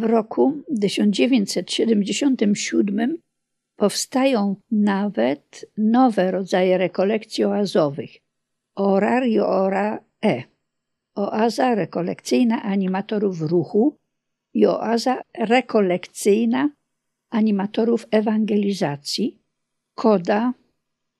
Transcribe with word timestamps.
W 0.00 0.02
roku 0.02 0.62
1977 0.80 3.18
powstają 3.76 4.56
nawet 4.70 5.66
nowe 5.78 6.30
rodzaje 6.30 6.78
rekolekcji 6.78 7.44
oazowych. 7.44 8.10
Orar 8.74 9.26
i 9.26 9.40
Ora 9.40 10.04
E. 10.24 10.42
Oaza 11.14 11.74
rekolekcyjna 11.74 12.62
animatorów 12.62 13.42
ruchu 13.42 13.96
i 14.54 14.66
oaza 14.66 15.20
rekolekcyjna 15.38 16.70
animatorów 17.30 18.06
ewangelizacji. 18.10 19.38
Koda, 19.94 20.52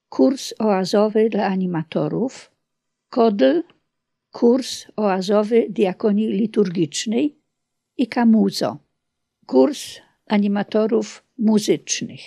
kurs 0.09 0.53
oazowy 0.59 1.29
dla 1.29 1.45
animatorów. 1.45 2.51
Kodl, 3.09 3.63
kurs 4.31 4.87
oazowy 4.95 5.67
diakonii 5.69 6.27
liturgicznej 6.27 7.40
i 7.97 8.07
Kamuzo, 8.07 8.77
kurs 9.45 9.99
animatorów 10.27 11.23
muzycznych. 11.37 12.21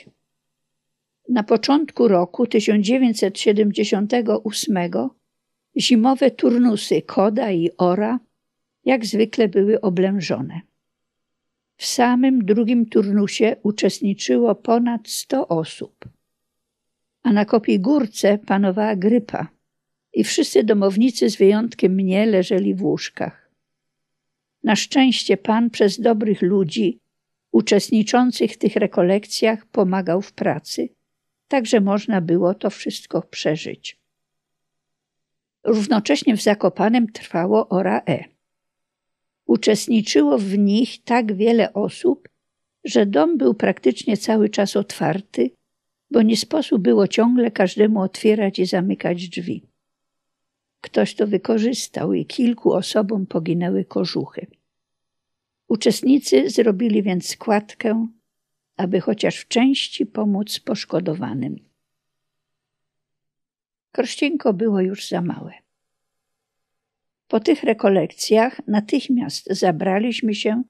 Na 1.29 1.43
początku 1.43 2.09
roku 2.09 2.47
1978 2.47 4.79
zimowe 5.77 6.31
turnusy 6.31 7.03
Koda 7.03 7.51
i 7.51 7.71
Ora 7.79 8.19
jak 8.85 9.07
zwykle 9.07 9.49
były 9.49 9.81
oblężone. 9.81 10.61
W 11.77 11.87
samym 11.87 12.45
drugim 12.45 12.87
turnusie 12.87 13.57
uczestniczyło 13.63 14.55
ponad 14.55 15.09
100 15.09 15.49
osób, 15.49 16.05
a 17.23 17.33
na 17.33 17.45
Kopii 17.45 17.81
Górce 17.81 18.39
panowała 18.39 18.97
grypa 18.97 19.49
i 20.13 20.25
wszyscy 20.25 20.65
domownicy 20.65 21.31
z 21.31 21.37
wyjątkiem 21.37 21.95
mnie 21.95 22.27
leżeli 22.27 22.75
w 22.75 22.83
łóżkach. 22.83 23.44
Na 24.65 24.77
szczęście 24.77 25.37
Pan 25.37 25.71
przez 25.71 26.01
dobrych 26.01 26.43
ludzi 26.43 27.01
uczestniczących 27.53 28.53
w 28.53 28.59
tych 28.59 28.77
rekolekcjach 28.77 29.67
pomagał 29.67 30.23
w 30.23 30.33
pracy, 30.33 30.89
także 31.49 31.81
można 31.81 32.21
było 32.21 32.55
to 32.55 32.71
wszystko 32.71 33.23
przeżyć. 33.23 33.99
Równocześnie 35.65 36.37
w 36.37 36.43
Zakopanem 36.43 37.13
trwało 37.13 37.69
Ora 37.69 38.03
E. 38.09 38.25
Uczestniczyło 39.47 40.39
w 40.39 40.59
nich 40.59 41.05
tak 41.05 41.37
wiele 41.37 41.73
osób, 41.73 42.29
że 42.85 43.07
dom 43.07 43.39
był 43.39 43.55
praktycznie 43.55 44.17
cały 44.17 44.49
czas 44.49 44.77
otwarty, 44.77 45.51
bo 46.11 46.23
nie 46.23 46.37
sposób 46.37 46.83
było 46.83 47.09
ciągle 47.09 47.51
każdemu 47.51 48.01
otwierać 48.01 48.59
i 48.59 48.67
zamykać 48.67 49.29
drzwi. 49.29 49.74
Ktoś 50.85 51.15
to 51.15 51.27
wykorzystał 51.27 52.13
i 52.13 52.27
kilku 52.27 52.73
osobom 52.73 53.27
poginęły 53.27 53.85
kożuchy. 53.85 54.47
Uczestnicy 55.69 56.51
zrobili 56.51 57.03
więc 57.03 57.29
składkę, 57.29 58.09
aby 58.77 59.01
chociaż 59.01 59.37
w 59.37 59.49
części 59.49 60.07
pomóc 60.07 60.61
poszkodowanym. 60.61 61.57
Krościenko 63.93 64.53
było 64.53 64.81
już 64.81 65.09
za 65.09 65.21
małe. 65.21 65.53
Po 67.29 67.41
tych 67.41 67.63
rekolekcjach 67.63 68.61
natychmiast 68.67 69.47
zabraliśmy 69.51 70.35
się 70.35 70.63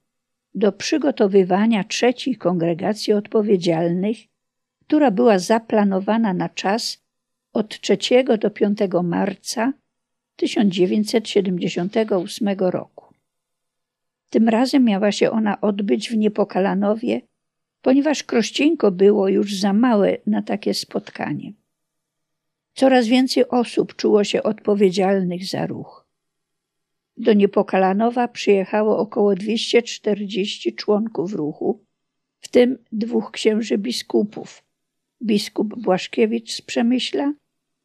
do 0.53 0.71
przygotowywania 0.71 1.83
trzeciej 1.83 2.35
kongregacji 2.35 3.13
odpowiedzialnych, 3.13 4.17
która 4.81 5.11
była 5.11 5.39
zaplanowana 5.39 6.33
na 6.33 6.49
czas 6.49 7.03
od 7.53 7.81
3 7.81 7.97
do 8.39 8.49
5 8.49 8.79
marca 9.03 9.73
1978 10.35 12.49
roku. 12.59 13.05
Tym 14.29 14.49
razem 14.49 14.83
miała 14.83 15.11
się 15.11 15.31
ona 15.31 15.61
odbyć 15.61 16.09
w 16.09 16.17
Niepokalanowie, 16.17 17.21
ponieważ 17.81 18.23
Krościenko 18.23 18.91
było 18.91 19.29
już 19.29 19.59
za 19.59 19.73
małe 19.73 20.17
na 20.27 20.41
takie 20.41 20.73
spotkanie. 20.73 21.53
Coraz 22.73 23.07
więcej 23.07 23.49
osób 23.49 23.95
czuło 23.95 24.23
się 24.23 24.43
odpowiedzialnych 24.43 25.45
za 25.45 25.67
ruch. 25.67 26.05
Do 27.17 27.33
Niepokalanowa 27.33 28.27
przyjechało 28.27 28.97
około 28.97 29.35
240 29.35 30.75
członków 30.75 31.33
ruchu, 31.33 31.85
w 32.39 32.47
tym 32.47 32.77
dwóch 32.91 33.31
księży 33.31 33.77
biskupów, 33.77 34.63
biskup 35.21 35.81
Błaszkiewicz 35.81 36.51
z 36.51 36.61
Przemyśla 36.61 37.33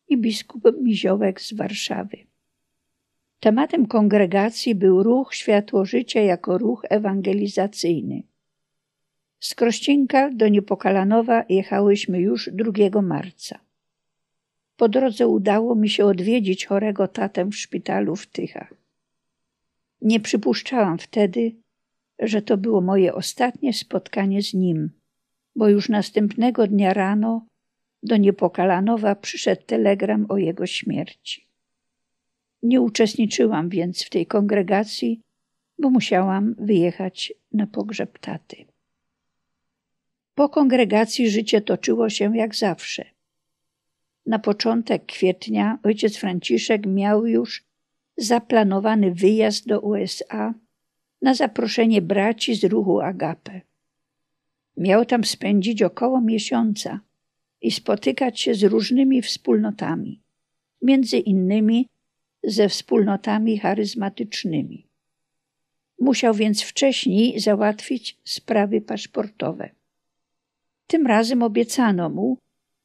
i 0.08 0.18
biskup 0.18 0.62
Miziołek 0.82 1.40
z 1.40 1.52
Warszawy. 1.52 2.29
Tematem 3.40 3.86
kongregacji 3.86 4.74
był 4.74 5.02
ruch 5.02 5.34
Światło 5.34 5.84
Życia 5.84 6.20
jako 6.20 6.58
ruch 6.58 6.82
ewangelizacyjny. 6.88 8.22
Z 9.40 9.54
Krościnka 9.54 10.30
do 10.30 10.48
Niepokalanowa 10.48 11.44
jechałyśmy 11.48 12.20
już 12.20 12.50
2 12.52 13.02
marca. 13.02 13.58
Po 14.76 14.88
drodze 14.88 15.28
udało 15.28 15.74
mi 15.74 15.88
się 15.88 16.04
odwiedzić 16.04 16.66
chorego 16.66 17.08
tatę 17.08 17.44
w 17.44 17.54
szpitalu 17.54 18.16
w 18.16 18.26
Tychach. 18.26 18.74
Nie 20.02 20.20
przypuszczałam 20.20 20.98
wtedy, 20.98 21.54
że 22.18 22.42
to 22.42 22.56
było 22.56 22.80
moje 22.80 23.14
ostatnie 23.14 23.72
spotkanie 23.72 24.42
z 24.42 24.54
nim, 24.54 24.90
bo 25.56 25.68
już 25.68 25.88
następnego 25.88 26.66
dnia 26.66 26.94
rano 26.94 27.46
do 28.02 28.16
Niepokalanowa 28.16 29.14
przyszedł 29.14 29.62
telegram 29.66 30.26
o 30.28 30.36
jego 30.36 30.66
śmierci. 30.66 31.49
Nie 32.62 32.80
uczestniczyłam 32.80 33.68
więc 33.68 34.04
w 34.04 34.10
tej 34.10 34.26
kongregacji, 34.26 35.20
bo 35.78 35.90
musiałam 35.90 36.54
wyjechać 36.58 37.32
na 37.52 37.66
pogrzeb 37.66 38.18
taty. 38.18 38.56
Po 40.34 40.48
kongregacji 40.48 41.30
życie 41.30 41.60
toczyło 41.60 42.10
się 42.10 42.36
jak 42.36 42.54
zawsze. 42.54 43.04
Na 44.26 44.38
początek 44.38 45.06
kwietnia 45.06 45.78
ojciec 45.82 46.16
Franciszek 46.16 46.86
miał 46.86 47.26
już 47.26 47.64
zaplanowany 48.16 49.14
wyjazd 49.14 49.66
do 49.66 49.80
USA 49.80 50.54
na 51.22 51.34
zaproszenie 51.34 52.02
braci 52.02 52.54
z 52.54 52.64
ruchu 52.64 53.00
Agape. 53.00 53.60
Miał 54.76 55.04
tam 55.04 55.24
spędzić 55.24 55.82
około 55.82 56.20
miesiąca 56.20 57.00
i 57.60 57.70
spotykać 57.70 58.40
się 58.40 58.54
z 58.54 58.62
różnymi 58.62 59.22
wspólnotami, 59.22 60.20
między 60.82 61.18
innymi 61.18 61.88
ze 62.44 62.68
wspólnotami 62.68 63.58
charyzmatycznymi. 63.58 64.86
Musiał 66.00 66.34
więc 66.34 66.62
wcześniej 66.62 67.40
załatwić 67.40 68.16
sprawy 68.24 68.80
paszportowe. 68.80 69.70
Tym 70.86 71.06
razem 71.06 71.42
obiecano 71.42 72.08
mu, 72.08 72.38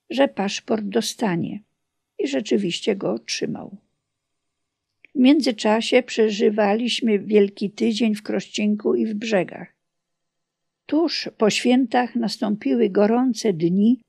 że 0.09 0.27
paszport 0.27 0.85
dostanie 0.85 1.59
i 2.19 2.27
rzeczywiście 2.27 2.95
go 2.95 3.11
otrzymał. 3.11 3.77
W 5.15 5.19
międzyczasie 5.19 6.03
przeżywaliśmy 6.03 7.19
Wielki 7.19 7.69
Tydzień 7.69 8.15
w 8.15 8.23
Krościenku 8.23 8.95
i 8.95 9.05
w 9.05 9.13
Brzegach. 9.13 9.75
Tuż 10.85 11.29
po 11.37 11.49
świętach 11.49 12.15
nastąpiły 12.15 12.89
gorące 12.89 13.53
dni 13.53 13.99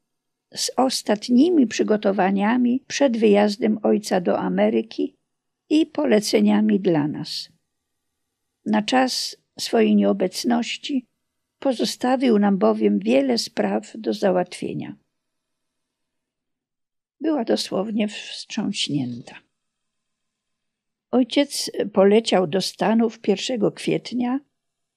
z 0.55 0.71
ostatnimi 0.77 1.67
przygotowaniami 1.67 2.83
przed 2.87 3.17
wyjazdem 3.17 3.79
ojca 3.83 4.21
do 4.21 4.39
Ameryki 4.39 5.16
i 5.69 5.87
poleceniami 5.87 6.81
dla 6.81 7.09
nas. 7.09 7.49
Na 8.67 8.83
czas 8.83 9.37
swojej 9.59 9.97
nieobecności 9.97 11.07
pozostawił 11.59 12.39
nam 12.39 12.59
bowiem 12.59 12.99
wiele 12.99 13.39
spraw 13.39 13.93
do 13.95 14.13
załatwienia. 14.13 14.97
Była 17.21 17.45
dosłownie 17.45 18.09
wstrząśnięta. 18.09 19.35
Ojciec 21.11 21.71
poleciał 21.93 22.47
do 22.47 22.61
Stanów 22.61 23.19
1 23.29 23.71
kwietnia, 23.71 24.41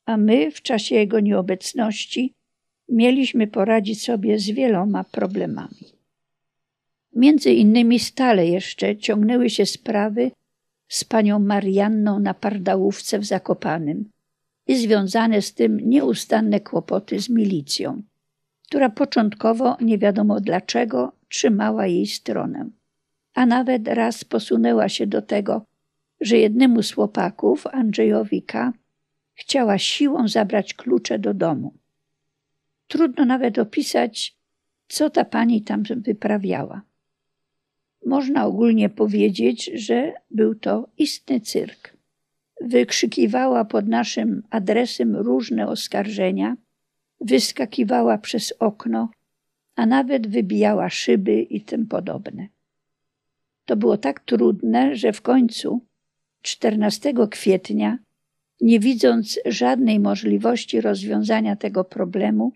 a 0.05 0.17
my 0.17 0.51
w 0.51 0.61
czasie 0.61 0.95
jego 0.95 1.19
nieobecności 1.19 2.33
mieliśmy 2.89 3.47
poradzić 3.47 4.03
sobie 4.03 4.39
z 4.39 4.49
wieloma 4.49 5.03
problemami. 5.03 5.99
Między 7.15 7.53
innymi 7.53 7.99
stale 7.99 8.47
jeszcze 8.47 8.97
ciągnęły 8.97 9.49
się 9.49 9.65
sprawy 9.65 10.31
z 10.89 11.03
panią 11.03 11.39
Marianną 11.39 12.19
na 12.19 12.33
Pardałówce 12.33 13.19
w 13.19 13.25
Zakopanym 13.25 14.09
i 14.67 14.77
związane 14.77 15.41
z 15.41 15.53
tym 15.53 15.89
nieustanne 15.89 16.59
kłopoty 16.59 17.19
z 17.19 17.29
milicją, 17.29 18.01
która 18.67 18.89
początkowo 18.89 19.77
nie 19.81 19.97
wiadomo 19.97 20.41
dlaczego 20.41 21.11
trzymała 21.29 21.87
jej 21.87 22.07
stronę, 22.07 22.69
a 23.33 23.45
nawet 23.45 23.87
raz 23.87 24.23
posunęła 24.23 24.89
się 24.89 25.07
do 25.07 25.21
tego, 25.21 25.65
że 26.21 26.37
jednemu 26.37 26.83
z 26.83 26.91
chłopaków, 26.91 27.67
Andrzejowi 27.67 28.43
K., 28.43 28.73
chciała 29.33 29.77
siłą 29.77 30.27
zabrać 30.27 30.73
klucze 30.73 31.19
do 31.19 31.33
domu. 31.33 31.73
Trudno 32.87 33.25
nawet 33.25 33.59
opisać, 33.59 34.35
co 34.87 35.09
ta 35.09 35.25
pani 35.25 35.61
tam 35.61 35.83
wyprawiała. 35.83 36.81
Można 38.05 38.45
ogólnie 38.45 38.89
powiedzieć, 38.89 39.71
że 39.73 40.13
był 40.31 40.55
to 40.55 40.87
istny 40.97 41.41
cyrk. 41.41 41.99
wykrzykiwała 42.61 43.65
pod 43.65 43.87
naszym 43.87 44.43
adresem 44.49 45.15
różne 45.15 45.67
oskarżenia, 45.67 46.57
wyskakiwała 47.21 48.17
przez 48.17 48.53
okno, 48.59 49.09
a 49.75 49.85
nawet 49.85 50.27
wybijała 50.27 50.89
szyby 50.89 51.41
i 51.41 51.61
tym 51.61 51.87
podobne. 51.87 52.47
To 53.65 53.75
było 53.75 53.97
tak 53.97 54.19
trudne, 54.19 54.95
że 54.95 55.13
w 55.13 55.21
końcu 55.21 55.85
14 56.41 57.13
kwietnia, 57.31 57.97
nie 58.61 58.79
widząc 58.79 59.39
żadnej 59.45 59.99
możliwości 59.99 60.81
rozwiązania 60.81 61.55
tego 61.55 61.83
problemu, 61.83 62.51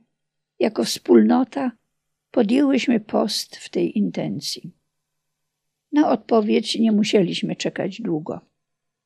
jako 0.59 0.83
wspólnota 0.83 1.71
podjęłyśmy 2.31 2.99
post 2.99 3.55
w 3.55 3.69
tej 3.69 3.97
intencji. 3.97 4.71
Na 5.93 6.09
odpowiedź 6.09 6.79
nie 6.79 6.91
musieliśmy 6.91 7.55
czekać 7.55 8.01
długo, 8.01 8.41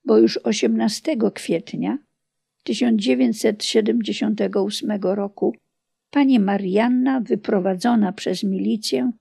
bo 0.05 0.17
już 0.17 0.37
18 0.37 1.17
kwietnia 1.33 1.97
1978 2.63 4.91
roku 5.01 5.55
pani 6.11 6.39
Marianna, 6.39 7.19
wyprowadzona 7.19 8.11
przez 8.11 8.43
milicję, 8.43 9.11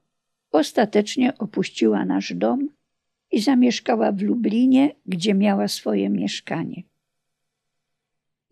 ostatecznie 0.51 1.39
opuściła 1.39 2.05
nasz 2.05 2.35
dom 2.35 2.69
i 3.33 3.41
zamieszkała 3.41 4.13
w 4.13 4.23
Lublinie, 4.23 4.95
gdzie 5.07 5.35
miała 5.35 5.69
swoje 5.69 6.11
mieszkanie. 6.11 6.83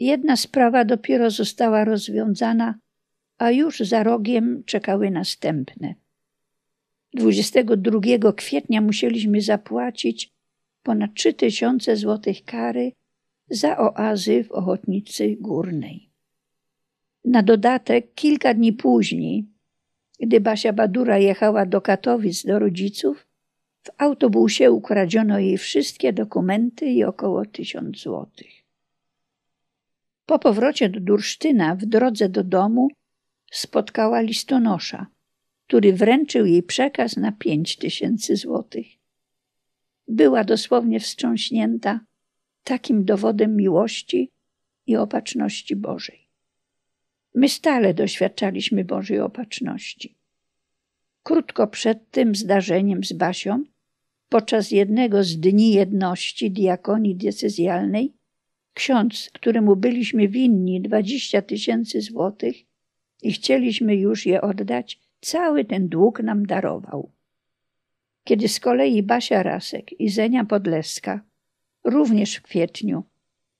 Jedna 0.00 0.36
sprawa 0.36 0.84
dopiero 0.84 1.30
została 1.30 1.84
rozwiązana, 1.84 2.74
a 3.38 3.50
już 3.50 3.78
za 3.78 4.02
rogiem 4.02 4.62
czekały 4.66 5.10
następne. 5.10 5.94
22 7.14 8.32
kwietnia 8.32 8.80
musieliśmy 8.80 9.40
zapłacić 9.40 10.32
ponad 10.82 11.14
3000 11.14 11.96
złotych 11.96 12.44
kary 12.44 12.92
za 13.50 13.78
oazy 13.78 14.44
w 14.44 14.52
Ochotnicy 14.52 15.36
Górnej. 15.40 16.08
Na 17.24 17.42
dodatek 17.42 18.14
kilka 18.14 18.54
dni 18.54 18.72
później, 18.72 19.44
gdy 20.20 20.40
Basia 20.40 20.72
Badura 20.72 21.18
jechała 21.18 21.66
do 21.66 21.80
Katowic 21.80 22.46
do 22.46 22.58
rodziców, 22.58 23.26
w 23.82 23.90
autobusie 23.98 24.70
ukradziono 24.70 25.38
jej 25.38 25.58
wszystkie 25.58 26.12
dokumenty 26.12 26.86
i 26.86 27.04
około 27.04 27.46
tysiąc 27.46 27.98
złotych. 27.98 28.52
Po 30.26 30.38
powrocie 30.38 30.88
do 30.88 31.00
Dursztyna 31.00 31.76
w 31.76 31.86
drodze 31.86 32.28
do 32.28 32.44
domu 32.44 32.88
spotkała 33.52 34.20
listonosza, 34.20 35.06
który 35.66 35.92
wręczył 35.92 36.46
jej 36.46 36.62
przekaz 36.62 37.16
na 37.16 37.32
pięć 37.32 37.76
tysięcy 37.76 38.36
złotych. 38.36 38.86
Była 40.08 40.44
dosłownie 40.44 41.00
wstrząśnięta 41.00 42.00
takim 42.64 43.04
dowodem 43.04 43.56
miłości 43.56 44.30
i 44.86 44.96
opatrzności 44.96 45.76
Bożej. 45.76 46.28
My 47.34 47.48
stale 47.48 47.94
doświadczaliśmy 47.94 48.84
Bożej 48.84 49.20
opatrzności. 49.20 50.14
Krótko 51.22 51.66
przed 51.66 52.10
tym 52.10 52.34
zdarzeniem 52.34 53.04
z 53.04 53.12
Basią 53.12 53.64
Podczas 54.28 54.70
jednego 54.70 55.24
z 55.24 55.36
dni 55.40 55.72
jedności 55.72 56.50
diakonii 56.50 57.16
diecezjalnej 57.16 58.12
ksiądz, 58.74 59.30
któremu 59.32 59.76
byliśmy 59.76 60.28
winni 60.28 60.80
dwadzieścia 60.80 61.42
tysięcy 61.42 62.00
złotych 62.00 62.56
i 63.22 63.32
chcieliśmy 63.32 63.96
już 63.96 64.26
je 64.26 64.40
oddać, 64.40 65.00
cały 65.24 65.64
ten 65.64 65.88
dług 65.88 66.22
nam 66.22 66.46
darował. 66.46 67.10
Kiedy 68.24 68.48
z 68.48 68.60
kolei 68.60 69.02
Basia 69.02 69.42
Rasek 69.42 70.00
i 70.00 70.08
Zenia 70.08 70.44
Podleska, 70.44 71.20
również 71.84 72.36
w 72.36 72.42
kwietniu, 72.42 73.04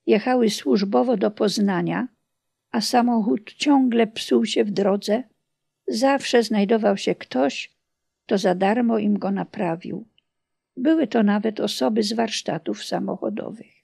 jechały 0.07 0.51
służbowo 0.51 1.17
do 1.17 1.31
Poznania, 1.31 2.09
a 2.71 2.81
samochód 2.81 3.55
ciągle 3.55 4.07
psuł 4.07 4.47
się 4.47 4.65
w 4.65 4.71
drodze, 4.71 5.23
zawsze 5.89 6.43
znajdował 6.43 6.97
się 6.97 7.15
ktoś, 7.15 7.73
kto 8.27 8.39
za 8.39 8.55
darmo 8.55 8.99
im 8.99 9.19
go 9.19 9.31
naprawił. 9.31 10.07
Były 10.77 11.07
to 11.07 11.23
nawet 11.23 11.61
osoby 11.61 12.03
z 12.03 12.13
warsztatów 12.13 12.85
samochodowych. 12.85 13.75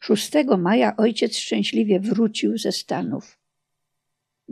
6 0.00 0.30
maja 0.58 0.96
ojciec 0.96 1.36
szczęśliwie 1.36 2.00
wrócił 2.00 2.58
ze 2.58 2.72
Stanów. 2.72 3.41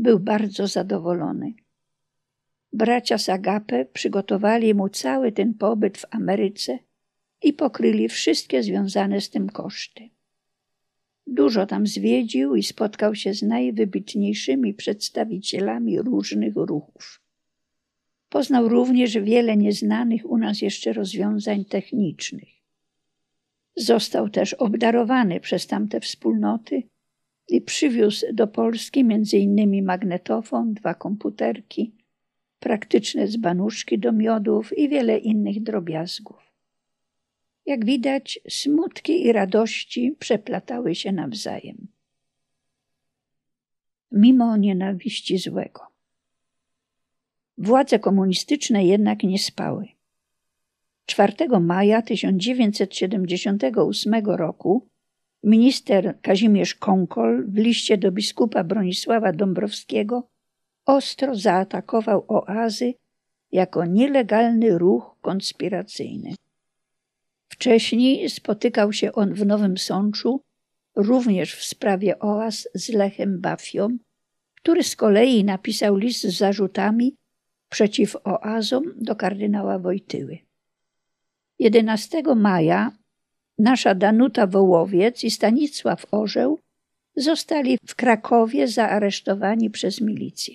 Był 0.01 0.21
bardzo 0.21 0.67
zadowolony. 0.67 1.55
Bracia 2.73 3.19
z 3.19 3.29
Agape 3.29 3.85
przygotowali 3.85 4.75
mu 4.75 4.89
cały 4.89 5.33
ten 5.33 5.55
pobyt 5.55 5.99
w 5.99 6.05
Ameryce 6.11 6.79
i 7.43 7.53
pokryli 7.53 8.09
wszystkie 8.09 8.63
związane 8.63 9.21
z 9.21 9.31
tym 9.31 9.49
koszty. 9.49 10.09
Dużo 11.27 11.67
tam 11.67 11.87
zwiedził 11.87 12.55
i 12.55 12.63
spotkał 12.63 13.15
się 13.15 13.35
z 13.35 13.43
najwybitniejszymi 13.43 14.75
przedstawicielami 14.75 16.03
różnych 16.03 16.57
ruchów. 16.57 17.23
Poznał 18.29 18.69
również 18.69 19.19
wiele 19.19 19.57
nieznanych 19.57 20.31
u 20.31 20.39
nas 20.39 20.63
jeszcze 20.63 20.93
rozwiązań 20.93 21.65
technicznych. 21.65 22.49
Został 23.77 24.29
też 24.29 24.55
obdarowany 24.55 25.41
przez 25.41 25.67
tamte 25.67 26.01
wspólnoty 26.01 26.83
i 27.51 27.61
przywiózł 27.61 28.27
do 28.33 28.47
Polski 28.47 29.01
m.in. 29.01 29.85
magnetofon, 29.85 30.75
dwa 30.75 30.95
komputerki, 30.95 31.93
praktyczne 32.61 33.29
dzbanuszki 33.29 33.99
do 33.99 34.13
miodów 34.13 34.79
i 34.79 34.89
wiele 34.89 35.19
innych 35.19 35.63
drobiazgów. 35.63 36.51
Jak 37.67 37.85
widać, 37.85 38.41
smutki 38.49 39.27
i 39.27 39.33
radości 39.33 40.17
przeplatały 40.19 40.95
się 40.95 41.13
nawzajem. 41.13 41.89
Mimo 44.13 44.57
nienawiści 44.57 45.39
złego. 45.39 45.81
Władze 47.59 47.99
komunistyczne 47.99 48.85
jednak 48.85 49.23
nie 49.23 49.39
spały. 49.39 49.89
4 51.07 51.35
maja 51.61 52.03
1978 52.03 54.15
roku 54.25 54.91
minister 55.43 56.21
Kazimierz 56.23 56.75
Konkol 56.75 57.47
w 57.49 57.57
liście 57.57 57.99
do 57.99 58.13
biskupa 58.13 58.65
Bronisława 58.65 59.33
Dąbrowskiego 59.33 60.29
ostro 60.87 61.35
zaatakował 61.35 62.25
oazy 62.29 62.95
jako 63.53 63.85
nielegalny 63.85 64.79
ruch 64.79 65.17
konspiracyjny. 65.21 66.35
Wcześniej 67.49 68.31
spotykał 68.31 68.93
się 68.93 69.13
on 69.13 69.35
w 69.35 69.47
Nowym 69.47 69.79
Sączu 69.79 70.41
również 70.97 71.55
w 71.55 71.65
sprawie 71.65 72.19
oaz 72.19 72.69
z 72.75 72.89
Lechem 72.89 73.41
Bafią, 73.41 73.99
który 74.55 74.83
z 74.83 74.97
kolei 74.97 75.45
napisał 75.45 75.97
list 75.97 76.23
z 76.23 76.39
zarzutami 76.39 77.17
przeciw 77.69 78.17
oazom 78.25 78.85
do 78.97 79.17
kardynała 79.17 79.79
Wojtyły. 79.79 80.39
11 81.59 82.23
maja 82.37 82.93
nasza 83.61 83.95
Danuta 83.95 84.47
Wołowiec 84.47 85.25
i 85.25 85.31
Stanisław 85.31 86.07
Orzeł 86.11 86.59
zostali 87.17 87.79
w 87.87 87.95
Krakowie 87.95 88.69
zaaresztowani 88.69 89.71
przez 89.71 90.01
milicję. 90.01 90.55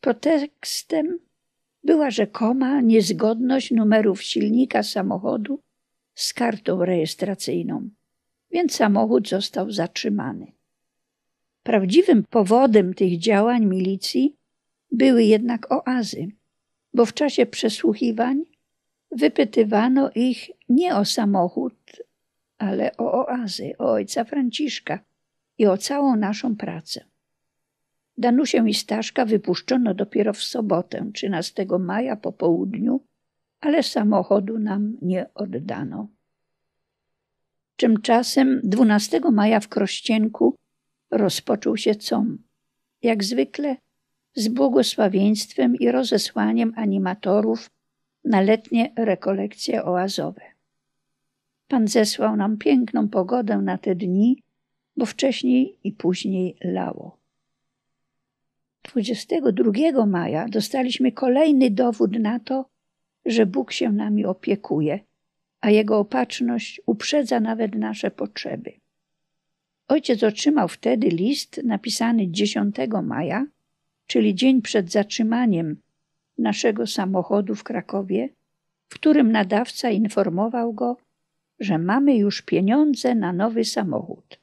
Protekstem 0.00 1.18
była 1.84 2.10
rzekoma 2.10 2.80
niezgodność 2.80 3.70
numerów 3.70 4.22
silnika 4.22 4.82
samochodu 4.82 5.60
z 6.14 6.34
kartą 6.34 6.84
rejestracyjną, 6.84 7.88
więc 8.50 8.74
samochód 8.74 9.28
został 9.28 9.70
zatrzymany. 9.70 10.52
Prawdziwym 11.62 12.24
powodem 12.30 12.94
tych 12.94 13.18
działań 13.18 13.64
milicji 13.64 14.36
były 14.92 15.24
jednak 15.24 15.72
oazy, 15.72 16.28
bo 16.94 17.06
w 17.06 17.14
czasie 17.14 17.46
przesłuchiwań 17.46 18.44
wypytywano 19.10 20.10
ich 20.14 20.50
nie 20.68 20.96
o 20.96 21.04
samochód, 21.04 21.74
ale 22.58 22.96
o 22.96 23.12
oazy, 23.12 23.72
o 23.78 23.92
ojca 23.92 24.24
Franciszka 24.24 24.98
i 25.58 25.66
o 25.66 25.76
całą 25.76 26.16
naszą 26.16 26.56
pracę. 26.56 27.04
Danusię 28.18 28.64
i 28.66 28.74
Staszka 28.74 29.24
wypuszczono 29.24 29.94
dopiero 29.94 30.32
w 30.32 30.42
sobotę, 30.42 31.10
13 31.14 31.66
maja 31.78 32.16
po 32.16 32.32
południu, 32.32 33.00
ale 33.60 33.82
samochodu 33.82 34.58
nam 34.58 34.96
nie 35.02 35.26
oddano. 35.34 36.08
Tymczasem 37.76 38.60
12 38.64 39.20
maja 39.32 39.60
w 39.60 39.68
Krościenku 39.68 40.54
rozpoczął 41.10 41.76
się 41.76 41.94
com. 41.94 42.38
Jak 43.02 43.24
zwykle 43.24 43.76
z 44.34 44.48
błogosławieństwem 44.48 45.76
i 45.76 45.90
rozesłaniem 45.90 46.72
animatorów 46.76 47.70
na 48.26 48.40
letnie 48.40 48.92
rekolekcje 48.96 49.84
oazowe. 49.84 50.42
Pan 51.68 51.88
zesłał 51.88 52.36
nam 52.36 52.56
piękną 52.56 53.08
pogodę 53.08 53.56
na 53.58 53.78
te 53.78 53.94
dni, 53.94 54.42
bo 54.96 55.06
wcześniej 55.06 55.78
i 55.84 55.92
później 55.92 56.56
lało. 56.64 57.16
22 58.82 60.06
maja 60.06 60.48
dostaliśmy 60.48 61.12
kolejny 61.12 61.70
dowód 61.70 62.18
na 62.18 62.40
to, 62.40 62.68
że 63.26 63.46
Bóg 63.46 63.72
się 63.72 63.92
nami 63.92 64.24
opiekuje, 64.24 65.00
a 65.60 65.70
jego 65.70 65.98
opatrzność 65.98 66.80
uprzedza 66.86 67.40
nawet 67.40 67.74
nasze 67.74 68.10
potrzeby. 68.10 68.72
Ojciec 69.88 70.22
otrzymał 70.22 70.68
wtedy 70.68 71.08
list 71.08 71.60
napisany 71.64 72.28
10 72.30 72.76
maja, 73.02 73.46
czyli 74.06 74.34
dzień 74.34 74.62
przed 74.62 74.92
zatrzymaniem 74.92 75.76
naszego 76.38 76.86
samochodu 76.86 77.54
w 77.54 77.64
Krakowie, 77.64 78.28
w 78.88 78.94
którym 78.94 79.32
nadawca 79.32 79.90
informował 79.90 80.72
go, 80.72 80.96
że 81.60 81.78
mamy 81.78 82.16
już 82.16 82.42
pieniądze 82.42 83.14
na 83.14 83.32
nowy 83.32 83.64
samochód. 83.64 84.40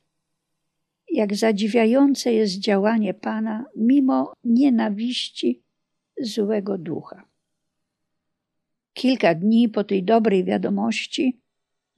Jak 1.11 1.35
zadziwiające 1.35 2.33
jest 2.33 2.59
działanie 2.59 3.13
Pana 3.13 3.65
mimo 3.75 4.33
nienawiści 4.43 5.61
złego 6.21 6.77
ducha. 6.77 7.23
Kilka 8.93 9.35
dni 9.35 9.69
po 9.69 9.83
tej 9.83 10.03
dobrej 10.03 10.43
wiadomości 10.43 11.39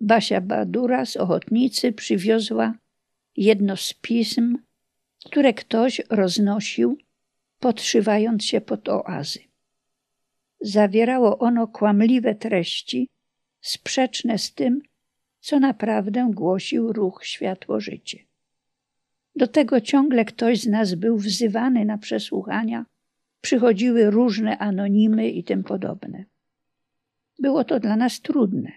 Basia 0.02 0.42
Badura 0.42 1.06
z 1.06 1.18
Ochotnicy 1.18 1.92
przywiozła 1.92 2.74
jedno 3.38 3.78
z 3.78 3.94
pism, 3.94 4.58
które 5.26 5.54
ktoś 5.54 6.02
roznosił, 6.10 6.98
podszywając 7.60 8.46
się 8.46 8.62
pod 8.62 8.90
oazy. 8.90 9.40
Zawierało 10.62 11.38
ono 11.38 11.68
kłamliwe 11.68 12.36
treści, 12.36 13.10
sprzeczne 13.62 14.38
z 14.38 14.54
tym, 14.54 14.82
co 15.40 15.60
naprawdę 15.60 16.30
głosił 16.34 16.94
ruch 16.94 17.26
Światło-Życie. 17.26 18.20
Do 19.36 19.48
tego 19.48 19.82
ciągle 19.82 20.26
ktoś 20.26 20.62
z 20.62 20.68
nas 20.68 20.96
był 20.96 21.18
wzywany 21.18 21.86
na 21.86 21.98
przesłuchania, 21.98 22.86
przychodziły 23.42 24.10
różne 24.10 24.58
anonimy 24.58 25.30
i 25.30 25.44
tym 25.44 25.64
podobne. 25.64 26.26
Było 27.40 27.64
to 27.64 27.80
dla 27.80 27.96
nas 27.96 28.22
trudne, 28.22 28.72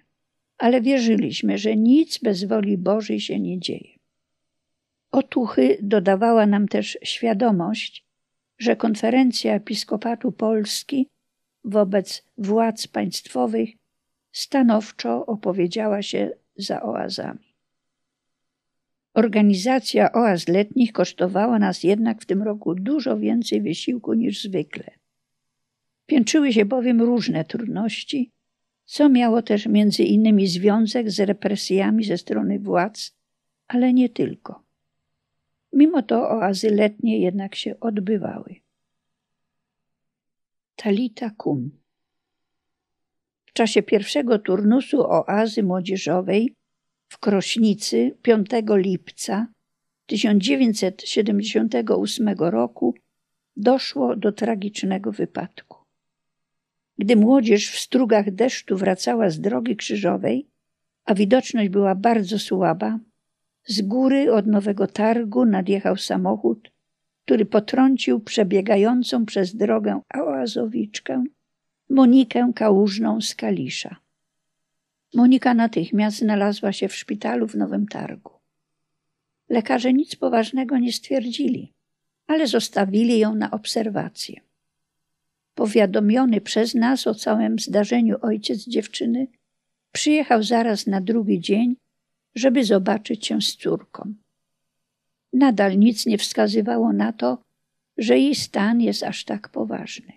ale 0.58 0.80
wierzyliśmy, 0.80 1.58
że 1.58 1.76
nic 1.76 2.18
bez 2.18 2.44
woli 2.44 2.78
Bożej 2.78 3.20
się 3.20 3.40
nie 3.40 3.61
dzieje. 3.61 3.99
Otuchy 5.11 5.78
dodawała 5.82 6.47
nam 6.47 6.68
też 6.68 6.99
świadomość, 7.02 8.04
że 8.58 8.76
konferencja 8.76 9.54
Episkopatu 9.54 10.32
Polski 10.32 11.08
wobec 11.68 12.25
władz 12.38 12.87
państwowych 12.87 13.68
stanowczo 14.32 15.26
opowiedziała 15.26 16.02
się 16.02 16.30
za 16.56 16.82
oazami. 16.82 17.54
Organizacja 19.14 20.12
oaz 20.12 20.48
letnich 20.48 20.92
kosztowała 20.92 21.58
nas 21.58 21.82
jednak 21.82 22.22
w 22.22 22.26
tym 22.26 22.42
roku 22.42 22.75
dużo 22.75 23.18
więcej 23.18 23.62
wysiłku 23.62 24.14
niż 24.14 24.42
zwykle. 24.42 24.90
Piętrzyły 26.06 26.52
się 26.52 26.64
bowiem 26.64 27.02
różne 27.02 27.44
trudności, 27.44 28.30
co 28.84 29.08
miało 29.08 29.42
też 29.42 29.66
między 29.66 30.02
innymi 30.02 30.46
związek 30.46 31.10
z 31.10 31.20
represjami 31.20 32.04
ze 32.04 32.18
strony 32.18 32.58
władz, 32.58 33.16
ale 33.68 33.92
nie 33.92 34.08
tylko. 34.08 34.62
Mimo 35.72 36.02
to 36.02 36.30
oazy 36.30 36.70
letnie 36.70 37.18
jednak 37.18 37.54
się 37.54 37.80
odbywały. 37.80 38.67
Talita 40.82 41.30
Kum 41.30 41.70
W 43.47 43.52
czasie 43.52 43.82
pierwszego 43.82 44.38
turnusu 44.38 45.00
oazy 45.00 45.62
młodzieżowej 45.62 46.54
w 47.08 47.18
Krośnicy 47.18 48.16
5 48.23 48.47
lipca 48.70 49.47
1978 50.06 52.28
roku 52.38 52.94
doszło 53.56 54.16
do 54.16 54.32
tragicznego 54.32 55.12
wypadku. 55.12 55.78
Gdy 56.99 57.16
młodzież 57.16 57.70
w 57.70 57.78
strugach 57.78 58.30
deszczu 58.30 58.76
wracała 58.76 59.30
z 59.30 59.40
drogi 59.40 59.76
krzyżowej, 59.76 60.47
a 61.04 61.14
widoczność 61.14 61.68
była 61.68 61.94
bardzo 61.94 62.38
słaba, 62.38 62.99
z 63.66 63.82
góry 63.82 64.32
od 64.32 64.47
Nowego 64.47 64.87
Targu 64.87 65.44
nadjechał 65.44 65.97
samochód, 65.97 66.70
który 67.28 67.47
potrącił 67.47 68.20
przebiegającą 68.20 69.26
przez 69.26 69.56
drogę 69.56 70.00
oazowiczkę 70.14 71.25
Monikę 71.90 72.52
Kałużną 72.54 73.20
z 73.20 73.35
Kalisza. 73.35 73.97
Monika 75.14 75.54
natychmiast 75.54 76.18
znalazła 76.18 76.73
się 76.73 76.88
w 76.88 76.94
szpitalu 76.94 77.49
w 77.49 77.54
Nowym 77.54 77.87
Targu. 77.87 78.32
Lekarze 79.49 79.92
nic 79.92 80.16
poważnego 80.16 80.78
nie 80.78 80.92
stwierdzili, 80.92 81.73
ale 82.26 82.47
zostawili 82.47 83.18
ją 83.18 83.35
na 83.35 83.50
obserwację. 83.50 84.40
Powiadomiony 85.54 86.40
przez 86.40 86.75
nas 86.75 87.06
o 87.06 87.14
całym 87.14 87.58
zdarzeniu 87.58 88.16
ojciec 88.23 88.68
dziewczyny 88.68 89.26
przyjechał 89.92 90.42
zaraz 90.42 90.87
na 90.87 91.00
drugi 91.00 91.40
dzień 91.40 91.76
żeby 92.35 92.64
zobaczyć 92.64 93.26
się 93.26 93.42
z 93.42 93.56
córką. 93.56 94.14
Nadal 95.32 95.78
nic 95.78 96.06
nie 96.06 96.18
wskazywało 96.18 96.92
na 96.92 97.12
to, 97.12 97.38
że 97.97 98.18
jej 98.18 98.35
stan 98.35 98.80
jest 98.80 99.02
aż 99.02 99.25
tak 99.25 99.49
poważny. 99.49 100.12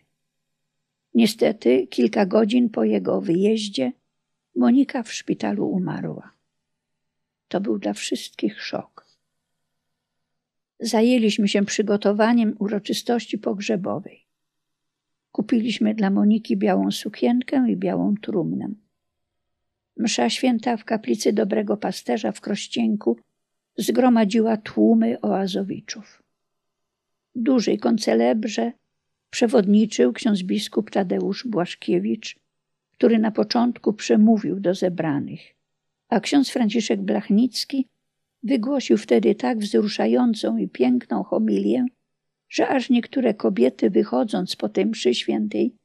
Niestety, 1.14 1.88
kilka 1.88 2.26
godzin 2.26 2.70
po 2.70 2.84
jego 2.84 3.22
wyjeździe, 3.22 3.92
Monika 4.56 5.04
w 5.04 5.14
szpitalu 5.14 5.70
umarła. 5.70 6.32
To 7.48 7.62
był 7.62 7.80
dla 7.80 7.94
wszystkich 7.94 8.62
szok. 8.62 9.06
Zajęliśmy 10.80 11.48
się 11.48 11.66
przygotowaniem 11.66 12.56
uroczystości 12.60 13.38
pogrzebowej. 13.38 14.26
Kupiliśmy 15.32 15.96
dla 15.96 16.10
Moniki 16.10 16.58
białą 16.58 16.92
sukienkę 16.92 17.66
i 17.72 17.78
białą 17.78 18.16
trumnę. 18.22 18.70
Msza 19.98 20.30
święta 20.30 20.78
w 20.78 20.86
kaplicy 20.86 21.34
Dobrego 21.34 21.78
Pasterza 21.78 22.32
w 22.32 22.42
Krościenku 22.42 23.18
zgromadziła 23.82 24.58
tłumy 24.58 25.22
oazowiczów. 25.22 26.24
Dużej 27.36 27.80
koncelebrze 27.80 28.72
przewodniczył 29.30 30.14
ksiądz 30.14 30.44
biskup 30.44 30.92
Tadeusz 30.92 31.48
Błaszkiewicz, 31.48 32.40
który 32.92 33.20
na 33.20 33.32
początku 33.32 33.94
przemówił 33.94 34.60
do 34.60 34.76
zebranych, 34.76 35.42
a 36.10 36.20
ksiądz 36.20 36.50
Franciszek 36.50 37.02
Blachnicki 37.02 37.88
wygłosił 38.44 38.98
wtedy 38.98 39.36
tak 39.36 39.58
wzruszającą 39.58 40.58
i 40.58 40.68
piękną 40.68 41.24
homilię, 41.24 41.86
że 42.50 42.68
aż 42.68 42.90
niektóre 42.90 43.34
kobiety 43.34 43.90
wychodząc 43.90 44.56
po 44.56 44.70
tej 44.70 44.86
mszy 44.86 45.14
świętej 45.14 45.76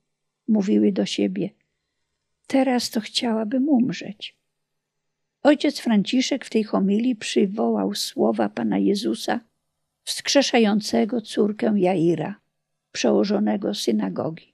mówiły 0.49 0.93
do 0.93 1.07
siebie– 1.07 1.51
Teraz 2.47 2.91
to 2.91 3.01
chciałabym 3.01 3.69
umrzeć. 3.69 4.36
Ojciec 5.47 5.81
Franciszek 5.81 6.45
w 6.45 6.51
tej 6.51 6.65
homilii 6.65 7.17
przywołał 7.17 7.95
słowa 7.95 8.49
Pana 8.49 8.79
Jezusa, 8.79 9.41
wskrzeszającego 10.05 11.21
córkę 11.21 11.75
Jaira, 11.77 12.35
przełożonego 12.93 13.75
synagogi. 13.75 14.53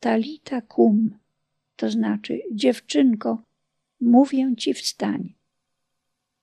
Talita 0.00 0.60
kum, 0.60 1.18
to 1.76 1.90
znaczy 1.90 2.40
dziewczynko, 2.52 3.42
mówię 4.00 4.54
ci 4.56 4.74
wstań. 4.74 5.34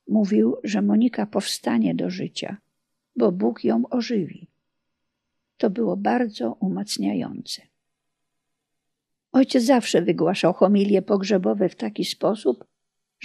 Mówił, 0.07 0.57
że 0.63 0.81
Monika 0.81 1.25
powstanie 1.25 1.95
do 1.95 2.09
życia, 2.09 2.57
bo 3.15 3.31
Bóg 3.31 3.63
ją 3.63 3.83
ożywi. 3.89 4.47
To 5.57 5.69
było 5.69 5.97
bardzo 5.97 6.57
umacniające. 6.59 7.61
Ojciec 9.31 9.63
zawsze 9.63 10.01
wygłaszał 10.01 10.53
homilie 10.53 11.01
pogrzebowe 11.01 11.69
w 11.69 11.75
taki 11.75 12.05
sposób, 12.05 12.65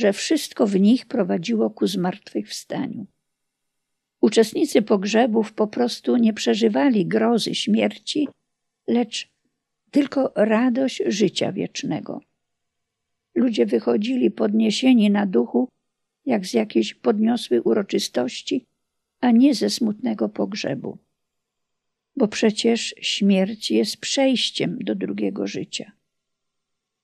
że 0.00 0.12
wszystko 0.12 0.66
w 0.66 0.80
nich 0.80 1.07
prowadziło 1.07 1.71
ku 1.71 1.87
zmartwychwstaniu. 1.87 3.07
Uczestnicy 4.21 4.83
pogrzebów 4.83 5.52
po 5.52 5.66
prostu 5.66 6.16
nie 6.16 6.33
przeżywali 6.33 7.07
grozy 7.07 7.54
śmierci, 7.54 8.28
lecz 8.88 9.28
tylko 9.90 10.33
radość 10.37 11.02
życia 11.07 11.52
wiecznego. 11.52 12.21
Ludzie 13.35 13.66
wychodzili 13.66 14.30
podniesieni 14.30 15.11
na 15.11 15.26
duchu, 15.26 15.69
jak 16.26 16.47
z 16.47 16.54
jakiejś 16.54 16.95
podniosłej 16.95 17.61
uroczystości, 17.61 18.66
a 19.21 19.30
nie 19.30 19.54
ze 19.54 19.71
smutnego 19.71 20.28
pogrzebu. 20.28 20.99
Bo 22.16 22.28
przecież 22.28 22.95
śmierć 23.00 23.71
jest 23.71 23.97
przejściem 23.97 24.78
do 24.80 24.95
drugiego 24.95 25.47
życia. 25.47 25.92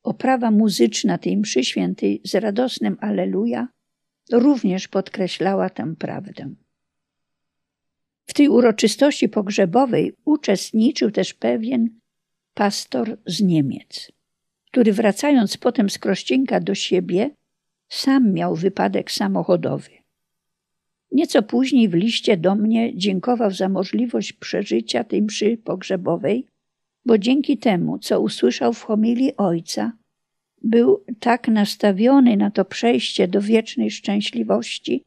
Oprawa 0.06 0.50
muzyczna 0.50 1.18
tej 1.18 1.36
mszy 1.36 1.64
świętej 1.64 2.20
z 2.24 2.34
radosnym 2.34 2.96
Aleluja 3.00 3.68
również 4.32 4.88
podkreślała 4.88 5.70
tę 5.70 5.94
prawdę. 5.98 6.54
W 8.26 8.34
tej 8.34 8.48
uroczystości 8.48 9.28
pogrzebowej 9.28 10.12
uczestniczył 10.24 11.10
też 11.10 11.34
pewien 11.34 11.88
pastor 12.54 13.18
z 13.26 13.40
Niemiec, 13.40 14.12
który 14.70 14.92
wracając 14.92 15.56
potem 15.56 15.90
z 15.90 15.98
Krościnka 15.98 16.60
do 16.60 16.74
siebie, 16.74 17.30
sam 17.88 18.32
miał 18.32 18.54
wypadek 18.54 19.10
samochodowy. 19.10 19.90
Nieco 21.12 21.42
później 21.42 21.88
w 21.88 21.94
liście 21.94 22.36
do 22.36 22.54
mnie 22.54 22.96
dziękował 22.96 23.50
za 23.50 23.68
możliwość 23.68 24.32
przeżycia 24.32 25.04
tej 25.04 25.22
mszy 25.22 25.56
pogrzebowej 25.64 26.46
bo 27.06 27.18
dzięki 27.18 27.58
temu, 27.58 27.98
co 27.98 28.20
usłyszał 28.20 28.72
w 28.72 28.82
homilii 28.82 29.36
ojca, 29.36 29.92
był 30.62 31.04
tak 31.20 31.48
nastawiony 31.48 32.36
na 32.36 32.50
to 32.50 32.64
przejście 32.64 33.28
do 33.28 33.40
wiecznej 33.40 33.90
szczęśliwości, 33.90 35.04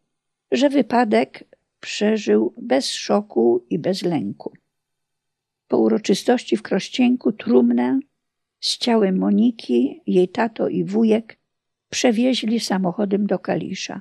że 0.52 0.70
wypadek 0.70 1.44
przeżył 1.80 2.54
bez 2.58 2.92
szoku 2.92 3.66
i 3.70 3.80
bez 3.80 4.04
lęku. 4.04 4.54
Po 5.68 5.78
uroczystości 5.78 6.58
w 6.58 6.62
Krościenku 6.62 7.32
trumnę 7.32 8.00
z 8.60 8.78
ciałem 8.78 9.18
Moniki, 9.18 10.02
jej 10.08 10.30
tato 10.30 10.68
i 10.68 10.84
wujek 10.84 11.38
przewieźli 11.90 12.60
samochodem 12.60 13.28
do 13.28 13.40
Kalisza. 13.40 14.00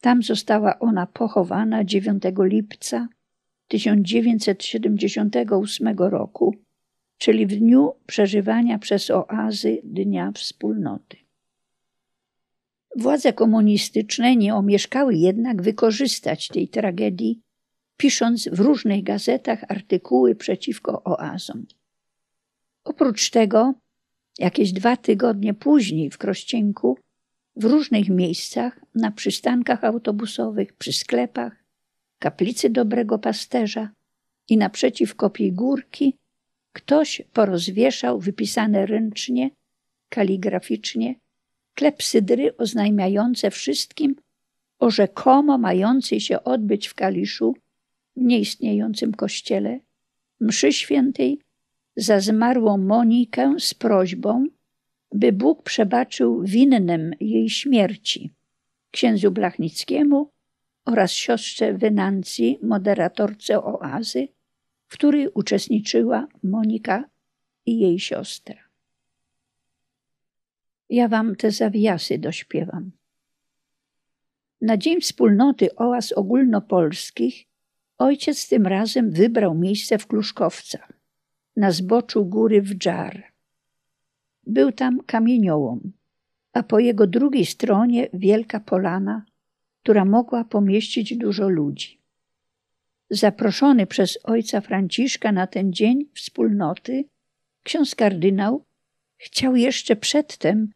Tam 0.00 0.22
została 0.22 0.78
ona 0.78 1.06
pochowana 1.06 1.84
9 1.84 2.22
lipca 2.38 3.08
1978 3.68 5.98
roku, 5.98 6.56
czyli 7.22 7.46
w 7.46 7.56
dniu 7.56 7.92
przeżywania 8.06 8.78
przez 8.78 9.10
oazy 9.10 9.80
Dnia 9.84 10.32
Wspólnoty. 10.32 11.16
Władze 12.96 13.32
komunistyczne 13.32 14.36
nie 14.36 14.54
omieszkały 14.54 15.14
jednak 15.14 15.62
wykorzystać 15.62 16.48
tej 16.48 16.68
tragedii, 16.68 17.40
pisząc 17.96 18.48
w 18.48 18.60
różnych 18.60 19.02
gazetach 19.02 19.64
artykuły 19.68 20.34
przeciwko 20.34 21.04
oazom. 21.04 21.66
Oprócz 22.84 23.30
tego, 23.30 23.74
jakieś 24.38 24.72
dwa 24.72 24.96
tygodnie 24.96 25.54
później 25.54 26.10
w 26.10 26.18
Krościenku, 26.18 26.98
w 27.56 27.64
różnych 27.64 28.08
miejscach, 28.08 28.80
na 28.94 29.10
przystankach 29.10 29.84
autobusowych, 29.84 30.72
przy 30.72 30.92
sklepach, 30.92 31.64
kaplicy 32.18 32.70
Dobrego 32.70 33.18
Pasterza 33.18 33.90
i 34.48 34.56
naprzeciw 34.56 35.14
kopii 35.14 35.52
górki, 35.52 36.21
ktoś 36.72 37.22
porozwieszał 37.32 38.20
wypisane 38.20 38.86
ręcznie, 38.86 39.50
kaligraficznie, 40.08 41.14
klepsydry 41.74 42.56
oznajmiające 42.56 43.50
wszystkim 43.50 44.16
o 44.78 44.90
rzekomo 44.90 45.58
mającej 45.58 46.20
się 46.20 46.44
odbyć 46.44 46.88
w 46.88 46.94
Kaliszu, 46.94 47.54
w 48.16 48.20
nieistniejącym 48.20 49.12
kościele, 49.14 49.80
mszy 50.40 50.72
świętej 50.72 51.38
za 51.96 52.20
zmarłą 52.20 52.78
Monikę 52.78 53.54
z 53.58 53.74
prośbą, 53.74 54.46
by 55.12 55.32
Bóg 55.32 55.62
przebaczył 55.62 56.42
winnym 56.42 57.14
jej 57.20 57.50
śmierci 57.50 58.30
księdzu 58.90 59.30
Blachnickiemu 59.30 60.30
oraz 60.84 61.12
siostrze 61.12 61.74
Wenancji, 61.74 62.58
moderatorce 62.62 63.64
oazy, 63.64 64.28
w 64.92 64.94
której 64.94 65.28
uczestniczyła 65.28 66.26
Monika 66.42 67.04
i 67.66 67.78
jej 67.78 67.98
siostra. 67.98 68.56
Ja 70.90 71.08
wam 71.08 71.36
te 71.36 71.50
zawiasy 71.50 72.18
dośpiewam. 72.18 72.90
Na 74.60 74.76
Dzień 74.76 75.00
Wspólnoty 75.00 75.76
Oaz 75.76 76.12
Ogólnopolskich 76.12 77.46
ojciec 77.98 78.48
tym 78.48 78.66
razem 78.66 79.10
wybrał 79.10 79.54
miejsce 79.54 79.98
w 79.98 80.06
Kluszkowcach, 80.06 80.92
na 81.56 81.70
zboczu 81.70 82.24
góry 82.24 82.62
w 82.62 82.74
Dżar. 82.74 83.22
Był 84.46 84.72
tam 84.72 85.00
kamieniołom, 85.06 85.92
a 86.52 86.62
po 86.62 86.78
jego 86.78 87.06
drugiej 87.06 87.46
stronie 87.46 88.08
wielka 88.12 88.60
polana, 88.60 89.24
która 89.82 90.04
mogła 90.04 90.44
pomieścić 90.44 91.16
dużo 91.16 91.48
ludzi. 91.48 92.01
Zaproszony 93.12 93.86
przez 93.86 94.18
ojca 94.24 94.60
Franciszka 94.60 95.32
na 95.32 95.46
ten 95.46 95.72
dzień 95.72 96.06
wspólnoty, 96.14 97.04
ksiądz 97.62 97.94
kardynał 97.94 98.64
chciał 99.16 99.56
jeszcze 99.56 99.96
przedtem 99.96 100.72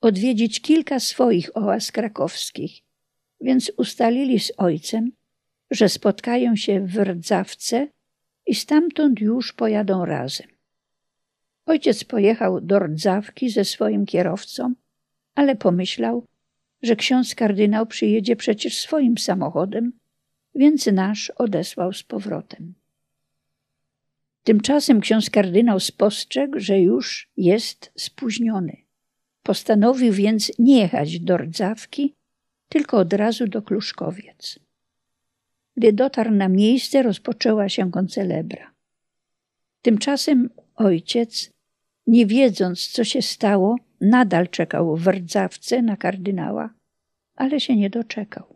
odwiedzić 0.00 0.60
kilka 0.60 1.00
swoich 1.00 1.56
oaz 1.56 1.92
krakowskich, 1.92 2.82
więc 3.40 3.72
ustalili 3.76 4.40
z 4.40 4.52
ojcem, 4.56 5.12
że 5.70 5.88
spotkają 5.88 6.56
się 6.56 6.86
w 6.86 6.96
Rdzawce 6.96 7.88
i 8.46 8.54
stamtąd 8.54 9.20
już 9.20 9.52
pojadą 9.52 10.04
razem. 10.04 10.46
Ojciec 11.66 12.04
pojechał 12.04 12.60
do 12.60 12.78
Rdzawki 12.78 13.50
ze 13.50 13.64
swoim 13.64 14.06
kierowcą, 14.06 14.74
ale 15.34 15.56
pomyślał, 15.56 16.26
że 16.82 16.96
ksiądz 16.96 17.34
kardynał 17.34 17.86
przyjedzie 17.86 18.36
przecież 18.36 18.78
swoim 18.78 19.18
samochodem, 19.18 19.92
więc 20.56 20.86
nasz 20.86 21.30
odesłał 21.30 21.92
z 21.92 22.02
powrotem. 22.02 22.74
Tymczasem 24.44 25.00
ksiądz 25.00 25.30
kardynał 25.30 25.80
spostrzegł, 25.80 26.60
że 26.60 26.80
już 26.80 27.28
jest 27.36 27.92
spóźniony. 27.96 28.76
Postanowił 29.42 30.12
więc 30.12 30.52
nie 30.58 30.78
jechać 30.78 31.20
do 31.20 31.36
Rdzawki, 31.36 32.14
tylko 32.68 32.98
od 32.98 33.12
razu 33.12 33.46
do 33.46 33.62
Kluszkowiec. 33.62 34.58
Gdy 35.76 35.92
dotarł 35.92 36.30
na 36.30 36.48
miejsce, 36.48 37.02
rozpoczęła 37.02 37.68
się 37.68 37.90
koncelebra. 37.90 38.70
Tymczasem 39.82 40.50
ojciec, 40.74 41.50
nie 42.06 42.26
wiedząc, 42.26 42.88
co 42.88 43.04
się 43.04 43.22
stało, 43.22 43.76
nadal 44.00 44.48
czekał 44.48 44.96
w 44.96 45.08
Rdzawce 45.08 45.82
na 45.82 45.96
kardynała, 45.96 46.70
ale 47.36 47.60
się 47.60 47.76
nie 47.76 47.90
doczekał. 47.90 48.55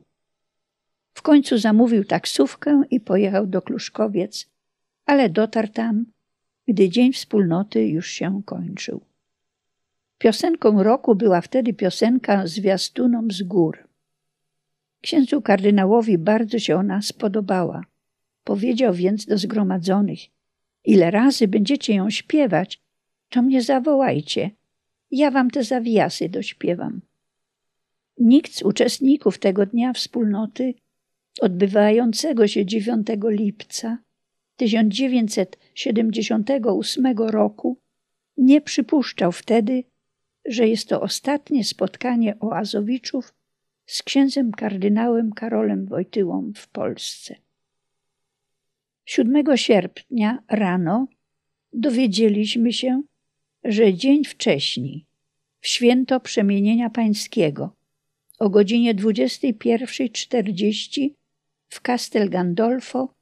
W 1.12 1.22
końcu 1.22 1.58
zamówił 1.58 2.04
taksówkę 2.04 2.82
i 2.90 3.00
pojechał 3.00 3.46
do 3.46 3.62
Kluszkowiec, 3.62 4.46
ale 5.06 5.28
dotarł 5.28 5.68
tam, 5.68 6.06
gdy 6.68 6.88
Dzień 6.88 7.12
Wspólnoty 7.12 7.88
już 7.88 8.08
się 8.08 8.42
kończył. 8.44 9.00
Piosenką 10.18 10.82
roku 10.82 11.14
była 11.14 11.40
wtedy 11.40 11.72
piosenka 11.72 12.46
Zwiastunom 12.46 13.30
z 13.30 13.42
gór. 13.42 13.88
Księdzu 15.00 15.42
kardynałowi 15.42 16.18
bardzo 16.18 16.58
się 16.58 16.76
ona 16.76 17.02
spodobała. 17.02 17.84
Powiedział 18.44 18.94
więc 18.94 19.26
do 19.26 19.38
zgromadzonych: 19.38 20.20
Ile 20.84 21.10
razy 21.10 21.48
będziecie 21.48 21.94
ją 21.94 22.10
śpiewać, 22.10 22.80
to 23.28 23.42
mnie 23.42 23.62
zawołajcie. 23.62 24.50
Ja 25.10 25.30
wam 25.30 25.50
te 25.50 25.64
zawiasy 25.64 26.28
dośpiewam. 26.28 27.00
Nikt 28.18 28.54
z 28.54 28.62
uczestników 28.62 29.38
tego 29.38 29.66
dnia 29.66 29.92
wspólnoty, 29.92 30.74
odbywającego 31.40 32.48
się 32.48 32.66
9 32.66 33.06
lipca 33.24 33.98
1978 34.56 37.18
roku, 37.18 37.78
nie 38.36 38.60
przypuszczał 38.60 39.32
wtedy, 39.32 39.84
że 40.44 40.68
jest 40.68 40.88
to 40.88 41.00
ostatnie 41.00 41.64
spotkanie 41.64 42.38
oazowiczów 42.40 43.34
z 43.86 44.02
księdzem 44.02 44.52
kardynałem 44.52 45.32
Karolem 45.32 45.86
Wojtyłą 45.86 46.52
w 46.56 46.68
Polsce. 46.68 47.34
7 49.04 49.56
sierpnia 49.56 50.42
rano 50.48 51.06
dowiedzieliśmy 51.72 52.72
się, 52.72 53.02
że 53.64 53.94
dzień 53.94 54.24
wcześniej, 54.24 55.06
w 55.60 55.68
święto 55.68 56.20
Przemienienia 56.20 56.90
Pańskiego, 56.90 57.76
o 58.38 58.50
godzinie 58.50 58.94
21.40 58.94 61.10
w 61.70 61.80
Castel 61.80 62.30
Gandolfo 62.30 63.14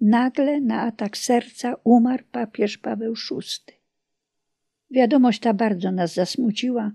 nagle 0.00 0.60
na 0.60 0.80
atak 0.82 1.16
serca 1.16 1.74
umarł 1.84 2.24
papież 2.32 2.78
Paweł 2.78 3.14
VI. 3.14 3.74
Wiadomość 4.90 5.40
ta 5.40 5.54
bardzo 5.54 5.92
nas 5.92 6.14
zasmuciła, 6.14 6.92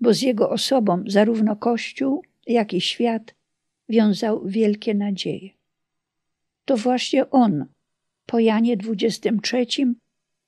bo 0.00 0.14
z 0.14 0.22
jego 0.22 0.50
osobą 0.50 1.04
zarówno 1.06 1.56
Kościół, 1.56 2.22
jak 2.46 2.74
i 2.74 2.80
świat 2.80 3.34
wiązał 3.88 4.46
wielkie 4.46 4.94
nadzieje. 4.94 5.50
To 6.64 6.76
właśnie 6.76 7.30
on 7.30 7.66
po 8.26 8.38
Janie 8.38 8.76
XXIII 8.88 9.86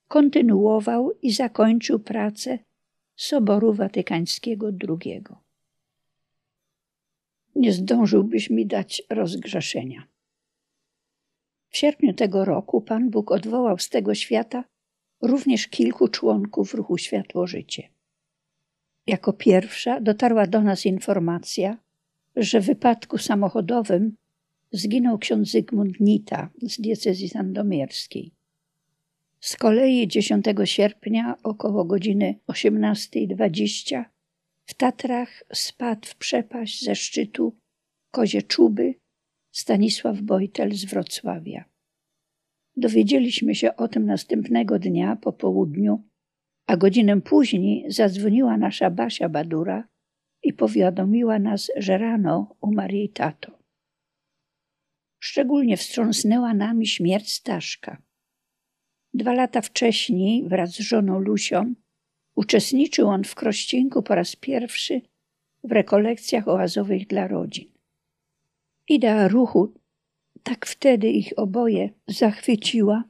kontynuował 0.09 1.11
i 1.23 1.33
zakończył 1.33 1.99
pracę 1.99 2.59
Soboru 3.17 3.73
Watykańskiego 3.73 4.71
II. 4.89 5.23
Nie 7.55 7.73
zdążyłbyś 7.73 8.51
mi 8.51 8.67
dać 8.67 9.03
rozgrzeszenia. 9.11 10.07
W 11.71 11.77
sierpniu 11.77 12.15
tego 12.15 12.45
roku 12.45 12.81
Pan 12.81 13.11
Bóg 13.11 13.33
odwołał 13.33 13.79
z 13.79 13.89
tego 13.89 14.15
świata 14.15 14.65
również 15.23 15.69
kilku 15.69 16.09
członków 16.09 16.75
ruchu 16.75 16.99
Światło-Życie. 16.99 17.89
Jako 19.07 19.33
pierwsza 19.33 20.01
dotarła 20.01 20.47
do 20.47 20.63
nas 20.63 20.87
informacja, 20.87 21.79
że 22.37 22.61
w 22.61 22.67
wypadku 22.67 23.19
samochodowym 23.19 24.17
zginął 24.73 25.19
ksiądz 25.19 25.51
Zygmunt 25.51 26.01
Nita 26.01 26.51
z 26.63 26.81
diecezji 26.81 27.29
sandomierskiej. 27.29 28.33
Z 29.41 29.57
kolei 29.57 30.09
10 30.09 30.45
sierpnia 30.65 31.37
około 31.43 31.85
godziny 31.85 32.39
18.20 32.49 34.05
w 34.67 34.75
Tatrach 34.75 35.45
spadł 35.53 36.09
w 36.09 36.17
przepaść 36.17 36.85
ze 36.85 36.95
szczytu 36.95 37.57
Kozie 38.11 38.43
Czuby 38.43 38.95
Stanisław 39.53 40.21
Bojtel 40.21 40.73
z 40.73 40.85
Wrocławia. 40.85 41.65
Dowiedzieliśmy 42.77 43.55
się 43.55 43.77
o 43.77 43.89
tym 43.89 44.07
następnego 44.07 44.79
dnia 44.79 45.17
po 45.17 45.33
południu 45.33 46.03
A 46.67 46.77
godzinę 46.77 47.21
później 47.21 47.93
zadzwoniła 47.93 48.57
nasza 48.57 48.91
Basia 48.91 49.29
Badura 49.29 49.89
i 50.43 50.53
powiadomiła 50.53 51.39
nas, 51.39 51.71
że 51.77 51.99
rano 51.99 52.57
umarł 52.61 52.95
jej 52.95 53.09
tato. 53.09 53.59
Szczególnie 55.23 55.77
wstrząsnęła 55.77 56.55
nami 56.55 56.87
śmierć 56.87 57.33
Staszka. 57.33 58.03
Dwa 59.15 59.33
lata 59.33 59.61
wcześniej, 59.61 60.49
wraz 60.49 60.71
z 60.71 60.79
żoną 60.79 61.19
Lusią, 61.19 61.75
uczestniczył 62.35 63.09
on 63.09 63.25
w 63.25 63.35
Krościńku 63.35 64.03
po 64.03 64.15
raz 64.15 64.37
pierwszy 64.37 65.01
w 65.65 65.73
rekolekcjach 65.73 66.49
oazowych 66.49 67.07
dla 67.07 67.29
rodzin. 67.29 67.71
Idea 68.89 69.29
ruchu 69.29 69.75
tak 70.43 70.67
wtedy 70.67 71.11
ich 71.11 71.33
oboje 71.37 71.91
zachwyciła, 72.09 73.05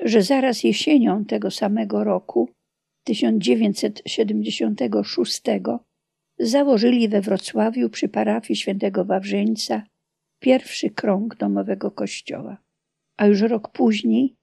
że 0.00 0.22
zaraz 0.22 0.64
jesienią 0.64 1.24
tego 1.24 1.50
samego 1.50 2.04
roku, 2.04 2.50
1976, 3.04 5.42
założyli 6.38 7.08
we 7.08 7.20
Wrocławiu 7.20 7.90
przy 7.90 8.08
parafii 8.08 8.56
świętego 8.56 9.04
Wawrzyńca 9.04 9.82
pierwszy 10.40 10.90
krąg 10.90 11.36
domowego 11.36 11.90
kościoła, 11.90 12.56
a 13.16 13.26
już 13.26 13.40
rok 13.40 13.68
później 13.68 14.35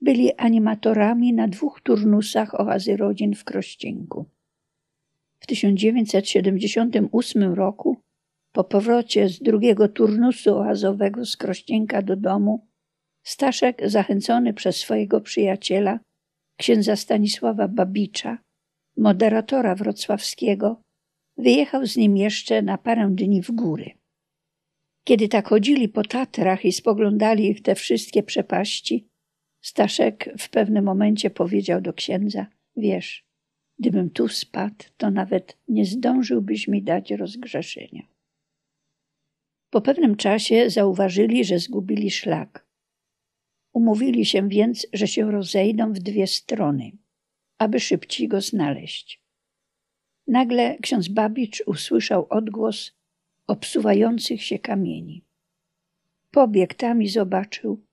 byli 0.00 0.36
animatorami 0.36 1.32
na 1.32 1.48
dwóch 1.48 1.80
turnusach 1.80 2.60
oazy 2.60 2.96
rodzin 2.96 3.34
w 3.34 3.44
Krościenku. 3.44 4.24
W 5.40 5.46
1978 5.46 7.54
roku, 7.54 7.96
po 8.52 8.64
powrocie 8.64 9.28
z 9.28 9.42
drugiego 9.42 9.88
turnusu 9.88 10.56
oazowego 10.56 11.24
z 11.24 11.36
Krościenka 11.36 12.02
do 12.02 12.16
domu, 12.16 12.68
Staszek, 13.22 13.82
zachęcony 13.84 14.54
przez 14.54 14.76
swojego 14.76 15.20
przyjaciela, 15.20 16.00
księdza 16.56 16.96
Stanisława 16.96 17.68
Babicza, 17.68 18.38
moderatora 18.96 19.74
wrocławskiego, 19.74 20.82
wyjechał 21.36 21.86
z 21.86 21.96
nim 21.96 22.16
jeszcze 22.16 22.62
na 22.62 22.78
parę 22.78 23.08
dni 23.10 23.42
w 23.42 23.50
góry. 23.50 23.90
Kiedy 25.04 25.28
tak 25.28 25.48
chodzili 25.48 25.88
po 25.88 26.02
Tatrach 26.02 26.64
i 26.64 26.72
spoglądali 26.72 27.54
w 27.54 27.62
te 27.62 27.74
wszystkie 27.74 28.22
przepaści, 28.22 29.07
Staszek 29.60 30.34
w 30.38 30.50
pewnym 30.50 30.84
momencie 30.84 31.30
powiedział 31.30 31.80
do 31.80 31.92
księdza: 31.92 32.46
Wiesz, 32.76 33.24
gdybym 33.78 34.10
tu 34.10 34.28
spadł, 34.28 34.84
to 34.96 35.10
nawet 35.10 35.56
nie 35.68 35.84
zdążyłbyś 35.84 36.68
mi 36.68 36.82
dać 36.82 37.10
rozgrzeszenia. 37.10 38.02
Po 39.70 39.80
pewnym 39.80 40.16
czasie 40.16 40.70
zauważyli, 40.70 41.44
że 41.44 41.58
zgubili 41.58 42.10
szlak. 42.10 42.66
Umówili 43.72 44.24
się 44.24 44.48
więc, 44.48 44.86
że 44.92 45.08
się 45.08 45.30
rozejdą 45.30 45.92
w 45.92 45.98
dwie 45.98 46.26
strony, 46.26 46.92
aby 47.58 47.80
szybciej 47.80 48.28
go 48.28 48.40
znaleźć. 48.40 49.22
Nagle 50.26 50.78
ksiądz 50.82 51.08
Babicz 51.08 51.62
usłyszał 51.66 52.26
odgłos 52.30 52.92
obsuwających 53.46 54.42
się 54.42 54.58
kamieni. 54.58 55.24
Pobiegł 56.30 56.74
tam 56.74 57.02
i 57.02 57.08
zobaczył, 57.08 57.84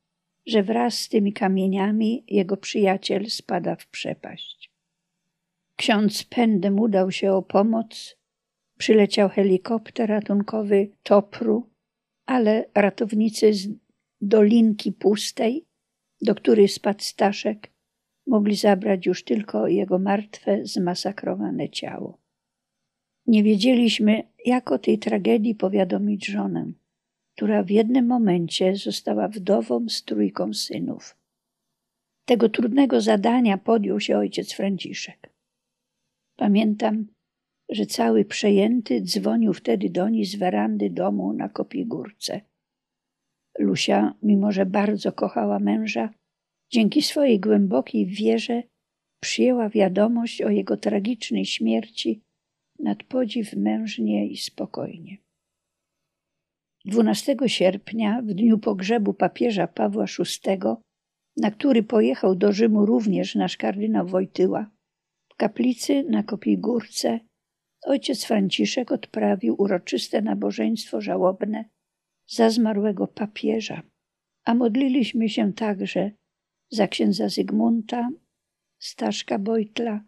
że 0.45 0.63
wraz 0.63 0.99
z 0.99 1.09
tymi 1.09 1.33
kamieniami 1.33 2.23
jego 2.27 2.57
przyjaciel 2.57 3.29
spada 3.29 3.75
w 3.75 3.87
przepaść. 3.87 4.71
Ksiądz 5.75 6.23
pędem 6.23 6.79
udał 6.79 7.11
się 7.11 7.33
o 7.33 7.41
pomoc. 7.41 8.17
Przyleciał 8.77 9.29
helikopter 9.29 10.09
ratunkowy 10.09 10.89
Topru, 11.03 11.69
ale 12.25 12.65
ratownicy 12.75 13.53
z 13.53 13.69
Dolinki 14.21 14.91
Pustej, 14.91 15.65
do 16.21 16.35
której 16.35 16.67
spadł 16.67 17.03
Staszek, 17.03 17.71
mogli 18.27 18.55
zabrać 18.55 19.05
już 19.05 19.23
tylko 19.23 19.67
jego 19.67 19.99
martwe, 19.99 20.59
zmasakrowane 20.65 21.69
ciało. 21.69 22.17
Nie 23.27 23.43
wiedzieliśmy, 23.43 24.23
jak 24.45 24.71
o 24.71 24.79
tej 24.79 24.99
tragedii 24.99 25.55
powiadomić 25.55 26.25
żonę, 26.25 26.71
która 27.35 27.63
w 27.63 27.69
jednym 27.69 28.07
momencie 28.07 28.75
została 28.75 29.27
wdową 29.27 29.89
z 29.89 30.03
trójką 30.03 30.53
synów. 30.53 31.17
Tego 32.25 32.49
trudnego 32.49 33.01
zadania 33.01 33.57
podjął 33.57 33.99
się 33.99 34.17
ojciec 34.17 34.53
Franciszek. 34.53 35.29
Pamiętam, 36.35 37.07
że 37.69 37.85
cały 37.85 38.25
przejęty 38.25 39.01
dzwonił 39.01 39.53
wtedy 39.53 39.89
do 39.89 40.09
niej 40.09 40.25
z 40.25 40.35
werandy 40.35 40.89
domu 40.89 41.33
na 41.33 41.49
Kopigórce. 41.49 42.41
Lusia, 43.59 44.13
mimo 44.23 44.51
że 44.51 44.65
bardzo 44.65 45.11
kochała 45.11 45.59
męża, 45.59 46.09
dzięki 46.71 47.01
swojej 47.01 47.39
głębokiej 47.39 48.05
wierze 48.05 48.63
przyjęła 49.19 49.69
wiadomość 49.69 50.41
o 50.41 50.49
jego 50.49 50.77
tragicznej 50.77 51.45
śmierci 51.45 52.21
nad 52.79 53.03
podziw 53.03 53.53
mężnie 53.53 54.27
i 54.27 54.37
spokojnie. 54.37 55.24
12 56.85 57.35
sierpnia, 57.47 58.21
w 58.21 58.33
dniu 58.33 58.59
pogrzebu 58.59 59.13
papieża 59.13 59.67
Pawła 59.67 60.05
VI, 60.05 60.59
na 61.37 61.51
który 61.51 61.83
pojechał 61.83 62.35
do 62.35 62.51
Rzymu 62.51 62.85
również 62.85 63.35
nasz 63.35 63.57
kardynał 63.57 64.07
Wojtyła, 64.07 64.71
w 65.29 65.35
kaplicy 65.35 66.03
na 66.03 66.23
Kopigórce 66.23 67.19
ojciec 67.85 68.25
Franciszek 68.25 68.91
odprawił 68.91 69.55
uroczyste 69.57 70.21
nabożeństwo 70.21 71.01
żałobne 71.01 71.65
za 72.27 72.49
zmarłego 72.49 73.07
papieża, 73.07 73.81
a 74.43 74.53
modliliśmy 74.53 75.29
się 75.29 75.53
także 75.53 76.11
za 76.71 76.87
księdza 76.87 77.29
Zygmunta, 77.29 78.09
Staszka 78.79 79.39
Bojtla 79.39 80.03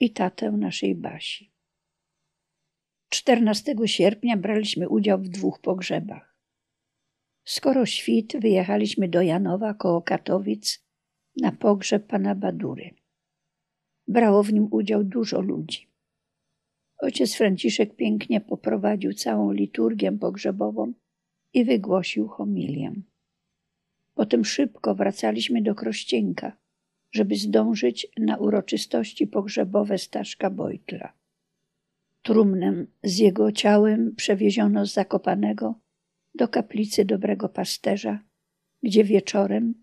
i 0.00 0.10
tatę 0.10 0.50
naszej 0.50 0.94
Basi. 0.94 1.51
14 3.12 3.74
sierpnia 3.84 4.36
braliśmy 4.36 4.88
udział 4.88 5.18
w 5.18 5.28
dwóch 5.28 5.60
pogrzebach. 5.60 6.36
Skoro 7.44 7.86
świt, 7.86 8.40
wyjechaliśmy 8.40 9.08
do 9.08 9.22
Janowa 9.22 9.74
koło 9.74 10.02
Katowic 10.02 10.86
na 11.36 11.52
pogrzeb 11.52 12.06
pana 12.06 12.34
Badury. 12.34 12.90
Brało 14.08 14.42
w 14.42 14.52
nim 14.52 14.68
udział 14.70 15.04
dużo 15.04 15.40
ludzi. 15.40 15.88
Ojciec 16.98 17.34
Franciszek 17.34 17.96
pięknie 17.96 18.40
poprowadził 18.40 19.12
całą 19.12 19.52
liturgię 19.52 20.12
pogrzebową 20.12 20.92
i 21.52 21.64
wygłosił 21.64 22.28
homilię. 22.28 22.92
Potem 24.14 24.44
szybko 24.44 24.94
wracaliśmy 24.94 25.62
do 25.62 25.74
Krościenka, 25.74 26.56
żeby 27.10 27.36
zdążyć 27.36 28.06
na 28.18 28.36
uroczystości 28.36 29.26
pogrzebowe 29.26 29.98
Staszka 29.98 30.50
Bojtla. 30.50 31.21
Trumnę 32.22 32.86
z 33.02 33.18
jego 33.18 33.52
ciałem 33.52 34.14
przewieziono 34.16 34.86
z 34.86 34.92
Zakopanego 34.92 35.74
do 36.34 36.48
kaplicy 36.48 37.04
Dobrego 37.04 37.48
Pasterza, 37.48 38.18
gdzie 38.82 39.04
wieczorem, 39.04 39.74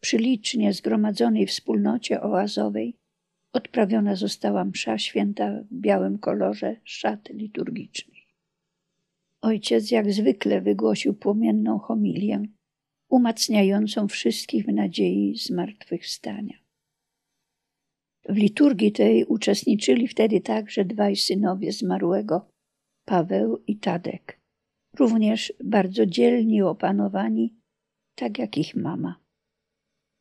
przy 0.00 0.18
licznie 0.18 0.72
zgromadzonej 0.72 1.46
wspólnocie 1.46 2.22
oazowej, 2.22 2.96
odprawiona 3.52 4.16
została 4.16 4.64
msza 4.64 4.98
święta 4.98 5.62
w 5.70 5.74
białym 5.74 6.18
kolorze 6.18 6.76
szat 6.84 7.28
liturgicznych. 7.28 8.24
Ojciec 9.40 9.90
jak 9.90 10.12
zwykle 10.12 10.60
wygłosił 10.60 11.14
płomienną 11.14 11.78
homilię, 11.78 12.42
umacniającą 13.08 14.08
wszystkich 14.08 14.64
w 14.64 14.72
nadziei 14.72 15.36
zmartwychwstania. 15.36 16.59
W 18.28 18.36
liturgii 18.36 18.92
tej 18.92 19.24
uczestniczyli 19.24 20.08
wtedy 20.08 20.40
także 20.40 20.84
dwaj 20.84 21.16
synowie 21.16 21.72
zmarłego, 21.72 22.48
Paweł 23.04 23.62
i 23.66 23.76
Tadek, 23.76 24.40
również 24.98 25.52
bardzo 25.64 26.06
dzielni 26.06 26.62
opanowani, 26.62 27.54
tak 28.14 28.38
jak 28.38 28.58
ich 28.58 28.76
mama. 28.76 29.20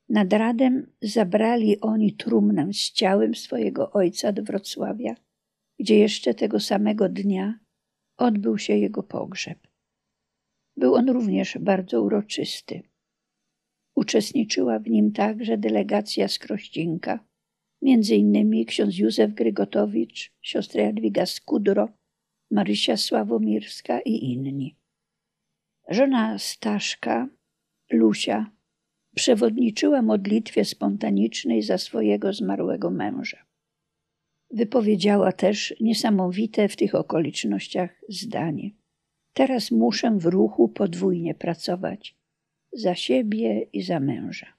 Nad 0.09 0.33
radem 0.33 0.93
zabrali 1.01 1.81
oni 1.81 2.13
trumnę 2.13 2.73
z 2.73 2.91
ciałem 2.91 3.35
swojego 3.35 3.91
ojca 3.91 4.31
do 4.31 4.43
Wrocławia, 4.43 5.15
gdzie 5.79 5.99
jeszcze 5.99 6.33
tego 6.33 6.59
samego 6.59 7.09
dnia 7.09 7.59
odbył 8.17 8.57
się 8.57 8.77
jego 8.77 9.03
pogrzeb. 9.03 9.67
Był 10.77 10.95
on 10.95 11.09
również 11.09 11.57
bardzo 11.57 12.01
uroczysty. 12.01 12.81
Uczestniczyła 13.95 14.79
w 14.79 14.89
nim 14.89 15.11
także 15.11 15.57
delegacja 15.57 16.27
z 16.27 16.39
Krościnka, 16.39 17.19
między 17.81 18.15
innymi 18.15 18.65
ksiądz 18.65 18.97
Józef 18.97 19.33
Grygotowicz, 19.33 20.31
siostra 20.41 20.81
Jadwiga 20.81 21.25
Skudro, 21.25 21.89
Marysia 22.51 22.97
Sławomirska 22.97 24.01
i 24.01 24.31
inni. 24.31 24.75
Żona 25.89 26.37
Staszka, 26.37 27.27
Lusia, 27.91 28.51
przewodniczyła 29.15 30.01
modlitwie 30.01 30.65
spontanicznej 30.65 31.61
za 31.61 31.77
swojego 31.77 32.33
zmarłego 32.33 32.91
męża. 32.91 33.45
Wypowiedziała 34.51 35.31
też 35.31 35.75
niesamowite 35.79 36.67
w 36.67 36.75
tych 36.75 36.95
okolicznościach 36.95 38.01
zdanie. 38.09 38.71
Teraz 39.33 39.71
muszę 39.71 40.17
w 40.17 40.25
ruchu 40.25 40.69
podwójnie 40.69 41.35
pracować 41.35 42.15
za 42.73 42.95
siebie 42.95 43.61
i 43.73 43.81
za 43.81 43.99
męża. 43.99 44.58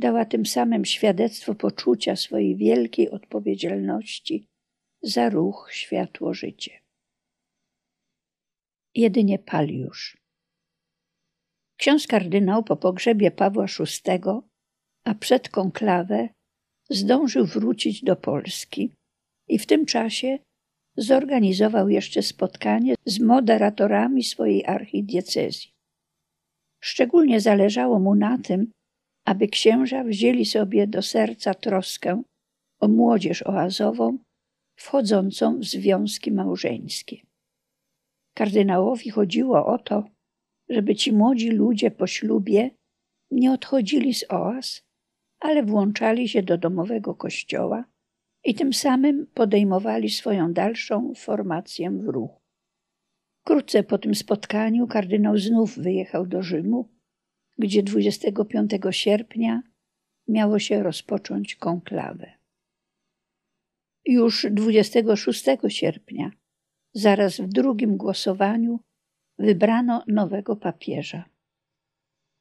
Dała 0.00 0.24
tym 0.24 0.46
samym 0.46 0.84
świadectwo 0.84 1.54
poczucia 1.54 2.16
swojej 2.16 2.56
wielkiej 2.56 3.10
odpowiedzialności 3.10 4.48
za 5.02 5.28
ruch 5.28 5.68
światło 5.72 6.34
życie. 6.34 6.80
Jedynie 8.94 9.38
Paliusz. 9.38 10.16
Ksiądz 11.76 12.06
kardynał 12.06 12.64
po 12.64 12.76
pogrzebie 12.76 13.30
Pawła 13.30 13.66
VI, 13.66 14.20
a 15.04 15.14
przed 15.14 15.48
konklawę, 15.48 16.28
zdążył 16.90 17.46
wrócić 17.46 18.04
do 18.04 18.16
Polski 18.16 18.94
i 19.48 19.58
w 19.58 19.66
tym 19.66 19.86
czasie 19.86 20.38
zorganizował 20.96 21.88
jeszcze 21.88 22.22
spotkanie 22.22 22.94
z 23.04 23.20
moderatorami 23.20 24.24
swojej 24.24 24.66
archidiecezji. 24.66 25.70
Szczególnie 26.80 27.40
zależało 27.40 27.98
mu 27.98 28.14
na 28.14 28.38
tym, 28.38 28.72
aby 29.30 29.48
księża 29.48 30.04
wzięli 30.04 30.44
sobie 30.44 30.86
do 30.86 31.02
serca 31.02 31.54
troskę 31.54 32.22
o 32.80 32.88
młodzież 32.88 33.42
oazową 33.42 34.18
wchodzącą 34.76 35.58
w 35.58 35.64
związki 35.64 36.32
małżeńskie. 36.32 37.16
Kardynałowi 38.34 39.10
chodziło 39.10 39.66
o 39.66 39.78
to, 39.78 40.04
żeby 40.68 40.96
ci 40.96 41.12
młodzi 41.12 41.50
ludzie 41.50 41.90
po 41.90 42.06
ślubie 42.06 42.70
nie 43.30 43.52
odchodzili 43.52 44.14
z 44.14 44.24
oaz, 44.28 44.82
ale 45.40 45.62
włączali 45.62 46.28
się 46.28 46.42
do 46.42 46.58
domowego 46.58 47.14
kościoła 47.14 47.84
i 48.44 48.54
tym 48.54 48.72
samym 48.72 49.26
podejmowali 49.34 50.10
swoją 50.10 50.52
dalszą 50.52 51.12
formację 51.16 51.90
w 51.90 52.08
ruchu. 52.08 52.40
Wkrótce 53.40 53.82
po 53.82 53.98
tym 53.98 54.14
spotkaniu 54.14 54.86
kardynał 54.86 55.38
znów 55.38 55.78
wyjechał 55.78 56.26
do 56.26 56.42
Rzymu, 56.42 56.88
gdzie 57.60 57.82
25 57.82 58.70
sierpnia 58.90 59.62
miało 60.28 60.58
się 60.58 60.82
rozpocząć 60.82 61.54
konklawę. 61.54 62.32
Już 64.06 64.46
26 64.50 65.44
sierpnia, 65.68 66.30
zaraz 66.94 67.40
w 67.40 67.48
drugim 67.48 67.96
głosowaniu, 67.96 68.80
wybrano 69.38 70.04
nowego 70.06 70.56
papieża. 70.56 71.24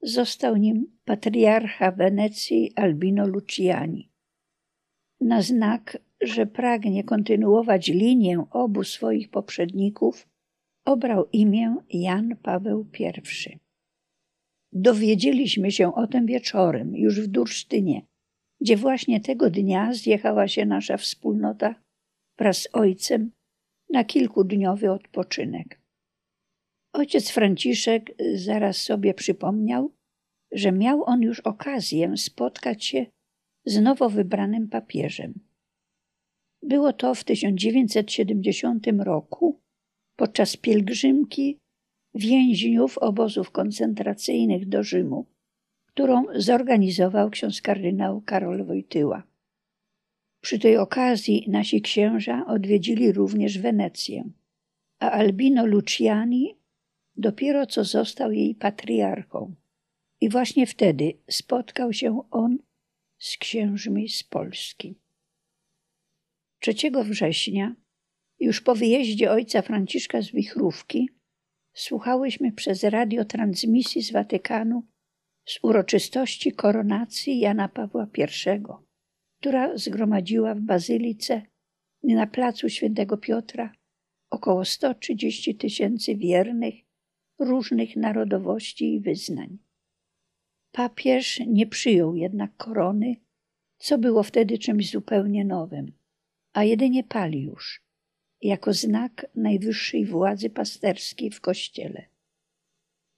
Został 0.01 0.55
nim 0.55 0.97
patriarcha 1.05 1.91
Wenecji 1.91 2.73
Albino 2.75 3.27
Luciani. 3.27 4.11
Na 5.21 5.41
znak, 5.41 5.97
że 6.21 6.45
pragnie 6.45 7.03
kontynuować 7.03 7.87
linię 7.87 8.45
obu 8.51 8.83
swoich 8.83 9.29
poprzedników, 9.29 10.27
obrał 10.85 11.29
imię 11.31 11.75
Jan 11.89 12.35
Paweł 12.35 12.87
I. 12.99 13.68
Dowiedzieliśmy 14.73 15.71
się 15.71 15.95
o 15.95 16.07
tym 16.07 16.25
wieczorem, 16.25 16.95
już 16.95 17.21
w 17.21 17.27
Dursztynie, 17.27 18.01
gdzie 18.61 18.77
właśnie 18.77 19.21
tego 19.21 19.49
dnia 19.49 19.93
zjechała 19.93 20.47
się 20.47 20.65
nasza 20.65 20.97
wspólnota 20.97 21.75
wraz 22.37 22.57
z 22.57 22.67
ojcem 22.73 23.31
na 23.89 24.03
kilkudniowy 24.03 24.91
odpoczynek. 24.91 25.81
Ojciec 26.93 27.29
Franciszek 27.29 28.11
zaraz 28.33 28.77
sobie 28.77 29.13
przypomniał, 29.13 29.91
że 30.51 30.71
miał 30.71 31.03
on 31.03 31.21
już 31.21 31.39
okazję 31.39 32.17
spotkać 32.17 32.85
się 32.85 33.05
z 33.65 33.81
nowo 33.81 34.09
wybranym 34.09 34.69
papieżem. 34.69 35.39
Było 36.63 36.93
to 36.93 37.15
w 37.15 37.23
1970 37.23 38.87
roku 38.99 39.59
podczas 40.15 40.57
pielgrzymki 40.57 41.57
więźniów 42.15 42.97
obozów 42.97 43.51
koncentracyjnych 43.51 44.69
do 44.69 44.83
Rzymu, 44.83 45.25
którą 45.85 46.25
zorganizował 46.35 47.29
ksiądz 47.29 47.61
kardynał 47.61 48.21
Karol 48.21 48.65
Wojtyła. 48.65 49.23
Przy 50.41 50.59
tej 50.59 50.77
okazji 50.77 51.45
nasi 51.47 51.81
księża 51.81 52.45
odwiedzili 52.47 53.11
również 53.11 53.59
Wenecję, 53.59 54.29
a 54.99 55.11
Albino 55.11 55.65
Luciani 55.65 56.55
dopiero 57.17 57.65
co 57.65 57.83
został 57.83 58.31
jej 58.31 58.55
patriarchą. 58.55 59.55
I 60.21 60.29
właśnie 60.29 60.67
wtedy 60.67 61.13
spotkał 61.29 61.93
się 61.93 62.21
on 62.31 62.57
z 63.17 63.37
księżmi 63.37 64.09
z 64.09 64.23
Polski. 64.23 64.95
3 66.59 66.73
września, 67.03 67.75
już 68.39 68.61
po 68.61 68.75
wyjeździe 68.75 69.31
ojca 69.31 69.61
Franciszka 69.61 70.21
z 70.21 70.31
Wichrówki, 70.31 71.09
słuchałyśmy 71.73 72.51
przez 72.51 72.83
radio 72.83 73.25
transmisji 73.25 74.03
z 74.03 74.11
Watykanu 74.11 74.83
z 75.45 75.59
uroczystości 75.63 76.51
koronacji 76.51 77.39
Jana 77.39 77.69
Pawła 77.69 78.07
I, 78.17 78.61
która 79.39 79.77
zgromadziła 79.77 80.55
w 80.55 80.59
bazylice 80.59 81.41
na 82.03 82.27
placu 82.27 82.69
Świętego 82.69 83.17
Piotra 83.17 83.73
około 84.29 84.65
130 84.65 85.55
tysięcy 85.55 86.15
wiernych 86.15 86.75
różnych 87.39 87.95
narodowości 87.95 88.93
i 88.93 88.99
wyznań. 88.99 89.57
Papież 90.71 91.39
nie 91.47 91.67
przyjął 91.67 92.15
jednak 92.15 92.55
korony, 92.57 93.15
co 93.77 93.97
było 93.97 94.23
wtedy 94.23 94.57
czymś 94.57 94.91
zupełnie 94.91 95.45
nowym, 95.45 95.91
a 96.53 96.63
jedynie 96.63 97.03
paliusz, 97.03 97.83
jako 98.41 98.73
znak 98.73 99.25
najwyższej 99.35 100.05
władzy 100.05 100.49
pasterskiej 100.49 101.31
w 101.31 101.41
kościele. 101.41 102.05